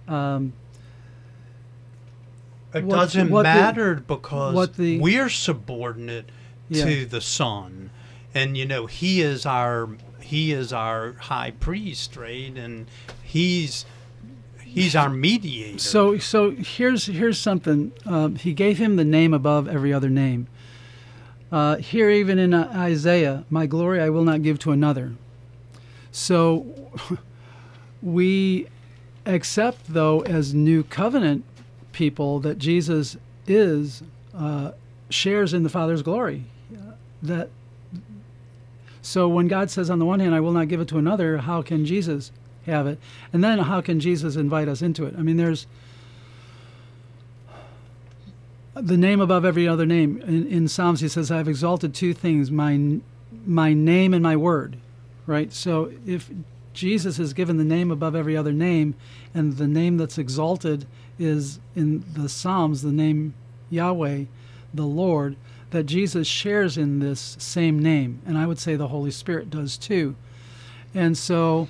Um, 0.07 0.53
It 2.73 2.83
What- 2.83 2.95
doesn't 2.97 3.29
what 3.29 3.43
the- 3.43 3.49
matter 3.53 3.95
because 3.95 4.53
what 4.53 4.75
the- 4.75 4.99
we're 4.99 5.29
subordinate 5.29 6.29
Yeah. 6.69 6.85
to 6.85 7.05
the 7.05 7.21
Son, 7.21 7.89
and 8.35 8.57
you 8.57 8.65
know 8.65 8.85
He 8.87 9.21
is 9.21 9.45
our 9.45 9.89
He 10.19 10.51
is 10.51 10.73
our 10.73 11.13
High 11.13 11.51
Priest, 11.51 12.17
right? 12.17 12.55
And 12.55 12.87
He's 13.23 13.85
He's 14.63 14.95
our 14.95 15.09
mediator. 15.09 15.79
So, 15.79 16.17
so 16.19 16.51
here's 16.51 17.05
here's 17.07 17.39
something. 17.39 17.93
Um, 18.05 18.35
he 18.35 18.53
gave 18.53 18.77
him 18.77 18.97
the 18.97 19.05
name 19.05 19.33
above 19.33 19.67
every 19.67 19.91
other 19.93 20.09
name. 20.09 20.47
Uh, 21.51 21.77
here, 21.77 22.09
even 22.11 22.37
in 22.37 22.53
uh, 22.53 22.69
Isaiah, 22.75 23.45
"My 23.49 23.65
glory 23.65 24.01
I 24.01 24.09
will 24.09 24.25
not 24.25 24.43
give 24.43 24.59
to 24.59 24.71
another." 24.71 25.13
So, 26.17 26.65
we 28.01 28.67
accept, 29.25 29.93
though, 29.93 30.21
as 30.21 30.53
new 30.53 30.83
covenant 30.83 31.45
people, 31.91 32.39
that 32.39 32.57
Jesus 32.57 33.17
is 33.45 34.01
uh, 34.33 34.71
shares 35.09 35.53
in 35.53 35.63
the 35.63 35.69
Father's 35.69 36.01
glory. 36.01 36.45
That. 37.21 37.49
So 39.01 39.27
when 39.27 39.47
God 39.47 39.69
says, 39.69 39.89
on 39.89 39.99
the 39.99 40.05
one 40.05 40.19
hand, 40.19 40.35
I 40.35 40.39
will 40.39 40.51
not 40.51 40.67
give 40.67 40.81
it 40.81 40.87
to 40.89 40.97
another, 40.97 41.37
how 41.37 41.61
can 41.61 41.85
Jesus 41.85 42.31
have 42.65 42.87
it? 42.87 42.99
And 43.31 43.43
then 43.43 43.59
how 43.59 43.81
can 43.81 43.99
Jesus 43.99 44.35
invite 44.35 44.67
us 44.67 44.81
into 44.81 45.05
it? 45.05 45.15
I 45.17 45.21
mean, 45.21 45.37
there's 45.37 45.65
the 48.75 48.97
name 48.97 49.21
above 49.21 49.45
every 49.45 49.67
other 49.67 49.85
name. 49.85 50.21
In, 50.21 50.47
in 50.47 50.67
Psalms, 50.67 50.99
he 50.99 51.07
says, 51.07 51.31
I've 51.31 51.47
exalted 51.47 51.95
two 51.95 52.13
things 52.13 52.51
my, 52.51 52.99
my 53.45 53.73
name 53.73 54.13
and 54.13 54.21
my 54.21 54.35
word, 54.35 54.77
right? 55.27 55.53
So 55.53 55.91
if 56.05 56.31
Jesus 56.73 57.19
is 57.19 57.33
given 57.33 57.57
the 57.57 57.63
name 57.63 57.91
above 57.91 58.15
every 58.15 58.35
other 58.35 58.53
name, 58.53 58.95
and 59.33 59.57
the 59.57 59.67
name 59.67 59.97
that's 59.97 60.17
exalted 60.17 60.87
is 61.19 61.59
in 61.75 62.03
the 62.13 62.29
Psalms, 62.29 62.81
the 62.81 62.91
name 62.91 63.33
Yahweh, 63.69 64.23
the 64.73 64.85
Lord, 64.85 65.35
that 65.71 65.83
Jesus 65.83 66.27
shares 66.27 66.77
in 66.77 66.99
this 66.99 67.35
same 67.39 67.79
name. 67.79 68.21
And 68.25 68.37
I 68.37 68.45
would 68.45 68.59
say 68.59 68.75
the 68.75 68.87
Holy 68.87 69.11
Spirit 69.11 69.49
does 69.49 69.77
too. 69.77 70.15
And 70.93 71.17
so 71.17 71.67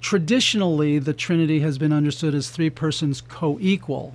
traditionally, 0.00 0.98
the 0.98 1.12
Trinity 1.12 1.60
has 1.60 1.78
been 1.78 1.92
understood 1.92 2.34
as 2.34 2.48
three 2.48 2.70
persons 2.70 3.20
co 3.20 3.58
equal. 3.60 4.14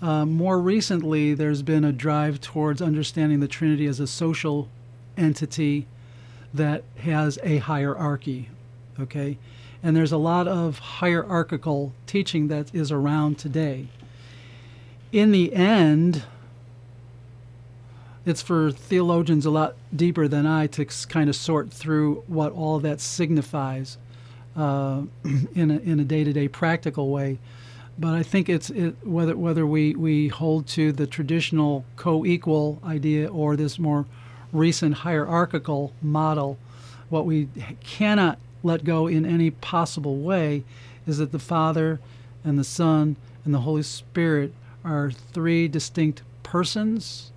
Uh, 0.00 0.24
more 0.24 0.60
recently, 0.60 1.34
there's 1.34 1.62
been 1.62 1.84
a 1.84 1.92
drive 1.92 2.40
towards 2.40 2.80
understanding 2.80 3.40
the 3.40 3.48
Trinity 3.48 3.86
as 3.86 3.98
a 3.98 4.06
social 4.06 4.68
entity 5.16 5.86
that 6.52 6.82
has 6.98 7.38
a 7.42 7.58
hierarchy. 7.58 8.48
Okay? 8.98 9.38
And 9.82 9.96
there's 9.96 10.12
a 10.12 10.18
lot 10.18 10.46
of 10.46 10.78
hierarchical 10.78 11.92
teaching 12.06 12.48
that 12.48 12.74
is 12.74 12.92
around 12.92 13.38
today. 13.38 13.88
In 15.12 15.32
the 15.32 15.54
end, 15.54 16.24
it's 18.26 18.42
for 18.42 18.70
theologians 18.70 19.46
a 19.46 19.50
lot 19.50 19.74
deeper 19.94 20.28
than 20.28 20.46
I 20.46 20.66
to 20.68 20.84
kind 21.08 21.30
of 21.30 21.36
sort 21.36 21.72
through 21.72 22.22
what 22.26 22.52
all 22.52 22.78
that 22.80 23.00
signifies 23.00 23.96
uh, 24.56 25.02
in 25.54 25.70
a 25.70 25.78
in 25.78 26.00
a 26.00 26.04
day 26.04 26.24
to 26.24 26.32
day 26.32 26.46
practical 26.48 27.10
way. 27.10 27.38
But 27.98 28.14
I 28.14 28.22
think 28.22 28.48
it's 28.48 28.70
it, 28.70 28.94
whether 29.06 29.36
whether 29.36 29.66
we, 29.66 29.94
we 29.94 30.28
hold 30.28 30.66
to 30.68 30.92
the 30.92 31.06
traditional 31.06 31.84
co-equal 31.96 32.80
idea 32.84 33.28
or 33.28 33.56
this 33.56 33.78
more 33.78 34.06
recent 34.52 34.96
hierarchical 34.96 35.92
model, 36.02 36.58
what 37.08 37.26
we 37.26 37.48
cannot 37.82 38.38
let 38.62 38.84
go 38.84 39.06
in 39.06 39.24
any 39.24 39.50
possible 39.50 40.18
way 40.18 40.64
is 41.06 41.18
that 41.18 41.32
the 41.32 41.38
Father 41.38 42.00
and 42.44 42.58
the 42.58 42.64
Son 42.64 43.16
and 43.44 43.54
the 43.54 43.60
Holy 43.60 43.82
Spirit 43.82 44.52
are 44.84 45.10
three 45.10 45.68
distinct 45.68 46.22
persons 46.42 47.32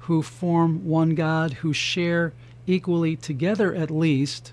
who 0.00 0.22
form 0.22 0.86
one 0.86 1.14
God, 1.14 1.54
who 1.54 1.72
share 1.72 2.32
equally 2.66 3.16
together 3.16 3.74
at 3.74 3.90
least 3.90 4.52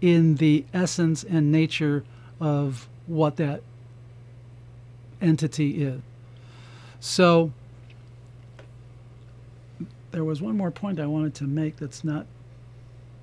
in 0.00 0.36
the 0.36 0.64
essence 0.74 1.24
and 1.24 1.50
nature 1.50 2.04
of 2.40 2.88
what 3.06 3.36
that 3.36 3.62
entity 5.20 5.82
is. 5.82 6.00
So 7.00 7.52
there 10.14 10.24
was 10.24 10.40
one 10.40 10.56
more 10.56 10.70
point 10.70 11.00
I 11.00 11.06
wanted 11.06 11.34
to 11.36 11.44
make 11.44 11.76
that's 11.76 12.04
not 12.04 12.26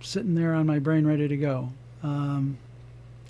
sitting 0.02 0.36
there 0.36 0.54
on 0.54 0.68
my 0.68 0.78
brain 0.80 1.06
ready 1.08 1.28
to 1.28 1.38
go. 1.38 1.70
Um, 2.04 2.58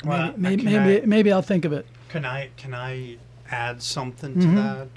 Well, 0.04 0.34
maybe, 0.36 0.64
can 0.64 0.74
maybe, 0.74 1.04
I- 1.04 1.06
maybe 1.06 1.32
I'll 1.32 1.42
think 1.44 1.64
of 1.64 1.72
it. 1.74 1.86
Can 2.10 2.26
I 2.26 2.50
can 2.58 2.74
I 2.74 3.18
add 3.50 3.82
something 3.84 4.34
Mhm. 4.36 4.42
to 4.42 4.48
that? 4.56 4.88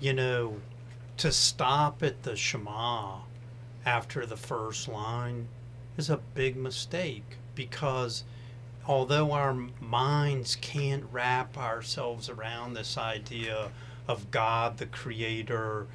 You 0.00 0.12
know, 0.12 0.56
to 1.16 1.32
stop 1.32 2.02
at 2.04 2.22
the 2.22 2.36
Shema 2.36 3.18
after 3.84 4.24
the 4.24 4.36
first 4.36 4.86
line 4.86 5.48
is 5.96 6.08
a 6.08 6.18
big 6.34 6.56
mistake 6.56 7.36
because 7.56 8.22
although 8.86 9.32
our 9.32 9.52
minds 9.80 10.56
can't 10.60 11.04
wrap 11.10 11.58
ourselves 11.58 12.28
around 12.28 12.74
this 12.74 12.96
idea 12.96 13.70
of 14.06 14.30
God 14.30 14.78
the 14.78 14.86
creator 14.86 15.86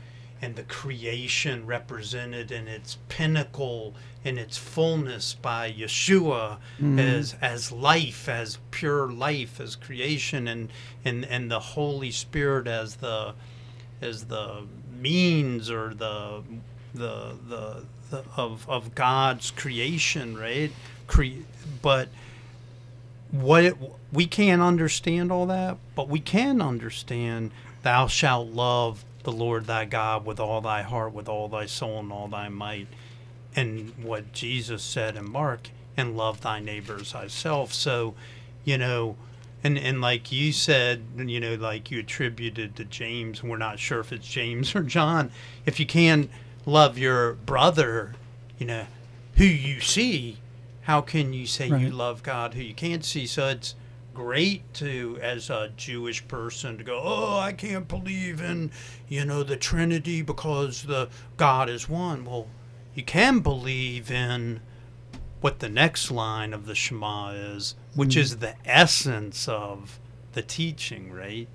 and 0.43 0.57
the 0.57 0.63
creation 0.63 1.65
represented 1.65 2.51
in 2.51 2.67
its 2.67 2.97
pinnacle 3.07 3.95
in 4.25 4.37
its 4.37 4.57
fullness 4.57 5.35
by 5.35 5.71
Yeshua 5.71 6.57
mm-hmm. 6.77 6.99
as 6.99 7.37
as 7.41 7.71
life 7.71 8.27
as 8.27 8.57
pure 8.69 9.09
life 9.09 9.61
as 9.61 9.77
creation 9.77 10.49
and 10.49 10.69
and 11.05 11.23
and 11.25 11.49
the 11.49 11.61
Holy 11.61 12.11
Spirit 12.11 12.67
as 12.67 12.97
the 12.97 13.33
as 14.01 14.25
the 14.25 14.63
means 14.99 15.71
or 15.71 15.93
the 15.93 16.43
the 16.93 17.37
the, 17.47 17.85
the 18.09 18.23
of 18.35 18.69
of 18.69 18.93
God's 18.93 19.49
creation 19.49 20.37
right? 20.37 20.73
Cre- 21.07 21.45
but 21.81 22.09
what 23.31 23.63
it, 23.63 23.77
we 24.11 24.25
can't 24.25 24.61
understand 24.61 25.31
all 25.31 25.45
that, 25.45 25.77
but 25.95 26.09
we 26.09 26.19
can 26.19 26.61
understand 26.61 27.51
thou 27.81 28.07
shalt 28.07 28.49
love 28.49 29.05
the 29.23 29.31
Lord 29.31 29.65
thy 29.65 29.85
God 29.85 30.25
with 30.25 30.39
all 30.39 30.61
thy 30.61 30.81
heart, 30.81 31.13
with 31.13 31.29
all 31.29 31.47
thy 31.47 31.65
soul, 31.65 31.99
and 31.99 32.11
all 32.11 32.27
thy 32.27 32.49
might. 32.49 32.87
And 33.55 33.93
what 34.03 34.33
Jesus 34.33 34.83
said 34.83 35.15
in 35.15 35.31
Mark, 35.31 35.69
and 35.95 36.17
love 36.17 36.41
thy 36.41 36.59
neighbors 36.59 37.11
thyself. 37.11 37.73
So, 37.73 38.15
you 38.63 38.77
know, 38.77 39.15
and, 39.63 39.77
and 39.77 40.01
like 40.01 40.31
you 40.31 40.51
said, 40.51 41.03
you 41.17 41.39
know, 41.39 41.55
like 41.55 41.91
you 41.91 41.99
attributed 41.99 42.75
to 42.75 42.85
James, 42.85 43.43
we're 43.43 43.57
not 43.57 43.79
sure 43.79 43.99
if 43.99 44.11
it's 44.11 44.27
James 44.27 44.75
or 44.75 44.83
John. 44.83 45.31
If 45.65 45.79
you 45.79 45.85
can 45.85 46.29
love 46.65 46.97
your 46.97 47.33
brother, 47.33 48.13
you 48.57 48.65
know, 48.65 48.87
who 49.35 49.45
you 49.45 49.79
see, 49.79 50.37
how 50.81 51.01
can 51.01 51.31
you 51.33 51.47
say 51.47 51.67
you 51.67 51.91
love 51.91 52.23
God 52.23 52.55
who 52.55 52.61
you 52.61 52.73
can't 52.73 53.05
see? 53.05 53.25
So 53.25 53.47
it's 53.47 53.75
great 54.13 54.73
to, 54.75 55.17
as 55.21 55.49
a 55.49 55.71
Jewish 55.75 56.27
person, 56.27 56.77
to 56.77 56.83
go, 56.83 56.99
oh, 57.03 57.39
I 57.39 57.53
can't 57.53 57.87
believe 57.87 58.41
in, 58.41 58.71
you 59.07 59.25
know, 59.25 59.43
the 59.43 59.57
Trinity 59.57 60.21
because 60.21 60.83
the 60.83 61.09
God 61.37 61.69
is 61.69 61.89
one. 61.89 62.25
Well, 62.25 62.47
you 62.93 63.03
can 63.03 63.39
believe 63.39 64.11
in 64.11 64.61
what 65.41 65.59
the 65.59 65.69
next 65.69 66.11
line 66.11 66.53
of 66.53 66.65
the 66.65 66.75
Shema 66.75 67.31
is, 67.31 67.75
which 67.95 68.15
is 68.15 68.33
hmm. 68.33 68.39
the 68.39 68.55
essence 68.65 69.47
of 69.47 69.99
the 70.33 70.41
teaching, 70.41 71.11
right? 71.11 71.47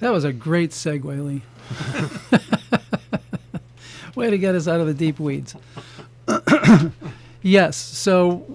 That 0.00 0.10
was 0.10 0.24
a 0.24 0.32
great 0.32 0.70
segue, 0.70 1.24
Lee. 1.24 1.42
Way 4.14 4.30
to 4.30 4.38
get 4.38 4.54
us 4.54 4.66
out 4.66 4.80
of 4.80 4.86
the 4.86 4.94
deep 4.94 5.18
weeds. 5.18 5.54
yes, 7.42 7.76
so 7.76 8.46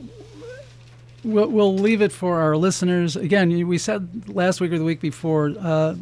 we'll, 1.24 1.48
we'll, 1.48 1.76
leave 1.76 2.02
it 2.02 2.12
for 2.12 2.40
our 2.40 2.56
listeners. 2.56 3.16
Again, 3.16 3.68
we 3.68 3.78
said 3.78 4.30
last 4.30 4.62
week 4.62 4.72
or 4.72 4.78
the 4.78 4.84
week 4.84 5.02
before, 5.02 5.54
uh, 5.60 5.96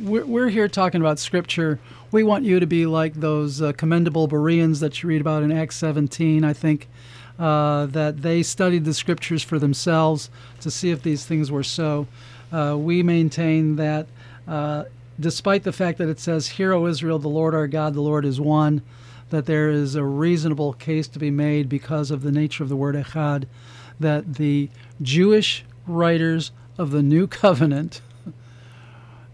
we're, 0.00 0.24
we're, 0.24 0.48
here 0.48 0.68
talking 0.68 1.00
about 1.00 1.18
Scripture. 1.18 1.78
We 2.10 2.22
want 2.22 2.44
you 2.44 2.60
to 2.60 2.66
be 2.66 2.86
like 2.86 3.14
those 3.14 3.60
uh, 3.60 3.72
commendable 3.72 4.26
Bereans 4.26 4.80
that 4.80 5.02
you 5.02 5.08
read 5.08 5.20
about 5.20 5.42
in 5.42 5.52
Acts 5.52 5.76
17, 5.76 6.44
I 6.44 6.52
think, 6.52 6.88
uh, 7.38 7.86
that 7.86 8.22
they 8.22 8.42
studied 8.42 8.84
the 8.84 8.94
Scriptures 8.94 9.42
for 9.42 9.58
themselves 9.58 10.30
to 10.60 10.70
see 10.70 10.90
if 10.90 11.02
these 11.02 11.26
things 11.26 11.50
were 11.50 11.64
so. 11.64 12.06
Uh, 12.52 12.76
we 12.78 13.02
maintain 13.02 13.76
that 13.76 14.06
uh, 14.46 14.84
despite 15.20 15.64
the 15.64 15.72
fact 15.72 15.98
that 15.98 16.08
it 16.08 16.20
says, 16.20 16.48
Hear, 16.48 16.72
O 16.72 16.86
Israel, 16.86 17.18
the 17.18 17.28
Lord 17.28 17.54
our 17.54 17.66
God, 17.66 17.94
the 17.94 18.00
Lord 18.00 18.24
is 18.24 18.40
one, 18.40 18.82
that 19.30 19.46
there 19.46 19.68
is 19.68 19.94
a 19.94 20.04
reasonable 20.04 20.72
case 20.72 21.08
to 21.08 21.18
be 21.18 21.30
made 21.30 21.68
because 21.68 22.10
of 22.10 22.22
the 22.22 22.32
nature 22.32 22.62
of 22.62 22.68
the 22.68 22.76
word 22.76 22.94
echad, 22.94 23.44
that 24.00 24.34
the 24.34 24.68
Jewish 25.02 25.64
writers 25.86 26.52
of 26.76 26.90
the 26.90 27.02
New 27.02 27.26
Covenant 27.26 28.00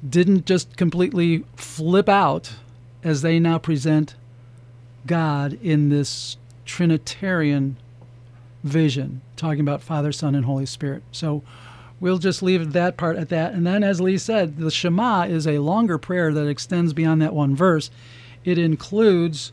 didn't 0.09 0.47
just 0.47 0.77
completely 0.77 1.45
flip 1.57 2.09
out 2.09 2.55
as 3.03 3.23
they 3.23 3.39
now 3.39 3.59
present 3.59 4.15
God 5.07 5.59
in 5.63 5.89
this 5.89 6.37
Trinitarian 6.65 7.77
vision, 8.63 9.21
talking 9.37 9.61
about 9.61 9.83
Father, 9.83 10.13
Son, 10.13 10.35
and 10.35 10.47
Holy 10.47 10.67
Spirit. 10.67 11.03
So 11.13 11.43
we'll 12.01 12.19
just 12.19 12.43
leave 12.43 12.73
that 12.73 12.97
part 12.97 13.17
at 13.17 13.29
that. 13.29 13.53
And 13.53 13.67
then, 13.67 13.85
as 13.85 14.01
Lee 14.01 14.19
said, 14.19 14.59
the 14.59 14.71
Shema 14.71 15.23
is 15.25 15.47
a 15.47 15.59
longer 15.59 15.99
prayer 15.99 16.33
that 16.33 16.49
extends 16.49 16.93
beyond 16.93 17.21
that 17.21 17.35
one 17.35 17.55
verse. 17.55 17.91
It 18.45 18.59
includes 18.59 19.53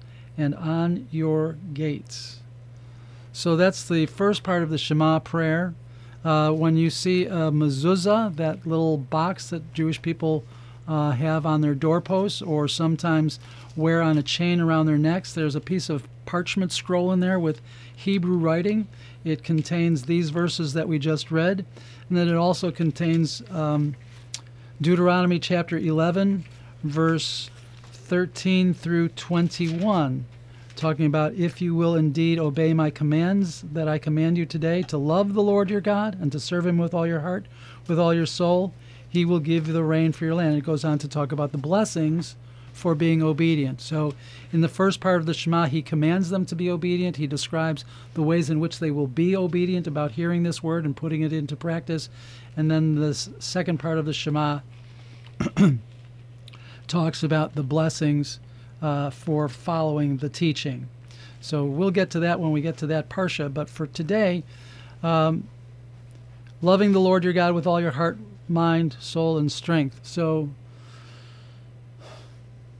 and 0.37 0.55
on 0.55 1.07
your 1.11 1.57
gates. 1.73 2.39
So 3.33 3.55
that's 3.55 3.87
the 3.87 4.05
first 4.07 4.43
part 4.43 4.63
of 4.63 4.69
the 4.69 4.77
Shema 4.77 5.19
prayer. 5.19 5.73
Uh, 6.23 6.51
when 6.51 6.77
you 6.77 6.89
see 6.89 7.25
a 7.25 7.51
mezuzah, 7.51 8.35
that 8.35 8.67
little 8.67 8.97
box 8.97 9.49
that 9.49 9.73
Jewish 9.73 10.01
people 10.01 10.43
uh, 10.87 11.11
have 11.11 11.45
on 11.45 11.61
their 11.61 11.73
doorposts 11.73 12.41
or 12.41 12.67
sometimes 12.67 13.39
wear 13.75 14.01
on 14.01 14.17
a 14.17 14.23
chain 14.23 14.59
around 14.59 14.85
their 14.85 14.97
necks, 14.97 15.33
there's 15.33 15.55
a 15.55 15.61
piece 15.61 15.89
of 15.89 16.07
parchment 16.25 16.71
scroll 16.71 17.11
in 17.11 17.19
there 17.21 17.39
with 17.39 17.61
Hebrew 17.95 18.37
writing. 18.37 18.87
It 19.23 19.43
contains 19.43 20.03
these 20.03 20.29
verses 20.29 20.73
that 20.73 20.87
we 20.87 20.99
just 20.99 21.31
read, 21.31 21.65
and 22.09 22.17
then 22.17 22.27
it 22.27 22.35
also 22.35 22.71
contains 22.71 23.41
um, 23.51 23.95
Deuteronomy 24.81 25.39
chapter 25.39 25.77
11, 25.77 26.45
verse 26.83 27.49
13 28.11 28.73
through 28.73 29.07
21, 29.07 30.25
talking 30.75 31.05
about 31.05 31.33
if 31.35 31.61
you 31.61 31.73
will 31.73 31.95
indeed 31.95 32.37
obey 32.39 32.73
my 32.73 32.89
commands 32.89 33.61
that 33.71 33.87
I 33.87 33.99
command 33.99 34.37
you 34.37 34.45
today 34.45 34.81
to 34.81 34.97
love 34.97 35.33
the 35.33 35.41
Lord 35.41 35.69
your 35.69 35.79
God 35.79 36.17
and 36.19 36.29
to 36.33 36.39
serve 36.41 36.67
him 36.67 36.77
with 36.77 36.93
all 36.93 37.07
your 37.07 37.21
heart, 37.21 37.45
with 37.87 37.97
all 37.97 38.13
your 38.13 38.25
soul, 38.25 38.73
he 39.07 39.23
will 39.23 39.39
give 39.39 39.67
you 39.67 39.71
the 39.71 39.85
rain 39.85 40.11
for 40.11 40.25
your 40.25 40.35
land. 40.35 40.57
It 40.57 40.65
goes 40.65 40.83
on 40.83 40.97
to 40.97 41.07
talk 41.07 41.31
about 41.31 41.53
the 41.53 41.57
blessings 41.57 42.35
for 42.73 42.95
being 42.95 43.23
obedient. 43.23 43.79
So, 43.79 44.13
in 44.51 44.59
the 44.59 44.67
first 44.67 44.99
part 44.99 45.21
of 45.21 45.25
the 45.25 45.33
Shema, 45.33 45.67
he 45.67 45.81
commands 45.81 46.29
them 46.29 46.45
to 46.47 46.55
be 46.55 46.69
obedient. 46.69 47.15
He 47.15 47.27
describes 47.27 47.85
the 48.13 48.23
ways 48.23 48.49
in 48.49 48.59
which 48.59 48.79
they 48.79 48.91
will 48.91 49.07
be 49.07 49.37
obedient 49.37 49.87
about 49.87 50.11
hearing 50.11 50.43
this 50.43 50.61
word 50.61 50.83
and 50.83 50.97
putting 50.97 51.21
it 51.21 51.31
into 51.31 51.55
practice. 51.55 52.09
And 52.57 52.69
then 52.69 52.95
the 52.95 53.13
second 53.13 53.79
part 53.79 53.97
of 53.97 54.05
the 54.05 54.11
Shema 54.11 54.59
talks 56.91 57.23
about 57.23 57.55
the 57.55 57.63
blessings 57.63 58.39
uh, 58.81 59.09
for 59.09 59.47
following 59.47 60.17
the 60.17 60.29
teaching. 60.29 60.89
So, 61.39 61.65
we'll 61.65 61.91
get 61.91 62.11
to 62.11 62.19
that 62.19 62.39
when 62.39 62.51
we 62.51 62.61
get 62.61 62.77
to 62.77 62.87
that 62.87 63.09
Parsha. 63.09 63.51
But 63.51 63.69
for 63.69 63.87
today, 63.87 64.43
um, 65.01 65.47
loving 66.61 66.91
the 66.91 66.99
Lord 66.99 67.23
your 67.23 67.33
God 67.33 67.55
with 67.55 67.65
all 67.65 67.81
your 67.81 67.91
heart, 67.91 68.17
mind, 68.47 68.97
soul, 68.99 69.37
and 69.37 69.51
strength. 69.51 70.01
So, 70.03 70.49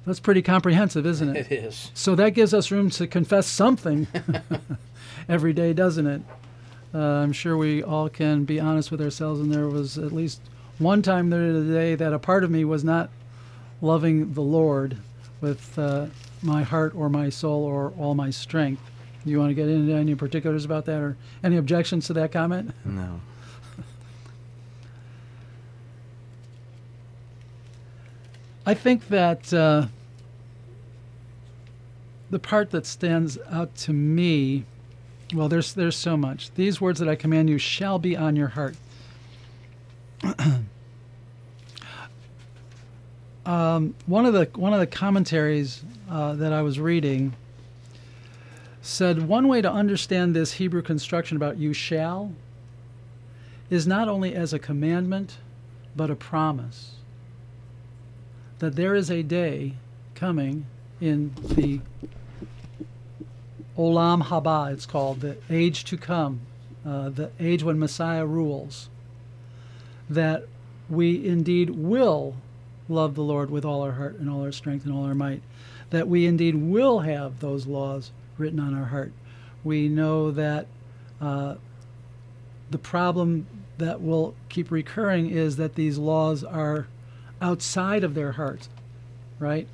that's 0.05 0.19
pretty 0.19 0.41
comprehensive, 0.41 1.05
isn't 1.05 1.35
it? 1.35 1.47
It 1.51 1.65
is. 1.65 1.91
So 1.93 2.15
that 2.15 2.31
gives 2.31 2.53
us 2.53 2.71
room 2.71 2.89
to 2.91 3.07
confess 3.07 3.47
something 3.47 4.07
every 5.29 5.53
day, 5.53 5.73
doesn't 5.73 6.07
it? 6.07 6.21
Uh, 6.93 6.97
I'm 6.97 7.31
sure 7.31 7.55
we 7.55 7.83
all 7.83 8.09
can 8.09 8.43
be 8.43 8.59
honest 8.59 8.91
with 8.91 9.01
ourselves, 9.01 9.39
and 9.39 9.53
there 9.53 9.67
was 9.67 9.97
at 9.97 10.11
least 10.11 10.41
one 10.79 11.01
time 11.01 11.29
there 11.29 11.53
the 11.53 11.73
day 11.73 11.95
that 11.95 12.13
a 12.13 12.19
part 12.19 12.43
of 12.43 12.51
me 12.51 12.65
was 12.65 12.83
not 12.83 13.09
loving 13.81 14.33
the 14.33 14.41
Lord 14.41 14.97
with 15.41 15.77
uh, 15.77 16.07
my 16.41 16.63
heart 16.63 16.93
or 16.95 17.09
my 17.09 17.29
soul 17.29 17.63
or 17.63 17.93
all 17.97 18.15
my 18.15 18.29
strength. 18.29 18.81
Do 19.23 19.31
you 19.31 19.39
want 19.39 19.49
to 19.49 19.53
get 19.53 19.67
into 19.67 19.93
any 19.93 20.15
particulars 20.15 20.65
about 20.65 20.85
that 20.85 20.99
or 20.99 21.17
any 21.43 21.57
objections 21.57 22.07
to 22.07 22.13
that 22.13 22.31
comment? 22.31 22.73
No. 22.85 23.21
I 28.65 28.73
think 28.73 29.07
that 29.09 29.53
uh, 29.53 29.87
the 32.29 32.39
part 32.39 32.71
that 32.71 32.85
stands 32.85 33.37
out 33.49 33.75
to 33.75 33.93
me, 33.93 34.65
well, 35.33 35.49
there's 35.49 35.73
there's 35.73 35.95
so 35.95 36.15
much. 36.15 36.53
These 36.53 36.79
words 36.79 36.99
that 36.99 37.09
I 37.09 37.15
command 37.15 37.49
you 37.49 37.57
shall 37.57 37.97
be 37.99 38.15
on 38.15 38.35
your 38.35 38.49
heart. 38.49 38.75
um, 43.45 43.95
one 44.05 44.25
of 44.25 44.33
the 44.33 44.49
one 44.55 44.73
of 44.73 44.79
the 44.79 44.87
commentaries 44.87 45.83
uh, 46.09 46.33
that 46.35 46.53
I 46.53 46.61
was 46.61 46.79
reading 46.79 47.33
said 48.81 49.27
one 49.27 49.47
way 49.47 49.61
to 49.61 49.71
understand 49.71 50.35
this 50.35 50.53
Hebrew 50.53 50.81
construction 50.81 51.37
about 51.37 51.57
you 51.57 51.73
shall 51.73 52.33
is 53.69 53.87
not 53.87 54.07
only 54.07 54.35
as 54.35 54.53
a 54.53 54.59
commandment 54.59 55.37
but 55.95 56.09
a 56.09 56.15
promise 56.15 56.95
that 58.59 58.75
there 58.75 58.93
is 58.93 59.09
a 59.09 59.23
day 59.23 59.73
coming 60.13 60.65
in 60.99 61.33
the 61.55 61.81
Olam 63.77 64.23
Haba, 64.23 64.71
it's 64.71 64.85
called, 64.85 65.21
the 65.21 65.37
age 65.49 65.83
to 65.85 65.97
come, 65.97 66.41
uh, 66.85 67.09
the 67.09 67.31
age 67.39 67.63
when 67.63 67.79
Messiah 67.79 68.25
rules, 68.25 68.89
that 70.09 70.45
we 70.89 71.25
indeed 71.25 71.71
will 71.71 72.35
love 72.89 73.15
the 73.15 73.23
Lord 73.23 73.49
with 73.49 73.65
all 73.65 73.81
our 73.81 73.93
heart 73.93 74.15
and 74.19 74.29
all 74.29 74.43
our 74.43 74.51
strength 74.51 74.85
and 74.85 74.93
all 74.93 75.05
our 75.05 75.15
might, 75.15 75.41
that 75.89 76.07
we 76.07 76.25
indeed 76.25 76.55
will 76.55 76.99
have 76.99 77.39
those 77.39 77.67
laws 77.67 78.11
written 78.37 78.59
on 78.59 78.73
our 78.73 78.85
heart. 78.85 79.11
We 79.63 79.87
know 79.87 80.31
that 80.31 80.67
uh, 81.19 81.55
the 82.69 82.77
problem 82.77 83.47
that 83.77 84.01
will 84.01 84.35
keep 84.49 84.71
recurring 84.71 85.29
is 85.29 85.57
that 85.57 85.75
these 85.75 85.97
laws 85.97 86.43
are 86.43 86.87
outside 87.41 88.03
of 88.03 88.13
their 88.13 88.33
heart, 88.33 88.67
right? 89.39 89.67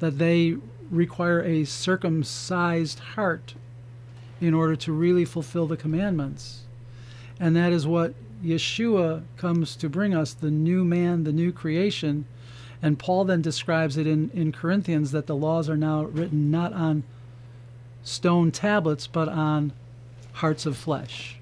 That 0.00 0.18
they 0.18 0.56
require 0.90 1.42
a 1.42 1.64
circumcised 1.64 2.98
heart 2.98 3.54
in 4.40 4.52
order 4.54 4.76
to 4.76 4.92
really 4.92 5.24
fulfill 5.24 5.66
the 5.66 5.76
commandments. 5.76 6.62
And 7.40 7.56
that 7.56 7.72
is 7.72 7.86
what 7.86 8.14
Yeshua 8.44 9.22
comes 9.36 9.76
to 9.76 9.88
bring 9.88 10.14
us 10.14 10.32
the 10.32 10.50
new 10.50 10.84
man, 10.84 11.24
the 11.24 11.32
new 11.32 11.52
creation. 11.52 12.26
And 12.86 13.00
Paul 13.00 13.24
then 13.24 13.42
describes 13.42 13.96
it 13.96 14.06
in, 14.06 14.30
in 14.32 14.52
Corinthians 14.52 15.10
that 15.10 15.26
the 15.26 15.34
laws 15.34 15.68
are 15.68 15.76
now 15.76 16.04
written 16.04 16.52
not 16.52 16.72
on 16.72 17.02
stone 18.04 18.52
tablets, 18.52 19.08
but 19.08 19.28
on 19.28 19.72
hearts 20.34 20.66
of 20.66 20.76
flesh. 20.76 21.38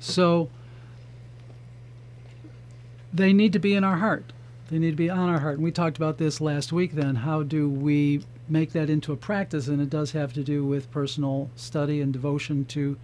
So 0.00 0.48
they 3.12 3.34
need 3.34 3.52
to 3.52 3.58
be 3.58 3.74
in 3.74 3.84
our 3.84 3.98
heart. 3.98 4.32
They 4.70 4.78
need 4.78 4.92
to 4.92 4.96
be 4.96 5.10
on 5.10 5.28
our 5.28 5.40
heart. 5.40 5.56
And 5.56 5.64
we 5.64 5.70
talked 5.70 5.98
about 5.98 6.16
this 6.16 6.40
last 6.40 6.72
week 6.72 6.92
then. 6.92 7.16
How 7.16 7.42
do 7.42 7.68
we 7.68 8.24
make 8.48 8.72
that 8.72 8.88
into 8.88 9.12
a 9.12 9.16
practice? 9.18 9.68
And 9.68 9.82
it 9.82 9.90
does 9.90 10.12
have 10.12 10.32
to 10.32 10.42
do 10.42 10.64
with 10.64 10.90
personal 10.90 11.50
study 11.56 12.00
and 12.00 12.10
devotion 12.10 12.64
to 12.64 12.96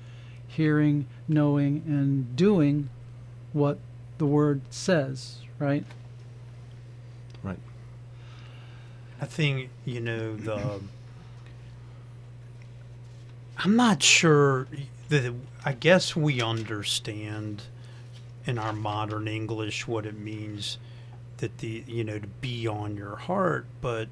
hearing, 0.46 1.06
knowing, 1.28 1.82
and 1.86 2.34
doing 2.36 2.88
what 3.52 3.78
the 4.16 4.24
Word 4.24 4.62
says, 4.70 5.40
right? 5.58 5.84
I 9.20 9.26
think 9.26 9.70
you 9.84 10.00
know 10.00 10.36
the. 10.36 10.80
I'm 13.58 13.74
not 13.74 14.02
sure 14.02 14.68
that 15.08 15.34
I 15.64 15.72
guess 15.72 16.14
we 16.14 16.40
understand 16.40 17.62
in 18.46 18.58
our 18.58 18.72
modern 18.72 19.26
English 19.26 19.88
what 19.88 20.06
it 20.06 20.16
means 20.16 20.78
that 21.38 21.58
the 21.58 21.84
you 21.86 22.04
know 22.04 22.18
to 22.18 22.26
be 22.26 22.66
on 22.66 22.96
your 22.96 23.16
heart, 23.16 23.66
but 23.80 24.08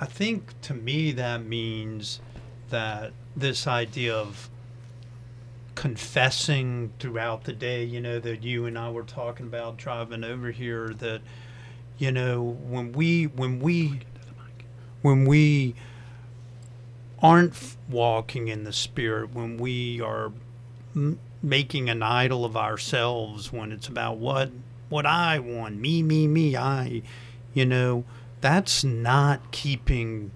I 0.00 0.06
think 0.06 0.60
to 0.62 0.74
me 0.74 1.12
that 1.12 1.44
means 1.44 2.20
that 2.70 3.12
this 3.36 3.66
idea 3.66 4.14
of 4.14 4.50
confessing 5.74 6.92
throughout 6.98 7.44
the 7.44 7.52
day, 7.52 7.84
you 7.84 8.00
know, 8.00 8.18
that 8.20 8.42
you 8.42 8.66
and 8.66 8.78
I 8.78 8.90
were 8.90 9.02
talking 9.02 9.46
about 9.46 9.76
driving 9.76 10.24
over 10.24 10.50
here 10.50 10.88
that 10.98 11.20
you 11.98 12.10
know, 12.10 12.42
when 12.42 12.92
we 12.92 13.24
when 13.24 13.60
we 13.60 14.00
when 15.02 15.24
we 15.26 15.74
aren't 17.22 17.76
walking 17.88 18.48
in 18.48 18.64
the 18.64 18.72
spirit, 18.72 19.32
when 19.32 19.56
we 19.56 20.00
are 20.00 20.32
m- 20.94 21.18
making 21.42 21.88
an 21.88 22.02
idol 22.02 22.44
of 22.44 22.56
ourselves, 22.56 23.52
when 23.52 23.72
it's 23.72 23.88
about 23.88 24.16
what 24.16 24.50
what 24.88 25.06
I 25.06 25.38
want, 25.38 25.78
me, 25.78 26.02
me, 26.02 26.26
me, 26.26 26.56
I, 26.56 27.02
you 27.52 27.64
know, 27.64 28.04
that's 28.40 28.84
not 28.84 29.50
keeping 29.50 30.30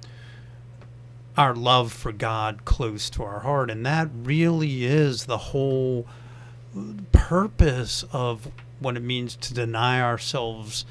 our 1.36 1.54
love 1.54 1.92
for 1.92 2.10
God 2.10 2.64
close 2.64 3.10
to 3.10 3.22
our 3.22 3.40
heart, 3.40 3.70
and 3.70 3.84
that 3.86 4.08
really 4.22 4.84
is 4.84 5.26
the 5.26 5.38
whole 5.38 6.06
purpose 7.12 8.04
of 8.12 8.50
what 8.80 8.96
it 8.96 9.02
means 9.02 9.36
to 9.36 9.54
deny 9.54 10.00
ourselves 10.00 10.84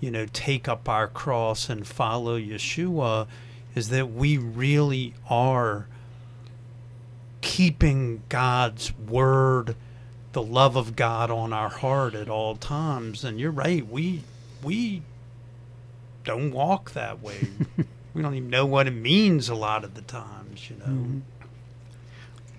you 0.00 0.10
know, 0.10 0.26
take 0.32 0.68
up 0.68 0.88
our 0.88 1.08
cross 1.08 1.68
and 1.68 1.86
follow 1.86 2.38
Yeshua 2.38 3.26
is 3.74 3.88
that 3.90 4.12
we 4.12 4.38
really 4.38 5.14
are 5.28 5.86
keeping 7.40 8.22
God's 8.28 8.92
word, 8.96 9.76
the 10.32 10.42
love 10.42 10.76
of 10.76 10.96
God 10.96 11.30
on 11.30 11.52
our 11.52 11.68
heart 11.68 12.14
at 12.14 12.28
all 12.28 12.56
times. 12.56 13.24
And 13.24 13.38
you're 13.38 13.50
right, 13.50 13.86
we 13.86 14.22
we 14.62 15.02
don't 16.24 16.50
walk 16.50 16.92
that 16.92 17.22
way. 17.22 17.48
we 18.14 18.22
don't 18.22 18.34
even 18.34 18.50
know 18.50 18.66
what 18.66 18.86
it 18.86 18.94
means 18.94 19.48
a 19.48 19.54
lot 19.54 19.84
of 19.84 19.94
the 19.94 20.02
times, 20.02 20.68
you 20.68 20.76
know. 20.76 20.86
Mm-hmm. 20.86 21.18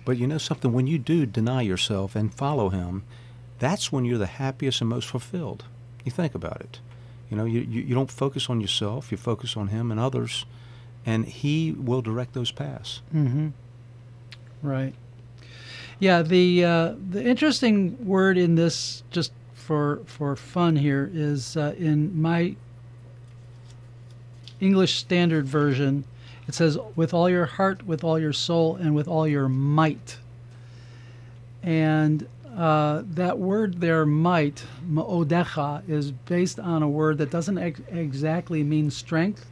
But 0.04 0.16
you 0.16 0.26
know 0.26 0.38
something, 0.38 0.72
when 0.72 0.86
you 0.86 0.98
do 0.98 1.26
deny 1.26 1.60
yourself 1.60 2.16
and 2.16 2.32
follow 2.32 2.70
him, 2.70 3.02
that's 3.58 3.92
when 3.92 4.06
you're 4.06 4.16
the 4.16 4.26
happiest 4.26 4.80
and 4.80 4.88
most 4.88 5.06
fulfilled. 5.06 5.64
You 6.02 6.10
think 6.10 6.34
about 6.34 6.62
it. 6.62 6.80
You 7.30 7.36
know, 7.36 7.44
you, 7.44 7.60
you, 7.60 7.82
you 7.82 7.94
don't 7.94 8.10
focus 8.10 8.48
on 8.48 8.60
yourself, 8.60 9.10
you 9.10 9.18
focus 9.18 9.56
on 9.56 9.68
Him 9.68 9.90
and 9.90 10.00
others, 10.00 10.46
and 11.04 11.26
He 11.26 11.72
will 11.72 12.00
direct 12.00 12.32
those 12.32 12.50
paths. 12.50 13.02
Mm-hmm. 13.14 13.48
Right. 14.62 14.94
Yeah, 15.98 16.22
the 16.22 16.64
uh, 16.64 16.94
the 17.10 17.24
interesting 17.24 18.06
word 18.06 18.38
in 18.38 18.54
this, 18.54 19.02
just 19.10 19.32
for 19.54 20.00
for 20.06 20.36
fun 20.36 20.76
here, 20.76 21.10
is 21.12 21.56
uh, 21.56 21.74
in 21.76 22.20
my 22.20 22.54
English 24.60 24.94
Standard 24.94 25.46
Version. 25.46 26.04
It 26.46 26.54
says, 26.54 26.78
"With 26.94 27.12
all 27.12 27.28
your 27.28 27.46
heart, 27.46 27.86
with 27.86 28.04
all 28.04 28.18
your 28.18 28.32
soul, 28.32 28.76
and 28.76 28.94
with 28.94 29.08
all 29.08 29.26
your 29.26 29.48
might." 29.48 30.18
And 31.62 32.28
uh, 32.58 33.04
that 33.10 33.38
word 33.38 33.80
there, 33.80 34.04
might, 34.04 34.64
ma'odecha, 34.84 35.88
is 35.88 36.10
based 36.10 36.58
on 36.58 36.82
a 36.82 36.88
word 36.88 37.18
that 37.18 37.30
doesn't 37.30 37.56
ex- 37.56 37.80
exactly 37.88 38.64
mean 38.64 38.90
strength. 38.90 39.46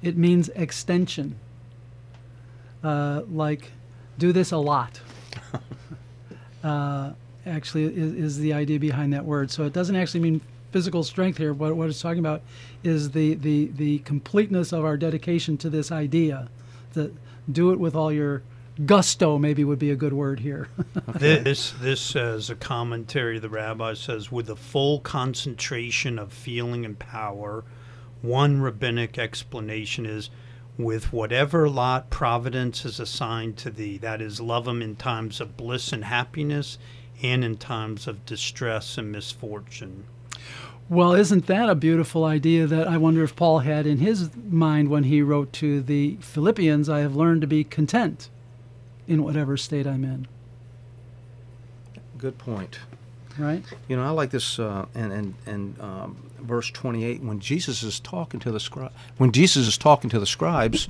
It 0.00 0.16
means 0.16 0.48
extension. 0.50 1.38
Uh, 2.82 3.22
like, 3.30 3.72
do 4.18 4.32
this 4.32 4.52
a 4.52 4.56
lot. 4.56 5.02
uh, 6.64 7.12
actually, 7.44 7.84
is, 7.84 8.14
is, 8.14 8.38
the 8.38 8.54
idea 8.54 8.80
behind 8.80 9.12
that 9.12 9.26
word. 9.26 9.50
So 9.50 9.64
it 9.64 9.74
doesn't 9.74 9.94
actually 9.94 10.20
mean 10.20 10.40
physical 10.72 11.02
strength 11.02 11.36
here. 11.36 11.52
But 11.52 11.76
what 11.76 11.90
it's 11.90 12.00
talking 12.00 12.20
about 12.20 12.40
is 12.82 13.10
the, 13.10 13.34
the, 13.34 13.66
the 13.76 13.98
completeness 13.98 14.72
of 14.72 14.82
our 14.82 14.96
dedication 14.96 15.58
to 15.58 15.68
this 15.68 15.92
idea. 15.92 16.48
That 16.94 17.12
do 17.52 17.70
it 17.72 17.78
with 17.78 17.94
all 17.94 18.10
your 18.10 18.42
gusto 18.84 19.38
maybe 19.38 19.64
would 19.64 19.78
be 19.78 19.90
a 19.90 19.96
good 19.96 20.12
word 20.12 20.40
here. 20.40 20.68
this 21.06 21.72
this 21.80 22.00
says 22.00 22.50
a 22.50 22.54
commentary. 22.54 23.38
The 23.38 23.48
rabbi 23.48 23.94
says 23.94 24.30
with 24.30 24.46
the 24.46 24.56
full 24.56 25.00
concentration 25.00 26.18
of 26.18 26.32
feeling 26.32 26.84
and 26.84 26.98
power. 26.98 27.64
One 28.22 28.60
rabbinic 28.60 29.18
explanation 29.18 30.04
is 30.04 30.30
with 30.76 31.12
whatever 31.12 31.68
lot 31.68 32.10
providence 32.10 32.82
has 32.82 33.00
assigned 33.00 33.56
to 33.58 33.70
thee. 33.70 33.98
That 33.98 34.20
is, 34.20 34.40
love 34.40 34.66
him 34.66 34.82
in 34.82 34.96
times 34.96 35.40
of 35.40 35.56
bliss 35.56 35.92
and 35.92 36.04
happiness, 36.04 36.78
and 37.22 37.44
in 37.44 37.56
times 37.56 38.06
of 38.06 38.24
distress 38.26 38.98
and 38.98 39.10
misfortune. 39.10 40.04
Well, 40.88 41.12
isn't 41.12 41.46
that 41.46 41.68
a 41.68 41.74
beautiful 41.74 42.24
idea 42.24 42.66
that 42.66 42.88
I 42.88 42.96
wonder 42.96 43.22
if 43.22 43.36
Paul 43.36 43.58
had 43.58 43.86
in 43.86 43.98
his 43.98 44.30
mind 44.48 44.88
when 44.88 45.04
he 45.04 45.20
wrote 45.20 45.52
to 45.54 45.82
the 45.82 46.16
Philippians, 46.20 46.88
I 46.88 47.00
have 47.00 47.14
learned 47.14 47.42
to 47.42 47.46
be 47.46 47.62
content 47.62 48.30
in 49.08 49.24
whatever 49.24 49.56
state 49.56 49.86
I'm 49.86 50.04
in. 50.04 50.28
Good 52.18 52.38
point. 52.38 52.78
Right. 53.38 53.64
You 53.88 53.96
know, 53.96 54.04
I 54.04 54.10
like 54.10 54.30
this, 54.30 54.58
uh, 54.58 54.86
and 54.94 55.12
and 55.12 55.34
and 55.46 55.80
um, 55.80 56.30
verse 56.40 56.70
28 56.70 57.22
when 57.22 57.38
Jesus 57.38 57.84
is 57.84 58.00
talking 58.00 58.40
to 58.40 58.50
the 58.50 58.58
scribe, 58.58 58.92
when 59.16 59.30
Jesus 59.30 59.68
is 59.68 59.78
talking 59.78 60.10
to 60.10 60.18
the 60.18 60.26
scribes, 60.26 60.88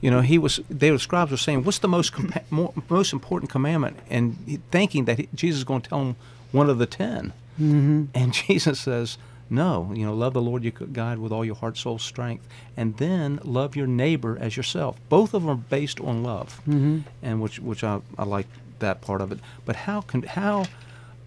you 0.00 0.10
know, 0.10 0.20
he 0.20 0.38
was 0.38 0.60
they 0.70 0.90
the 0.90 0.98
scribes 0.98 1.32
were 1.32 1.36
saying, 1.36 1.64
"What's 1.64 1.80
the 1.80 1.88
most 1.88 2.12
compa- 2.12 2.44
more, 2.50 2.72
most 2.88 3.12
important 3.12 3.50
commandment?" 3.50 3.98
And 4.08 4.62
thinking 4.70 5.06
that 5.06 5.18
he, 5.18 5.28
Jesus 5.34 5.58
is 5.58 5.64
going 5.64 5.82
to 5.82 5.88
tell 5.88 5.98
them 5.98 6.16
one 6.52 6.70
of 6.70 6.78
the 6.78 6.86
10 6.86 7.32
mm-hmm. 7.60 8.04
and 8.14 8.32
Jesus 8.46 8.80
says, 8.80 9.18
no, 9.50 9.90
you 9.94 10.04
know, 10.04 10.14
love 10.14 10.34
the 10.34 10.42
Lord 10.42 10.62
your 10.62 10.72
God 10.72 11.18
with 11.18 11.32
all 11.32 11.44
your 11.44 11.54
heart, 11.54 11.76
soul, 11.78 11.98
strength, 11.98 12.46
and 12.76 12.96
then 12.98 13.40
love 13.42 13.76
your 13.76 13.86
neighbor 13.86 14.36
as 14.38 14.56
yourself. 14.56 14.98
Both 15.08 15.32
of 15.34 15.42
them 15.42 15.50
are 15.50 15.56
based 15.56 16.00
on 16.00 16.22
love, 16.22 16.60
mm-hmm. 16.66 17.00
and 17.22 17.40
which 17.40 17.58
which 17.58 17.82
I, 17.82 18.00
I 18.18 18.24
like 18.24 18.46
that 18.78 19.00
part 19.00 19.20
of 19.20 19.32
it. 19.32 19.38
But 19.64 19.76
how 19.76 20.02
can 20.02 20.22
how 20.22 20.66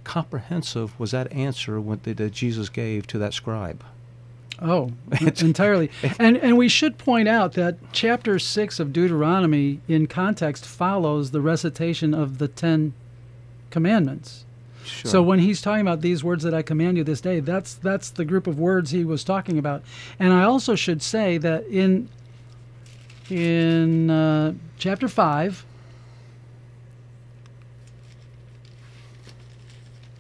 comprehensive 0.04 1.00
was 1.00 1.12
that 1.12 1.32
answer 1.32 1.82
that 1.82 2.32
Jesus 2.32 2.70
gave 2.70 3.08
to 3.08 3.18
that 3.18 3.34
scribe? 3.34 3.84
Oh, 4.62 4.92
entirely. 5.22 5.90
And 6.20 6.38
and 6.38 6.58
we 6.58 6.70
should 6.70 7.00
point 7.00 7.28
out 7.28 7.54
that 7.54 7.78
chapter 7.92 8.38
six 8.38 8.80
of 8.80 8.94
Deuteronomy, 8.94 9.80
in 9.88 10.06
context, 10.06 10.66
follows 10.66 11.32
the 11.32 11.42
recitation 11.42 12.14
of 12.14 12.38
the 12.38 12.48
Ten 12.48 12.94
Commandments. 13.72 14.46
Sure. 14.84 15.12
So 15.12 15.24
when 15.24 15.40
he's 15.40 15.62
talking 15.62 15.82
about 15.82 16.02
these 16.02 16.24
words 16.24 16.44
that 16.44 16.54
I 16.54 16.62
command 16.62 16.98
you 16.98 17.04
this 17.04 17.22
day, 17.22 17.40
that's 17.40 17.76
that's 17.76 18.10
the 18.10 18.26
group 18.26 18.48
of 18.48 18.60
words 18.60 18.92
he 18.92 19.06
was 19.06 19.24
talking 19.24 19.58
about. 19.58 19.84
And 20.20 20.34
I 20.34 20.44
also 20.44 20.76
should 20.76 21.02
say 21.02 21.38
that 21.38 21.66
in 21.68 22.10
in 23.30 24.10
uh, 24.10 24.54
chapter 24.78 25.08
five. 25.08 25.66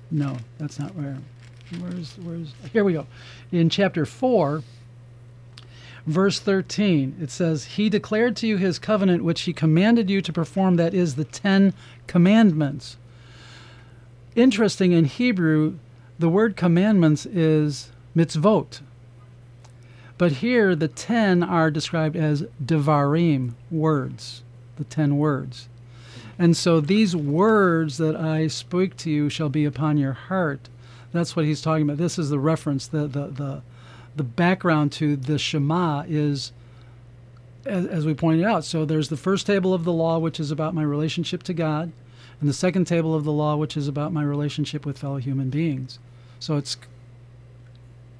No, 0.09 0.37
that's 0.57 0.77
not 0.77 0.93
where. 0.95 1.17
Where's 1.79 2.17
where's 2.17 2.53
here 2.73 2.83
we 2.83 2.93
go. 2.93 3.07
In 3.51 3.69
chapter 3.69 4.05
four, 4.05 4.61
verse 6.05 6.39
13, 6.39 7.17
it 7.21 7.31
says, 7.31 7.63
He 7.63 7.89
declared 7.89 8.35
to 8.37 8.47
you 8.47 8.57
his 8.57 8.77
covenant 8.77 9.23
which 9.23 9.41
he 9.41 9.53
commanded 9.53 10.09
you 10.09 10.21
to 10.21 10.33
perform, 10.33 10.75
that 10.75 10.93
is 10.93 11.15
the 11.15 11.23
Ten 11.23 11.73
Commandments 12.07 12.97
interesting 14.35 14.91
in 14.91 15.05
Hebrew, 15.05 15.77
the 16.19 16.29
word 16.29 16.55
commandments 16.55 17.25
is 17.25 17.91
mitzvot. 18.15 18.81
But 20.17 20.33
here, 20.33 20.75
the 20.75 20.87
ten 20.87 21.41
are 21.41 21.71
described 21.71 22.15
as 22.15 22.43
devarim, 22.63 23.53
words, 23.71 24.43
the 24.77 24.83
ten 24.83 25.17
words. 25.17 25.67
And 26.37 26.55
so 26.55 26.79
these 26.79 27.15
words 27.15 27.97
that 27.97 28.15
I 28.15 28.47
speak 28.47 28.97
to 28.97 29.09
you 29.09 29.29
shall 29.29 29.49
be 29.49 29.65
upon 29.65 29.97
your 29.97 30.13
heart. 30.13 30.69
That's 31.11 31.35
what 31.35 31.45
he's 31.45 31.61
talking 31.61 31.83
about. 31.83 31.97
This 31.97 32.19
is 32.19 32.29
the 32.29 32.39
reference, 32.39 32.87
the, 32.87 33.07
the, 33.07 33.27
the, 33.27 33.61
the 34.15 34.23
background 34.23 34.91
to 34.93 35.15
the 35.15 35.37
Shema 35.37 36.03
is, 36.07 36.51
as, 37.65 37.85
as 37.87 38.05
we 38.05 38.13
pointed 38.13 38.45
out. 38.45 38.63
So 38.63 38.85
there's 38.85 39.09
the 39.09 39.17
first 39.17 39.45
table 39.45 39.73
of 39.73 39.83
the 39.83 39.91
law, 39.91 40.19
which 40.19 40.39
is 40.39 40.51
about 40.51 40.73
my 40.73 40.83
relationship 40.83 41.43
to 41.43 41.53
God 41.53 41.91
and 42.41 42.49
the 42.49 42.53
second 42.53 42.85
table 42.85 43.13
of 43.13 43.23
the 43.23 43.31
law, 43.31 43.55
which 43.55 43.77
is 43.77 43.87
about 43.87 44.11
my 44.11 44.23
relationship 44.23 44.85
with 44.85 44.97
fellow 44.97 45.17
human 45.17 45.49
beings. 45.49 45.99
So 46.39 46.57
it's 46.57 46.75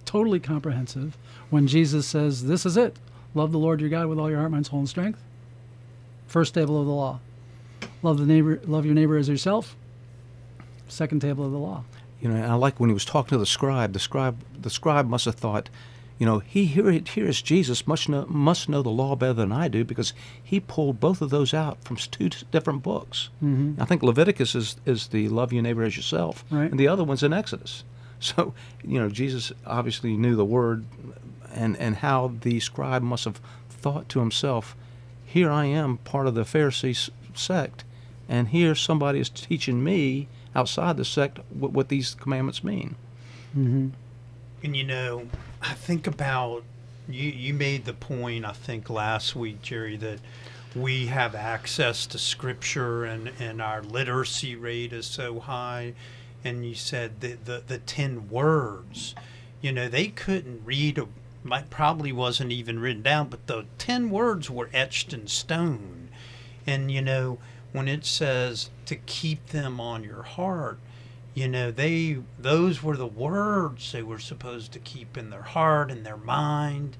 totally 0.05 0.39
comprehensive 0.39 1.17
when 1.49 1.65
Jesus 1.67 2.05
says, 2.05 2.45
This 2.45 2.65
is 2.65 2.78
it. 2.78 2.97
Love 3.34 3.51
the 3.51 3.57
Lord 3.57 3.82
your 3.82 3.89
God 3.89 4.07
with 4.07 4.19
all 4.19 4.30
your 4.30 4.39
heart, 4.39 4.51
mind, 4.51 4.67
soul, 4.67 4.80
and 4.80 4.88
strength. 4.88 5.22
First 6.28 6.53
table 6.53 6.80
of 6.80 6.86
the 6.86 6.93
law. 6.93 7.19
Love 8.03 8.19
the 8.19 8.26
neighbor 8.26 8.61
love 8.65 8.86
your 8.86 8.93
neighbor 8.93 9.17
as 9.17 9.28
yourself. 9.28 9.76
Second 10.88 11.22
table 11.22 11.45
of 11.45 11.51
the 11.51 11.57
law. 11.57 11.84
You 12.19 12.30
know, 12.30 12.43
I 12.43 12.53
like 12.53 12.80
when 12.80 12.89
he 12.89 12.93
was 12.93 13.05
talking 13.05 13.30
to 13.30 13.38
the 13.38 13.45
scribe, 13.45 13.93
the 13.93 13.99
scribe 13.99 14.38
the 14.59 14.69
scribe 14.69 15.07
must 15.07 15.26
have 15.26 15.36
thought, 15.36 15.69
you 16.22 16.28
know, 16.28 16.38
he 16.38 16.65
here, 16.65 16.91
here 16.91 17.26
is 17.26 17.41
Jesus 17.41 17.88
must 17.88 18.07
know, 18.07 18.28
must 18.30 18.69
know 18.69 18.84
the 18.84 18.91
law 18.91 19.15
better 19.15 19.34
than 19.34 19.51
I 19.51 19.67
do 19.67 19.84
because 19.84 20.13
he 20.43 20.59
pulled 20.59 20.99
both 20.99 21.19
of 21.19 21.32
those 21.32 21.51
out 21.51 21.84
from 21.84 21.95
two 21.95 22.30
different 22.51 22.84
books. 22.84 23.30
Mm-hmm. 23.43 23.82
I 23.82 23.86
think 23.86 24.03
Leviticus 24.03 24.53
is, 24.53 24.76
is 24.86 25.07
the 25.07 25.30
love 25.30 25.51
your 25.51 25.63
neighbor 25.63 25.82
as 25.82 25.97
yourself, 25.97 26.45
Right. 26.51 26.69
and 26.69 26.80
the 26.80 26.88
other 26.88 27.03
one's 27.03 27.24
in 27.24 27.34
Exodus. 27.34 27.84
So, 28.24 28.53
you 28.84 28.99
know, 28.99 29.09
Jesus 29.09 29.51
obviously 29.65 30.15
knew 30.15 30.36
the 30.36 30.45
word 30.45 30.86
and, 31.55 31.76
and 31.78 31.95
how 31.95 32.34
the 32.41 32.59
scribe 32.59 33.01
must 33.01 33.26
have 33.26 33.41
thought 33.67 34.09
to 34.09 34.19
himself, 34.19 34.76
here 35.26 35.49
I 35.49 35.65
am, 35.65 35.97
part 35.97 36.28
of 36.28 36.36
the 36.36 36.43
Pharisee 36.43 37.09
sect, 37.34 37.84
and 38.30 38.49
here 38.49 38.76
somebody 38.76 39.19
is 39.19 39.28
teaching 39.28 39.84
me 39.84 40.28
outside 40.53 40.97
the 40.97 41.03
sect 41.03 41.39
what, 41.49 41.72
what 41.72 41.89
these 41.89 42.13
commandments 42.13 42.63
mean. 42.63 42.95
Mm-hmm. 43.57 43.88
And 44.63 44.78
you 44.78 44.84
know, 44.84 45.28
I 45.62 45.74
think 45.74 46.07
about 46.07 46.64
you. 47.07 47.30
You 47.30 47.53
made 47.53 47.86
the 47.86 47.93
point 47.93 48.45
I 48.45 48.51
think 48.51 48.89
last 48.89 49.36
week, 49.36 49.62
Jerry, 49.62 49.95
that 49.97 50.20
we 50.76 51.07
have 51.07 51.36
access 51.36 52.05
to 52.07 52.18
Scripture 52.18 53.05
and 53.05 53.32
and 53.39 53.62
our 53.62 53.82
literacy 53.82 54.55
rate 54.55 54.93
is 54.93 55.05
so 55.05 55.39
high. 55.39 55.93
And 56.43 56.66
you 56.66 56.74
said 56.74 57.22
the 57.22 57.34
the, 57.34 57.64
the 57.66 57.78
ten 57.78 58.30
words, 58.30 59.14
you 59.62 59.72
know, 59.72 59.88
they 59.88 60.07
couldn't 60.07 60.66
read. 60.66 60.97
A, 60.97 61.07
probably 61.70 62.12
wasn't 62.12 62.51
even 62.51 62.80
written 62.80 63.01
down, 63.01 63.28
but 63.30 63.47
the 63.47 63.66
ten 63.78 64.09
words 64.09 64.49
were 64.49 64.70
etched 64.74 65.14
in 65.14 65.28
stone. 65.28 66.09
And 66.66 66.91
you 66.91 67.01
know, 67.01 67.38
when 67.72 67.88
it 67.88 68.05
says 68.05 68.70
to 68.86 68.95
keep 68.95 69.47
them 69.47 69.80
on 69.80 70.03
your 70.03 70.24
heart, 70.24 70.80
you 71.34 71.48
know 71.48 71.72
they 71.72 72.18
those 72.38 72.84
were 72.84 72.98
the 72.98 73.08
words 73.08 73.92
they 73.92 74.04
were 74.04 74.20
supposed 74.20 74.72
to 74.74 74.80
keep 74.80 75.18
in 75.18 75.30
their 75.30 75.42
heart 75.42 75.90
and 75.92 76.06
their 76.06 76.18
mind. 76.18 76.98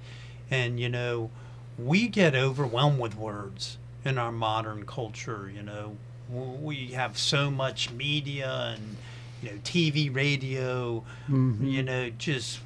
And 0.50 0.80
you 0.80 0.90
know 0.90 1.30
we 1.78 2.08
get 2.08 2.36
overwhelmed 2.36 3.00
with 3.00 3.16
words 3.16 3.78
in 4.06 4.18
our 4.18 4.32
modern 4.32 4.86
culture 4.86 5.52
you 5.54 5.62
know. 5.64 5.98
We 6.30 6.88
have 6.94 7.18
so 7.18 7.52
much 7.52 7.92
media 7.92 8.76
and 8.78 8.98
you 9.42 9.50
know 9.52 9.58
tv 9.64 10.14
radio 10.14 11.04
Mhm. 11.30 11.72
you 11.72 11.84
know 11.84 12.10
just 12.12 12.60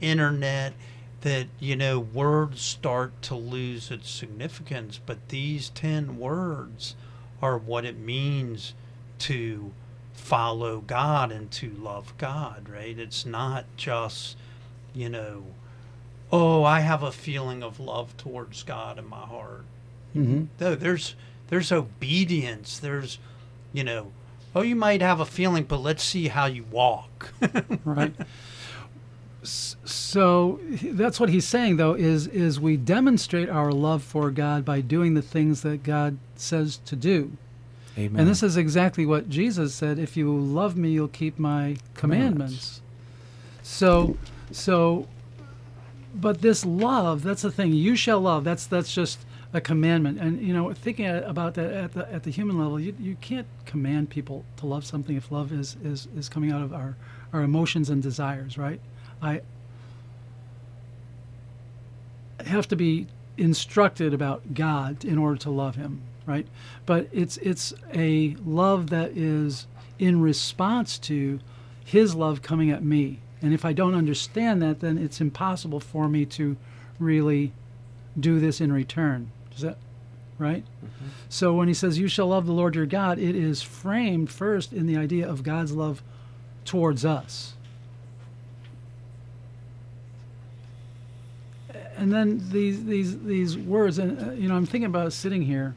internet 0.00 0.74
that 1.22 1.46
you 1.58 1.76
know 1.76 1.98
words 2.00 2.60
start 2.62 3.20
to 3.22 3.34
lose 3.34 3.90
its 3.90 4.10
significance. 4.10 4.98
But 5.04 5.28
these 5.28 5.68
10 5.70 6.18
words 6.18 6.94
are 7.42 7.58
what 7.58 7.84
it 7.84 7.98
means 7.98 8.74
to 9.20 9.72
follow 10.20 10.80
God 10.80 11.32
and 11.32 11.50
to 11.52 11.70
love 11.70 12.14
God, 12.18 12.68
right? 12.68 12.98
It's 12.98 13.26
not 13.26 13.64
just, 13.76 14.36
you 14.94 15.08
know, 15.08 15.44
oh, 16.30 16.62
I 16.64 16.80
have 16.80 17.02
a 17.02 17.12
feeling 17.12 17.62
of 17.62 17.80
love 17.80 18.16
towards 18.16 18.62
God 18.62 18.98
in 18.98 19.08
my 19.08 19.20
heart. 19.20 19.64
Mm-hmm. 20.14 20.44
No, 20.60 20.74
there's 20.74 21.14
there's 21.48 21.72
obedience. 21.72 22.78
There's, 22.78 23.18
you 23.72 23.82
know, 23.82 24.12
oh, 24.54 24.62
you 24.62 24.76
might 24.76 25.02
have 25.02 25.20
a 25.20 25.26
feeling, 25.26 25.64
but 25.64 25.78
let's 25.78 26.04
see 26.04 26.28
how 26.28 26.46
you 26.46 26.64
walk. 26.70 27.32
right 27.84 28.14
so 29.42 30.60
that's 30.82 31.18
what 31.18 31.30
he's 31.30 31.46
saying 31.46 31.76
though 31.76 31.94
is 31.94 32.26
is 32.26 32.60
we 32.60 32.76
demonstrate 32.76 33.48
our 33.48 33.72
love 33.72 34.02
for 34.02 34.30
god 34.30 34.64
by 34.64 34.80
doing 34.80 35.14
the 35.14 35.22
things 35.22 35.62
that 35.62 35.82
god 35.82 36.18
says 36.36 36.78
to 36.84 36.94
do 36.94 37.32
Amen. 37.98 38.20
and 38.20 38.28
this 38.28 38.42
is 38.42 38.56
exactly 38.56 39.04
what 39.04 39.28
jesus 39.28 39.74
said 39.74 39.98
if 39.98 40.16
you 40.16 40.34
love 40.34 40.76
me 40.76 40.90
you'll 40.90 41.08
keep 41.08 41.38
my 41.38 41.76
commandments. 41.94 42.82
So 43.62 44.16
so 44.50 45.06
but 46.14 46.40
this 46.40 46.64
love 46.64 47.22
that's 47.22 47.42
the 47.42 47.50
thing. 47.50 47.72
You 47.72 47.96
shall 47.96 48.20
love. 48.20 48.44
That's 48.44 48.66
that's 48.66 48.92
just 48.92 49.24
a 49.52 49.60
commandment. 49.60 50.18
And 50.18 50.40
you 50.40 50.52
know 50.52 50.72
thinking 50.72 51.06
about 51.06 51.54
that 51.54 51.72
at 51.72 51.92
the 51.92 52.12
at 52.12 52.22
the 52.22 52.30
human 52.30 52.58
level 52.58 52.78
you, 52.80 52.94
you 52.98 53.16
can't 53.20 53.46
command 53.66 54.10
people 54.10 54.44
to 54.56 54.66
love 54.66 54.84
something 54.84 55.16
if 55.16 55.30
love 55.30 55.52
is 55.52 55.76
is 55.82 56.08
is 56.16 56.28
coming 56.28 56.52
out 56.52 56.62
of 56.62 56.72
our 56.72 56.96
our 57.32 57.42
emotions 57.42 57.90
and 57.90 58.02
desires 58.02 58.56
right? 58.58 58.80
I 59.22 59.42
have 62.46 62.66
to 62.68 62.76
be 62.76 63.06
instructed 63.36 64.12
about 64.14 64.54
god 64.54 65.04
in 65.04 65.18
order 65.18 65.36
to 65.36 65.50
love 65.50 65.76
him 65.76 66.02
right? 66.30 66.46
But 66.86 67.08
it's 67.12 67.36
it's 67.38 67.74
a 67.92 68.36
love 68.46 68.90
that 68.90 69.16
is 69.16 69.66
in 69.98 70.20
response 70.22 70.96
to 70.98 71.40
his 71.84 72.14
love 72.14 72.40
coming 72.40 72.70
at 72.70 72.84
me. 72.84 73.18
And 73.42 73.52
if 73.52 73.64
i 73.64 73.72
don't 73.72 73.94
understand 73.94 74.62
that 74.62 74.80
then 74.80 74.96
it's 74.96 75.20
impossible 75.20 75.80
for 75.80 76.08
me 76.08 76.24
to 76.26 76.56
really 76.98 77.52
do 78.18 78.38
this 78.38 78.60
in 78.60 78.72
return. 78.72 79.32
Is 79.54 79.62
that 79.62 79.76
right? 80.38 80.64
So 81.28 81.52
when 81.52 81.68
he 81.68 81.74
says 81.74 81.98
you 81.98 82.06
shall 82.06 82.28
love 82.28 82.46
the 82.46 82.52
lord 82.52 82.76
your 82.76 82.86
god 82.86 83.18
it 83.18 83.34
is 83.34 83.60
framed 83.62 84.30
first 84.30 84.72
in 84.72 84.86
the 84.86 84.96
idea 84.96 85.28
of 85.28 85.42
god's 85.42 85.72
love 85.72 86.02
towards 86.64 87.04
us. 87.04 87.54
And 91.96 92.12
then 92.12 92.40
these 92.50 92.84
these 92.84 93.18
these 93.20 93.58
words 93.58 93.98
and 93.98 94.18
uh, 94.18 94.32
you 94.32 94.48
know 94.48 94.54
i'm 94.54 94.64
thinking 94.64 94.86
about 94.86 95.12
sitting 95.12 95.42
here 95.42 95.74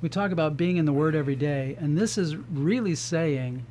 we 0.00 0.08
talk 0.08 0.30
about 0.30 0.56
being 0.56 0.76
in 0.76 0.84
the 0.84 0.92
word 0.92 1.14
every 1.14 1.36
day 1.36 1.76
and 1.78 1.96
this 1.96 2.16
is 2.16 2.36
really 2.36 2.94
saying 2.94 3.64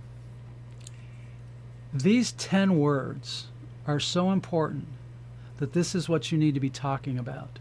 these 1.94 2.32
10 2.34 2.78
words 2.78 3.48
are 3.88 4.00
so 4.00 4.32
important 4.32 4.88
that 5.58 5.74
this 5.74 5.96
is 5.96 6.08
what 6.08 6.32
you 6.32 6.38
need 6.38 6.54
to 6.54 6.60
be 6.60 6.70
talking 6.70 7.18
about 7.18 7.60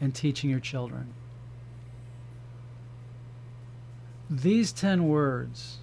and 0.00 0.14
teaching 0.14 0.50
your 0.50 0.60
children 0.60 1.14
these 4.28 4.72
10 4.72 5.08
words 5.08 5.78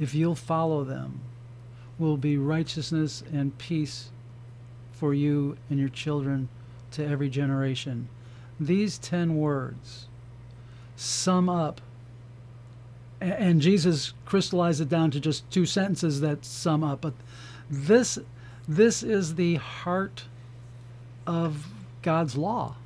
if 0.00 0.14
you'll 0.14 0.34
follow 0.34 0.82
them 0.82 1.20
will 1.98 2.16
be 2.16 2.36
righteousness 2.36 3.22
and 3.32 3.56
peace 3.58 4.10
for 4.90 5.14
you 5.14 5.56
and 5.70 5.78
your 5.78 5.88
children 5.88 6.48
to 6.90 7.06
every 7.06 7.28
generation. 7.28 8.08
These 8.58 8.98
10 8.98 9.36
words 9.36 10.08
sum 11.02 11.48
up, 11.48 11.80
and 13.20 13.60
Jesus 13.60 14.14
crystallized 14.24 14.80
it 14.80 14.88
down 14.88 15.10
to 15.10 15.20
just 15.20 15.48
two 15.50 15.66
sentences 15.66 16.20
that 16.20 16.44
sum 16.44 16.82
up, 16.82 17.00
but 17.00 17.14
this, 17.68 18.18
this 18.68 19.02
is 19.02 19.34
the 19.34 19.56
heart 19.56 20.24
of 21.26 21.66
God's 22.02 22.36
law. 22.36 22.76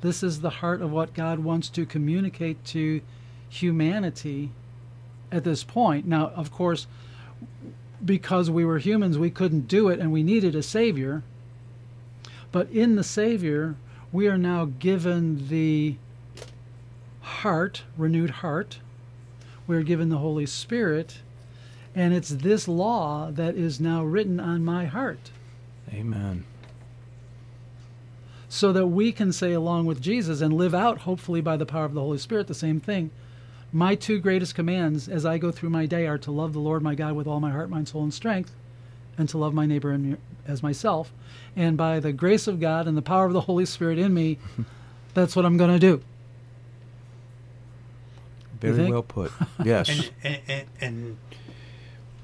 This 0.00 0.22
is 0.22 0.40
the 0.40 0.50
heart 0.50 0.82
of 0.82 0.90
what 0.90 1.14
God 1.14 1.38
wants 1.38 1.68
to 1.70 1.86
communicate 1.86 2.64
to 2.66 3.00
humanity 3.48 4.50
at 5.30 5.44
this 5.44 5.62
point. 5.62 6.06
Now, 6.06 6.28
of 6.34 6.50
course, 6.50 6.86
because 8.04 8.50
we 8.50 8.64
were 8.64 8.78
humans, 8.78 9.16
we 9.16 9.30
couldn't 9.30 9.68
do 9.68 9.88
it 9.88 10.00
and 10.00 10.12
we 10.12 10.22
needed 10.22 10.54
a 10.54 10.62
Savior. 10.62 11.22
But 12.50 12.68
in 12.70 12.96
the 12.96 13.04
Savior, 13.04 13.76
we 14.10 14.26
are 14.26 14.38
now 14.38 14.66
given 14.78 15.48
the 15.48 15.96
heart, 17.42 17.82
renewed 17.96 18.30
heart. 18.30 18.78
We're 19.66 19.82
given 19.82 20.10
the 20.10 20.18
Holy 20.18 20.46
Spirit. 20.46 21.18
And 21.92 22.14
it's 22.14 22.28
this 22.28 22.68
law 22.68 23.32
that 23.32 23.56
is 23.56 23.80
now 23.80 24.04
written 24.04 24.38
on 24.38 24.64
my 24.64 24.86
heart. 24.86 25.30
Amen. 25.92 26.44
So 28.48 28.72
that 28.72 28.86
we 28.86 29.10
can 29.10 29.32
say, 29.32 29.52
along 29.52 29.86
with 29.86 30.00
Jesus, 30.00 30.40
and 30.40 30.54
live 30.54 30.72
out, 30.72 30.98
hopefully 30.98 31.40
by 31.40 31.56
the 31.56 31.66
power 31.66 31.84
of 31.84 31.94
the 31.94 32.00
Holy 32.00 32.18
Spirit, 32.18 32.46
the 32.46 32.54
same 32.54 32.78
thing. 32.78 33.10
My 33.72 33.96
two 33.96 34.20
greatest 34.20 34.54
commands 34.54 35.08
as 35.08 35.26
I 35.26 35.38
go 35.38 35.50
through 35.50 35.70
my 35.70 35.86
day 35.86 36.06
are 36.06 36.18
to 36.18 36.30
love 36.30 36.52
the 36.52 36.60
Lord 36.60 36.82
my 36.82 36.94
God 36.94 37.14
with 37.14 37.26
all 37.26 37.40
my 37.40 37.50
heart, 37.50 37.70
mind, 37.70 37.88
soul, 37.88 38.04
and 38.04 38.14
strength, 38.14 38.54
and 39.18 39.28
to 39.30 39.38
love 39.38 39.52
my 39.52 39.66
neighbor 39.66 40.16
as 40.46 40.62
myself. 40.62 41.12
And 41.56 41.76
by 41.76 41.98
the 41.98 42.12
grace 42.12 42.46
of 42.46 42.60
God 42.60 42.86
and 42.86 42.96
the 42.96 43.02
power 43.02 43.26
of 43.26 43.32
the 43.32 43.40
Holy 43.40 43.66
Spirit 43.66 43.98
in 43.98 44.14
me, 44.14 44.38
that's 45.14 45.34
what 45.34 45.44
I'm 45.44 45.56
going 45.56 45.72
to 45.72 45.80
do. 45.80 46.02
Very 48.70 48.90
well 48.90 49.02
put. 49.02 49.32
Yes. 49.64 49.88
and, 49.88 50.10
and, 50.22 50.40
and, 50.48 50.66
and 50.80 51.16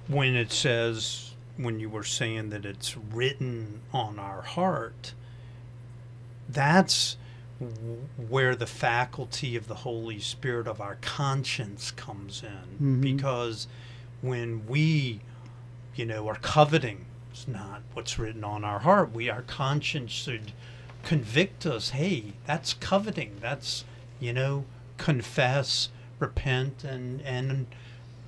when 0.06 0.34
it 0.36 0.50
says 0.52 1.34
when 1.56 1.80
you 1.80 1.88
were 1.90 2.04
saying 2.04 2.50
that 2.50 2.64
it's 2.64 2.96
written 2.96 3.80
on 3.92 4.18
our 4.18 4.42
heart 4.42 5.12
that's 6.48 7.16
where 8.28 8.54
the 8.54 8.66
faculty 8.66 9.56
of 9.56 9.66
the 9.66 9.74
holy 9.76 10.20
spirit 10.20 10.66
of 10.68 10.80
our 10.80 10.96
conscience 11.00 11.90
comes 11.90 12.42
in 12.42 12.86
Mhm. 12.86 13.00
because 13.00 13.66
when 14.20 14.64
we 14.66 15.20
you 15.96 16.06
know 16.06 16.28
are 16.28 16.36
coveting 16.36 17.04
it's 17.32 17.48
not 17.48 17.82
what's 17.94 18.18
written 18.18 18.44
on 18.44 18.64
our 18.64 18.78
heart 18.80 19.12
we 19.12 19.28
our 19.28 19.42
conscience 19.42 20.12
should 20.12 20.52
convict 21.02 21.66
us 21.66 21.90
hey 21.90 22.32
that's 22.46 22.72
coveting 22.74 23.36
that's 23.40 23.84
you 24.20 24.32
know 24.32 24.64
confess 24.96 25.88
repent 26.18 26.84
and 26.84 27.20
and 27.22 27.66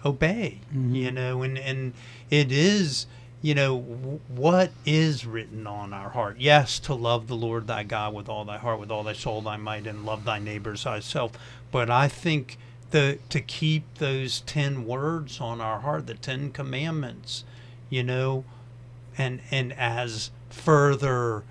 obey 0.05 0.61
Mhm. 0.74 0.95
you 0.95 1.11
know 1.11 1.43
and 1.43 1.59
and 1.59 1.93
it 2.30 2.51
is 2.53 3.07
you 3.43 3.55
know, 3.55 3.78
w- 3.80 4.20
what 4.28 4.70
is 4.84 5.24
written 5.24 5.66
on 5.66 5.95
our 5.95 6.11
heart? 6.11 6.36
Yes, 6.38 6.78
to 6.80 6.93
love 6.93 7.26
the 7.26 7.34
Lord 7.34 7.66
thy 7.66 7.84
God 7.84 8.12
with 8.12 8.28
all 8.28 8.45
thy 8.45 8.59
heart, 8.59 8.78
with 8.78 8.91
all 8.91 9.03
thy 9.03 9.14
soul, 9.14 9.41
thy 9.41 9.57
might, 9.57 9.86
and 9.86 10.05
love 10.05 10.24
thy 10.24 10.38
neighbors 10.38 10.82
thyself. 10.82 11.32
But 11.72 11.88
I 11.88 12.07
think 12.07 12.59
the 12.91 13.18
to 13.30 13.41
keep 13.41 13.95
those 13.95 14.41
ten 14.43 14.84
words 14.84 15.41
on 15.41 15.59
our 15.62 15.80
heart, 15.80 16.07
the 16.07 16.12
Ten 16.16 16.51
Commandments, 16.53 17.45
you 17.88 18.03
know, 18.03 18.45
and 19.16 19.41
and 19.51 19.72
as 19.72 20.30
further. 20.51 21.43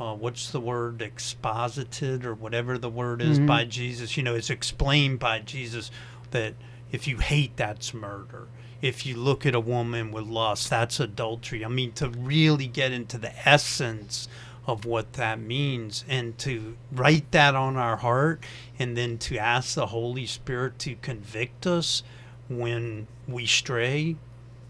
Uh, 0.00 0.14
what's 0.14 0.50
the 0.50 0.60
word 0.60 1.02
exposited 1.02 2.24
or 2.24 2.32
whatever 2.34 2.78
the 2.78 2.88
word 2.88 3.20
is 3.20 3.38
Mhm. 3.38 3.46
by 3.46 3.64
Jesus? 3.66 4.16
You 4.16 4.22
know, 4.22 4.34
it's 4.34 4.48
explained 4.48 5.18
by 5.18 5.40
Jesus 5.40 5.90
that 6.30 6.54
if 6.90 7.06
you 7.06 7.18
hate, 7.18 7.56
that's 7.56 7.92
murder. 7.92 8.48
If 8.80 9.04
you 9.04 9.16
look 9.16 9.44
at 9.44 9.54
a 9.54 9.60
woman 9.60 10.10
with 10.10 10.24
lust, 10.24 10.70
that's 10.70 11.00
adultery. 11.00 11.64
I 11.64 11.68
mean, 11.68 11.92
to 11.92 12.08
really 12.08 12.66
get 12.66 12.92
into 12.92 13.18
the 13.18 13.46
essence 13.46 14.26
of 14.66 14.86
what 14.86 15.12
that 15.14 15.38
means 15.38 16.04
and 16.08 16.38
to 16.38 16.76
write 16.90 17.30
that 17.32 17.54
on 17.54 17.76
our 17.76 17.98
heart 17.98 18.42
and 18.78 18.96
then 18.96 19.18
to 19.18 19.36
ask 19.36 19.74
the 19.74 19.88
Holy 19.88 20.24
Spirit 20.24 20.78
to 20.78 20.94
convict 20.96 21.66
us 21.66 22.02
when 22.48 23.06
we 23.28 23.44
stray, 23.44 24.16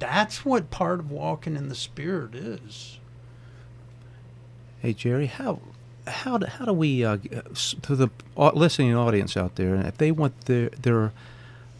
that's 0.00 0.44
what 0.44 0.70
part 0.70 0.98
of 0.98 1.10
walking 1.10 1.54
in 1.54 1.68
the 1.68 1.74
Spirit 1.76 2.34
is. 2.34 2.98
Hey 4.80 4.94
Jerry, 4.94 5.26
how 5.26 5.60
how 6.06 6.38
do, 6.38 6.46
how 6.46 6.64
do 6.64 6.72
we 6.72 7.04
uh, 7.04 7.18
uh, 7.34 7.42
to 7.82 7.94
the 7.94 8.08
listening 8.36 8.96
audience 8.96 9.36
out 9.36 9.56
there, 9.56 9.74
if 9.76 9.98
they 9.98 10.10
want 10.10 10.46
their 10.46 10.70
their 10.70 11.12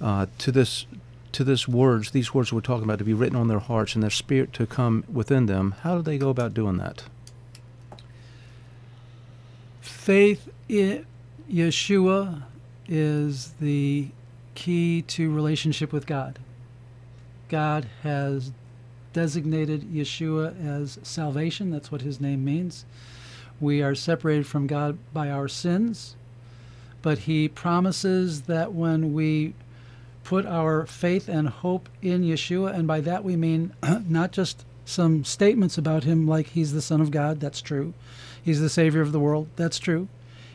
uh, 0.03 0.27
to 0.39 0.53
this 0.53 0.85
to 1.33 1.45
this 1.45 1.67
words, 1.67 2.11
these 2.11 2.35
words 2.35 2.53
we're 2.53 2.61
talking 2.61 2.85
about, 2.85 2.99
to 2.99 3.05
be 3.05 3.15
written 3.15 3.37
on 3.37 3.49
their 3.49 3.59
hearts 3.59 3.95
and 3.95 4.03
their 4.03 4.11
spirit 4.11 4.53
to 4.53 4.67
come 4.67 5.05
within 5.11 5.47
them, 5.47 5.77
how 5.83 5.97
do 5.97 6.03
they 6.03 6.19
go 6.19 6.29
about 6.29 6.53
doing 6.53 6.77
that? 6.77 7.05
Faith 9.81 10.51
in 10.69 11.07
Yeshua 11.51 12.43
is 12.87 13.53
the 13.61 14.09
key 14.55 15.03
to 15.03 15.33
relationship 15.33 15.93
with 15.93 16.07
God. 16.07 16.39
God 17.49 17.87
has 18.03 18.53
designated 19.13 19.83
Yeshua 19.93 20.55
as 20.65 20.99
salvation. 21.03 21.71
That's 21.71 21.91
what 21.91 22.03
his 22.03 22.21
name 22.21 22.45
means. 22.45 22.85
We 23.61 23.83
are 23.83 23.95
separated 23.95 24.47
from 24.47 24.67
God 24.67 24.99
by 25.13 25.31
our 25.31 25.49
sins, 25.49 26.17
but 27.03 27.21
he 27.21 27.49
promises 27.49 28.43
that 28.43 28.73
when 28.73 29.13
we 29.13 29.55
put 30.25 30.47
our 30.47 30.87
faith 30.87 31.29
and 31.29 31.49
hope 31.49 31.89
in 32.01 32.23
Yeshua, 32.23 32.75
and 32.75 32.87
by 32.87 33.01
that 33.01 33.25
we 33.25 33.37
mean 33.37 33.73
not 34.09 34.33
just 34.33 34.65
some 34.85 35.25
statements 35.25 35.77
about 35.79 36.05
him 36.05 36.27
like 36.27 36.49
he's 36.49 36.73
the 36.73 36.83
Son 36.83 37.01
of 37.01 37.11
God, 37.11 37.41
that's 37.41 37.61
true. 37.61 37.93
He's 38.43 38.61
the 38.61 38.69
Savior 38.69 39.01
of 39.01 39.13
the 39.13 39.21
world, 39.21 39.49
that's 39.57 39.79
true. 39.79 40.09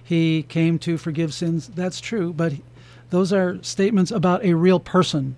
He 0.04 0.44
came 0.44 0.78
to 0.80 0.98
forgive 0.98 1.34
sins, 1.34 1.68
that's 1.68 2.00
true. 2.00 2.34
But 2.34 2.54
those 3.10 3.32
are 3.32 3.62
statements 3.64 4.12
about 4.12 4.44
a 4.44 4.54
real 4.54 4.80
person. 4.80 5.36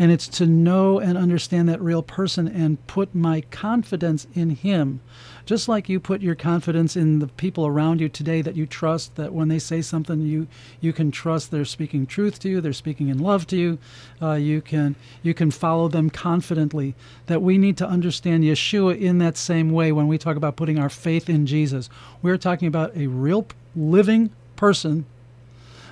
And 0.00 0.10
it's 0.10 0.26
to 0.28 0.46
know 0.46 0.98
and 0.98 1.18
understand 1.18 1.68
that 1.68 1.82
real 1.82 2.02
person 2.02 2.48
and 2.48 2.84
put 2.86 3.14
my 3.14 3.42
confidence 3.50 4.26
in 4.32 4.48
him. 4.48 5.02
Just 5.44 5.68
like 5.68 5.90
you 5.90 6.00
put 6.00 6.22
your 6.22 6.34
confidence 6.34 6.96
in 6.96 7.18
the 7.18 7.26
people 7.26 7.66
around 7.66 8.00
you 8.00 8.08
today 8.08 8.40
that 8.40 8.56
you 8.56 8.64
trust, 8.64 9.16
that 9.16 9.34
when 9.34 9.48
they 9.48 9.58
say 9.58 9.82
something, 9.82 10.22
you 10.22 10.48
you 10.80 10.94
can 10.94 11.10
trust 11.10 11.50
they're 11.50 11.66
speaking 11.66 12.06
truth 12.06 12.38
to 12.38 12.48
you, 12.48 12.62
they're 12.62 12.72
speaking 12.72 13.08
in 13.08 13.18
love 13.18 13.46
to 13.48 13.56
you. 13.56 13.78
Uh, 14.22 14.32
you 14.32 14.62
can 14.62 14.96
you 15.22 15.34
can 15.34 15.50
follow 15.50 15.86
them 15.86 16.08
confidently. 16.08 16.94
That 17.26 17.42
we 17.42 17.58
need 17.58 17.76
to 17.76 17.86
understand 17.86 18.42
Yeshua 18.42 18.98
in 18.98 19.18
that 19.18 19.36
same 19.36 19.70
way 19.70 19.92
when 19.92 20.08
we 20.08 20.16
talk 20.16 20.36
about 20.36 20.56
putting 20.56 20.78
our 20.78 20.88
faith 20.88 21.28
in 21.28 21.44
Jesus. 21.44 21.90
We're 22.22 22.38
talking 22.38 22.68
about 22.68 22.96
a 22.96 23.06
real 23.08 23.46
living 23.76 24.30
person 24.56 25.04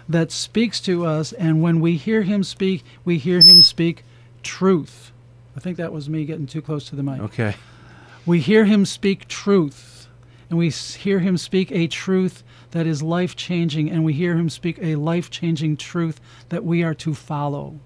that 0.09 0.33
speaks 0.33 0.81
to 0.81 1.05
us, 1.05 1.33
and 1.33 1.63
when 1.63 1.81
we 1.81 1.97
hear 1.97 2.23
him 2.23 2.43
speak, 2.43 2.85
we 3.05 3.19
hear 3.19 3.41
him 3.41 3.61
speak 3.63 4.05
truth. 4.43 5.13
I 5.57 5.61
think 5.61 5.77
that 5.77 5.93
was 5.93 6.09
me 6.09 6.25
getting 6.25 6.47
too 6.47 6.63
close 6.63 6.89
to 6.89 6.97
the 6.97 7.03
mic. 7.03 7.21
Okay. 7.21 7.55
We 8.25 8.41
hear 8.41 8.65
him 8.65 8.87
speak 8.87 9.29
truth, 9.29 10.09
and 10.49 10.59
we 10.59 10.71
hear 10.71 11.19
him 11.19 11.37
speak 11.37 11.71
a 11.73 11.87
truth 11.87 12.43
that 12.71 12.87
is 12.87 13.03
life 13.03 13.37
changing, 13.37 13.91
and 13.91 14.05
we 14.05 14.13
hear 14.13 14.37
him 14.37 14.49
speak 14.49 14.79
a 14.81 14.97
life 14.97 15.31
changing 15.31 15.77
truth 15.77 16.21
that 16.49 16.65
we 16.65 16.83
are 16.83 16.95
to 16.95 17.15
follow, 17.15 17.79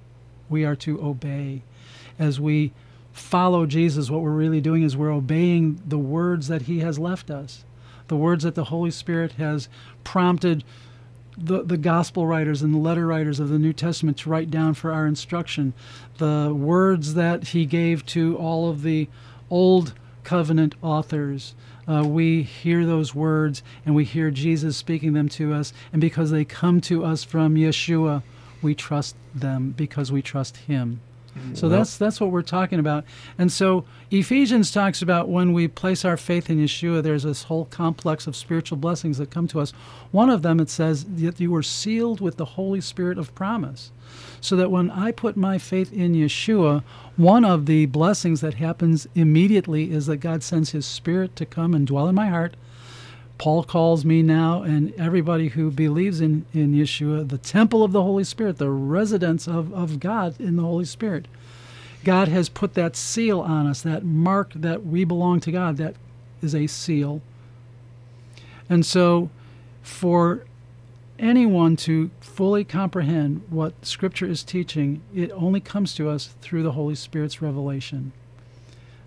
we 0.48 0.64
are 0.64 0.76
to 0.76 1.02
obey. 1.02 1.62
As 2.18 2.40
we 2.40 2.72
follow 3.12 3.66
Jesus, 3.66 4.10
what 4.10 4.22
we're 4.22 4.30
really 4.30 4.60
doing 4.60 4.82
is 4.82 4.96
we're 4.96 5.12
obeying 5.12 5.80
the 5.86 5.98
words 5.98 6.48
that 6.48 6.62
he 6.62 6.80
has 6.80 6.98
left 6.98 7.30
us, 7.30 7.64
the 8.08 8.16
words 8.16 8.44
that 8.44 8.54
the 8.54 8.64
Holy 8.64 8.90
Spirit 8.90 9.32
has 9.32 9.68
prompted 10.04 10.64
the, 11.36 11.62
the 11.62 11.76
gospel 11.76 12.26
writers 12.26 12.62
and 12.62 12.74
the 12.74 12.78
letter 12.78 13.06
writers 13.06 13.40
of 13.40 13.48
the 13.48 13.58
New 13.58 13.72
Testament 13.72 14.18
to 14.18 14.30
write 14.30 14.50
down 14.50 14.74
for 14.74 14.92
our 14.92 15.06
instruction, 15.06 15.72
the 16.18 16.52
words 16.54 17.14
that 17.14 17.48
he 17.48 17.66
gave 17.66 18.04
to 18.06 18.36
all 18.36 18.68
of 18.68 18.82
the 18.82 19.08
old 19.50 19.94
covenant 20.24 20.74
authors. 20.82 21.54
Uh, 21.88 22.04
we 22.06 22.42
hear 22.42 22.86
those 22.86 23.14
words 23.14 23.62
and 23.84 23.94
we 23.94 24.04
hear 24.04 24.30
Jesus 24.30 24.76
speaking 24.76 25.14
them 25.14 25.28
to 25.30 25.52
us, 25.52 25.72
and 25.92 26.00
because 26.00 26.30
they 26.30 26.44
come 26.44 26.80
to 26.82 27.04
us 27.04 27.24
from 27.24 27.54
Yeshua, 27.54 28.22
we 28.60 28.74
trust 28.74 29.16
them 29.34 29.74
because 29.76 30.12
we 30.12 30.22
trust 30.22 30.58
him. 30.58 31.00
Mm-hmm. 31.36 31.54
So 31.54 31.68
Well- 31.68 31.78
that's 31.78 31.96
that's 31.96 32.20
what 32.20 32.30
we're 32.30 32.42
talking 32.42 32.78
about. 32.78 33.04
And 33.38 33.50
so 33.50 33.84
Ephesians 34.10 34.70
talks 34.70 35.00
about 35.02 35.28
when 35.28 35.52
we 35.52 35.68
place 35.68 36.04
our 36.04 36.16
faith 36.16 36.50
in 36.50 36.58
Yeshua, 36.58 37.02
there's 37.02 37.22
this 37.22 37.44
whole 37.44 37.64
complex 37.66 38.26
of 38.26 38.36
spiritual 38.36 38.76
blessings 38.78 39.18
that 39.18 39.30
come 39.30 39.48
to 39.48 39.60
us. 39.60 39.72
One 40.10 40.28
of 40.30 40.42
them 40.42 40.60
it 40.60 40.68
says 40.68 41.04
that 41.04 41.40
you 41.40 41.50
were 41.50 41.62
sealed 41.62 42.20
with 42.20 42.36
the 42.36 42.44
Holy 42.44 42.80
Spirit 42.80 43.18
of 43.18 43.34
promise. 43.34 43.90
So 44.40 44.56
that 44.56 44.70
when 44.70 44.90
I 44.90 45.12
put 45.12 45.36
my 45.36 45.56
faith 45.56 45.92
in 45.92 46.14
Yeshua, 46.14 46.82
one 47.16 47.44
of 47.44 47.66
the 47.66 47.86
blessings 47.86 48.40
that 48.42 48.54
happens 48.54 49.06
immediately 49.14 49.90
is 49.92 50.06
that 50.06 50.18
God 50.18 50.42
sends 50.42 50.70
his 50.70 50.84
spirit 50.84 51.34
to 51.36 51.46
come 51.46 51.72
and 51.74 51.86
dwell 51.86 52.08
in 52.08 52.14
my 52.14 52.28
heart. 52.28 52.56
Paul 53.42 53.64
calls 53.64 54.04
me 54.04 54.22
now 54.22 54.62
and 54.62 54.94
everybody 54.94 55.48
who 55.48 55.72
believes 55.72 56.20
in, 56.20 56.46
in 56.54 56.74
Yeshua 56.74 57.28
the 57.28 57.38
temple 57.38 57.82
of 57.82 57.90
the 57.90 58.04
Holy 58.04 58.22
Spirit, 58.22 58.58
the 58.58 58.70
residence 58.70 59.48
of, 59.48 59.74
of 59.74 59.98
God 59.98 60.40
in 60.40 60.54
the 60.54 60.62
Holy 60.62 60.84
Spirit. 60.84 61.26
God 62.04 62.28
has 62.28 62.48
put 62.48 62.74
that 62.74 62.94
seal 62.94 63.40
on 63.40 63.66
us, 63.66 63.82
that 63.82 64.04
mark 64.04 64.52
that 64.54 64.86
we 64.86 65.02
belong 65.02 65.40
to 65.40 65.50
God. 65.50 65.76
That 65.76 65.96
is 66.40 66.54
a 66.54 66.68
seal. 66.68 67.20
And 68.70 68.86
so, 68.86 69.28
for 69.82 70.44
anyone 71.18 71.74
to 71.78 72.12
fully 72.20 72.62
comprehend 72.62 73.42
what 73.50 73.84
Scripture 73.84 74.26
is 74.26 74.44
teaching, 74.44 75.02
it 75.12 75.32
only 75.32 75.58
comes 75.58 75.96
to 75.96 76.08
us 76.08 76.36
through 76.42 76.62
the 76.62 76.72
Holy 76.72 76.94
Spirit's 76.94 77.42
revelation. 77.42 78.12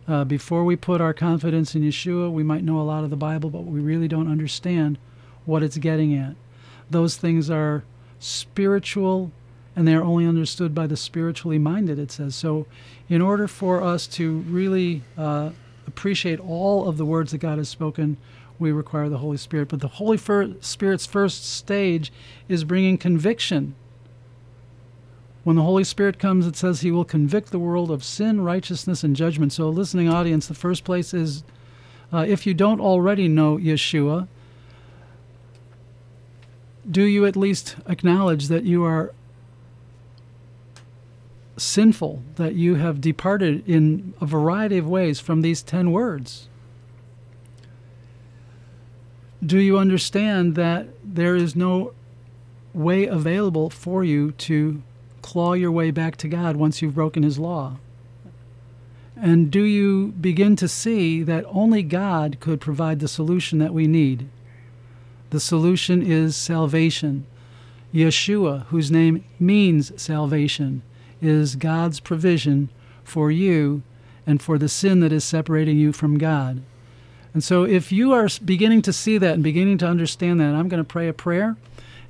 Uh, 0.07 0.23
before 0.23 0.63
we 0.63 0.75
put 0.75 1.01
our 1.01 1.13
confidence 1.13 1.73
in 1.73 1.81
Yeshua, 1.81 2.31
we 2.31 2.43
might 2.43 2.63
know 2.63 2.79
a 2.79 2.83
lot 2.83 3.03
of 3.03 3.09
the 3.09 3.15
Bible, 3.15 3.49
but 3.49 3.65
we 3.65 3.79
really 3.79 4.07
don't 4.07 4.29
understand 4.29 4.97
what 5.45 5.63
it's 5.63 5.77
getting 5.77 6.13
at. 6.13 6.35
Those 6.89 7.17
things 7.17 7.49
are 7.49 7.83
spiritual 8.19 9.31
and 9.75 9.87
they're 9.87 10.03
only 10.03 10.25
understood 10.25 10.73
by 10.73 10.87
the 10.87 10.95
spiritually 10.95 11.57
minded, 11.57 11.99
it 11.99 12.11
says. 12.11 12.35
So, 12.35 12.65
in 13.09 13.21
order 13.21 13.47
for 13.47 13.83
us 13.83 14.07
to 14.07 14.37
really 14.39 15.03
uh, 15.17 15.49
appreciate 15.85 16.39
all 16.39 16.87
of 16.87 16.97
the 16.97 17.05
words 17.05 17.31
that 17.31 17.39
God 17.39 17.57
has 17.57 17.67
spoken, 17.67 18.17
we 18.57 18.71
require 18.71 19.09
the 19.09 19.17
Holy 19.17 19.37
Spirit. 19.37 19.67
But 19.67 19.81
the 19.81 19.87
Holy 19.87 20.17
Spirit's 20.17 21.05
first 21.05 21.45
stage 21.45 22.13
is 22.47 22.63
bringing 22.63 22.97
conviction. 22.97 23.75
When 25.45 25.55
the 25.55 25.61
Holy 25.61 25.83
Spirit 25.83 26.17
comes, 26.17 26.47
it 26.47 26.55
says 26.55 26.81
he 26.81 26.89
will 26.89 27.05
convict 27.05 27.51
the 27.51 27.59
world 27.59 27.91
of 27.91 28.03
sin, 28.03 28.41
righteousness, 28.41 29.03
and 29.03 29.15
judgment. 29.15 29.53
So, 29.53 29.65
a 29.65 29.69
listening 29.69 30.09
audience, 30.09 30.47
the 30.47 30.55
first 30.55 30.83
place 30.83 31.13
is 31.13 31.43
uh, 32.11 32.25
if 32.27 32.47
you 32.47 32.55
don't 32.55 32.81
already 32.81 33.27
know 33.27 33.57
Yeshua, 33.57 34.27
do 36.89 37.03
you 37.03 37.27
at 37.27 37.35
least 37.35 37.75
acknowledge 37.85 38.47
that 38.47 38.63
you 38.63 38.83
are 38.85 39.13
sinful, 41.57 42.23
that 42.37 42.55
you 42.55 42.75
have 42.75 42.99
departed 42.99 43.69
in 43.69 44.15
a 44.19 44.25
variety 44.25 44.79
of 44.79 44.87
ways 44.87 45.19
from 45.19 45.43
these 45.43 45.61
ten 45.61 45.91
words? 45.91 46.49
Do 49.45 49.59
you 49.59 49.77
understand 49.77 50.55
that 50.55 50.87
there 51.03 51.35
is 51.35 51.55
no 51.55 51.93
way 52.73 53.05
available 53.05 53.69
for 53.69 54.03
you 54.03 54.31
to 54.31 54.81
claw 55.25 55.53
your 55.53 55.71
way 55.71 55.89
back 55.89 56.15
to 56.17 56.27
God 56.27 56.55
once 56.55 56.83
you've 56.83 56.93
broken 56.93 57.23
His 57.23 57.39
law? 57.39 57.77
And 59.15 59.49
do 59.49 59.63
you 59.63 60.13
begin 60.21 60.55
to 60.57 60.67
see 60.67 61.23
that 61.23 61.45
only 61.47 61.81
God 61.81 62.37
could 62.39 62.61
provide 62.61 62.99
the 62.99 63.07
solution 63.07 63.57
that 63.57 63.73
we 63.73 63.87
need? 63.87 64.29
The 65.31 65.39
solution 65.39 66.03
is 66.03 66.35
salvation. 66.35 67.25
Yeshua, 67.91 68.67
whose 68.67 68.91
name 68.91 69.23
means 69.39 69.99
salvation, 69.99 70.83
is 71.23 71.55
God's 71.55 71.99
provision 71.99 72.69
for 73.03 73.31
you 73.31 73.81
and 74.27 74.39
for 74.39 74.59
the 74.59 74.69
sin 74.69 74.99
that 74.99 75.11
is 75.11 75.23
separating 75.23 75.79
you 75.79 75.91
from 75.91 76.19
God. 76.19 76.61
And 77.33 77.43
so, 77.43 77.63
if 77.63 77.91
you 77.91 78.13
are 78.13 78.29
beginning 78.43 78.83
to 78.83 78.93
see 78.93 79.17
that 79.17 79.33
and 79.33 79.43
beginning 79.43 79.79
to 79.79 79.87
understand 79.87 80.39
that, 80.39 80.53
I'm 80.53 80.69
going 80.69 80.83
to 80.83 80.87
pray 80.87 81.07
a 81.07 81.13
prayer. 81.13 81.57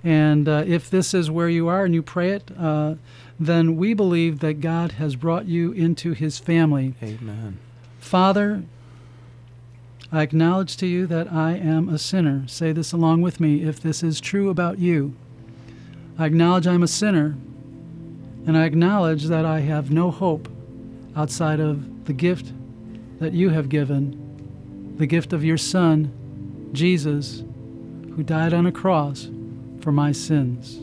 And 0.05 0.47
uh, 0.47 0.63
if 0.67 0.87
this 0.87 1.15
is 1.15 1.31
where 1.31 1.49
you 1.49 1.67
are 1.67 1.83
and 1.83 1.93
you 1.93 2.03
pray 2.03 2.29
it, 2.29 2.51
uh, 2.57 2.93
then 3.39 3.75
we 3.75 3.95
believe 3.95 4.39
that 4.39 4.61
God 4.61 4.93
has 4.93 5.15
brought 5.15 5.47
you 5.47 5.71
into 5.71 6.13
his 6.13 6.37
family. 6.37 6.93
Amen. 7.01 7.57
Father, 7.97 8.63
I 10.11 10.21
acknowledge 10.21 10.77
to 10.77 10.85
you 10.85 11.07
that 11.07 11.33
I 11.33 11.53
am 11.53 11.89
a 11.89 11.97
sinner. 11.97 12.47
Say 12.47 12.71
this 12.71 12.91
along 12.91 13.23
with 13.23 13.39
me 13.39 13.63
if 13.63 13.79
this 13.79 14.03
is 14.03 14.21
true 14.21 14.49
about 14.51 14.77
you. 14.77 15.15
I 16.19 16.27
acknowledge 16.27 16.67
I'm 16.67 16.83
a 16.83 16.87
sinner, 16.87 17.35
and 18.45 18.55
I 18.55 18.65
acknowledge 18.65 19.23
that 19.23 19.43
I 19.43 19.61
have 19.61 19.89
no 19.89 20.11
hope 20.11 20.47
outside 21.15 21.59
of 21.59 22.05
the 22.05 22.13
gift 22.13 22.53
that 23.19 23.33
you 23.33 23.49
have 23.49 23.69
given 23.69 24.21
the 24.97 25.07
gift 25.07 25.33
of 25.33 25.43
your 25.43 25.57
Son, 25.57 26.69
Jesus, 26.73 27.43
who 28.15 28.23
died 28.23 28.53
on 28.53 28.65
a 28.65 28.71
cross 28.71 29.29
for 29.85 29.91
my 29.91 30.11
sins. 30.11 30.79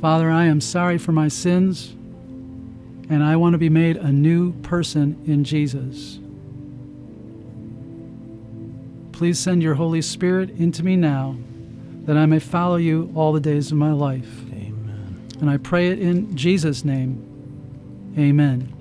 Father, 0.00 0.28
I 0.28 0.46
am 0.46 0.60
sorry 0.60 0.98
for 0.98 1.12
my 1.12 1.28
sins, 1.28 1.90
and 3.08 3.22
I 3.22 3.36
want 3.36 3.52
to 3.52 3.58
be 3.58 3.68
made 3.68 3.96
a 3.96 4.10
new 4.10 4.52
person 4.62 5.16
in 5.24 5.44
Jesus. 5.44 6.18
Please 9.12 9.38
send 9.38 9.62
your 9.62 9.74
Holy 9.74 10.02
Spirit 10.02 10.50
into 10.50 10.82
me 10.82 10.96
now 10.96 11.36
that 12.06 12.16
I 12.16 12.26
may 12.26 12.40
follow 12.40 12.74
you 12.74 13.12
all 13.14 13.32
the 13.32 13.38
days 13.38 13.70
of 13.70 13.78
my 13.78 13.92
life. 13.92 14.42
Amen. 14.50 15.28
And 15.40 15.48
I 15.48 15.58
pray 15.58 15.90
it 15.90 16.00
in 16.00 16.36
Jesus' 16.36 16.84
name. 16.84 17.22
Amen. 18.18 18.72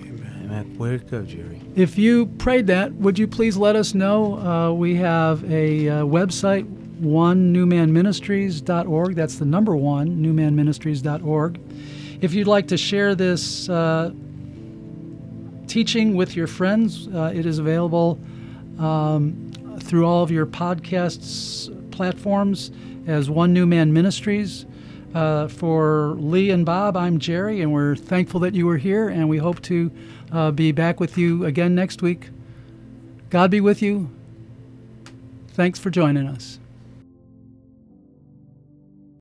Amen. 0.00 0.74
It 0.80 1.10
go, 1.10 1.22
Jerry? 1.22 1.60
If 1.76 1.98
you 1.98 2.26
prayed 2.26 2.66
that, 2.68 2.94
would 2.94 3.18
you 3.18 3.28
please 3.28 3.58
let 3.58 3.76
us 3.76 3.92
know? 3.92 4.38
Uh, 4.38 4.72
we 4.72 4.94
have 4.94 5.44
a 5.52 5.88
uh, 5.88 6.04
website, 6.04 6.66
one 7.04 7.54
newmanministries.org. 7.54 9.14
That's 9.14 9.36
the 9.36 9.44
number 9.44 9.76
one, 9.76 10.16
newmanministries.org. 10.22 11.60
If 12.20 12.34
you'd 12.34 12.46
like 12.46 12.68
to 12.68 12.76
share 12.76 13.14
this 13.14 13.68
uh, 13.68 14.12
teaching 15.66 16.16
with 16.16 16.36
your 16.36 16.46
friends, 16.46 17.08
uh, 17.08 17.32
it 17.34 17.46
is 17.46 17.58
available 17.58 18.18
um, 18.78 19.52
through 19.80 20.06
all 20.06 20.22
of 20.22 20.30
your 20.30 20.46
podcasts 20.46 21.70
platforms 21.90 22.70
as 23.06 23.30
One 23.30 23.52
New 23.52 23.66
Man 23.66 23.92
Ministries. 23.92 24.66
Uh, 25.14 25.46
for 25.46 26.16
Lee 26.18 26.50
and 26.50 26.66
Bob, 26.66 26.96
I'm 26.96 27.20
Jerry, 27.20 27.60
and 27.60 27.72
we're 27.72 27.94
thankful 27.94 28.40
that 28.40 28.52
you 28.52 28.66
were 28.66 28.78
here, 28.78 29.08
and 29.08 29.28
we 29.28 29.38
hope 29.38 29.62
to 29.62 29.92
uh, 30.32 30.50
be 30.50 30.72
back 30.72 30.98
with 30.98 31.16
you 31.16 31.44
again 31.44 31.72
next 31.72 32.02
week. 32.02 32.30
God 33.30 33.48
be 33.48 33.60
with 33.60 33.80
you. 33.80 34.10
Thanks 35.48 35.78
for 35.78 35.90
joining 35.90 36.26
us. 36.26 36.58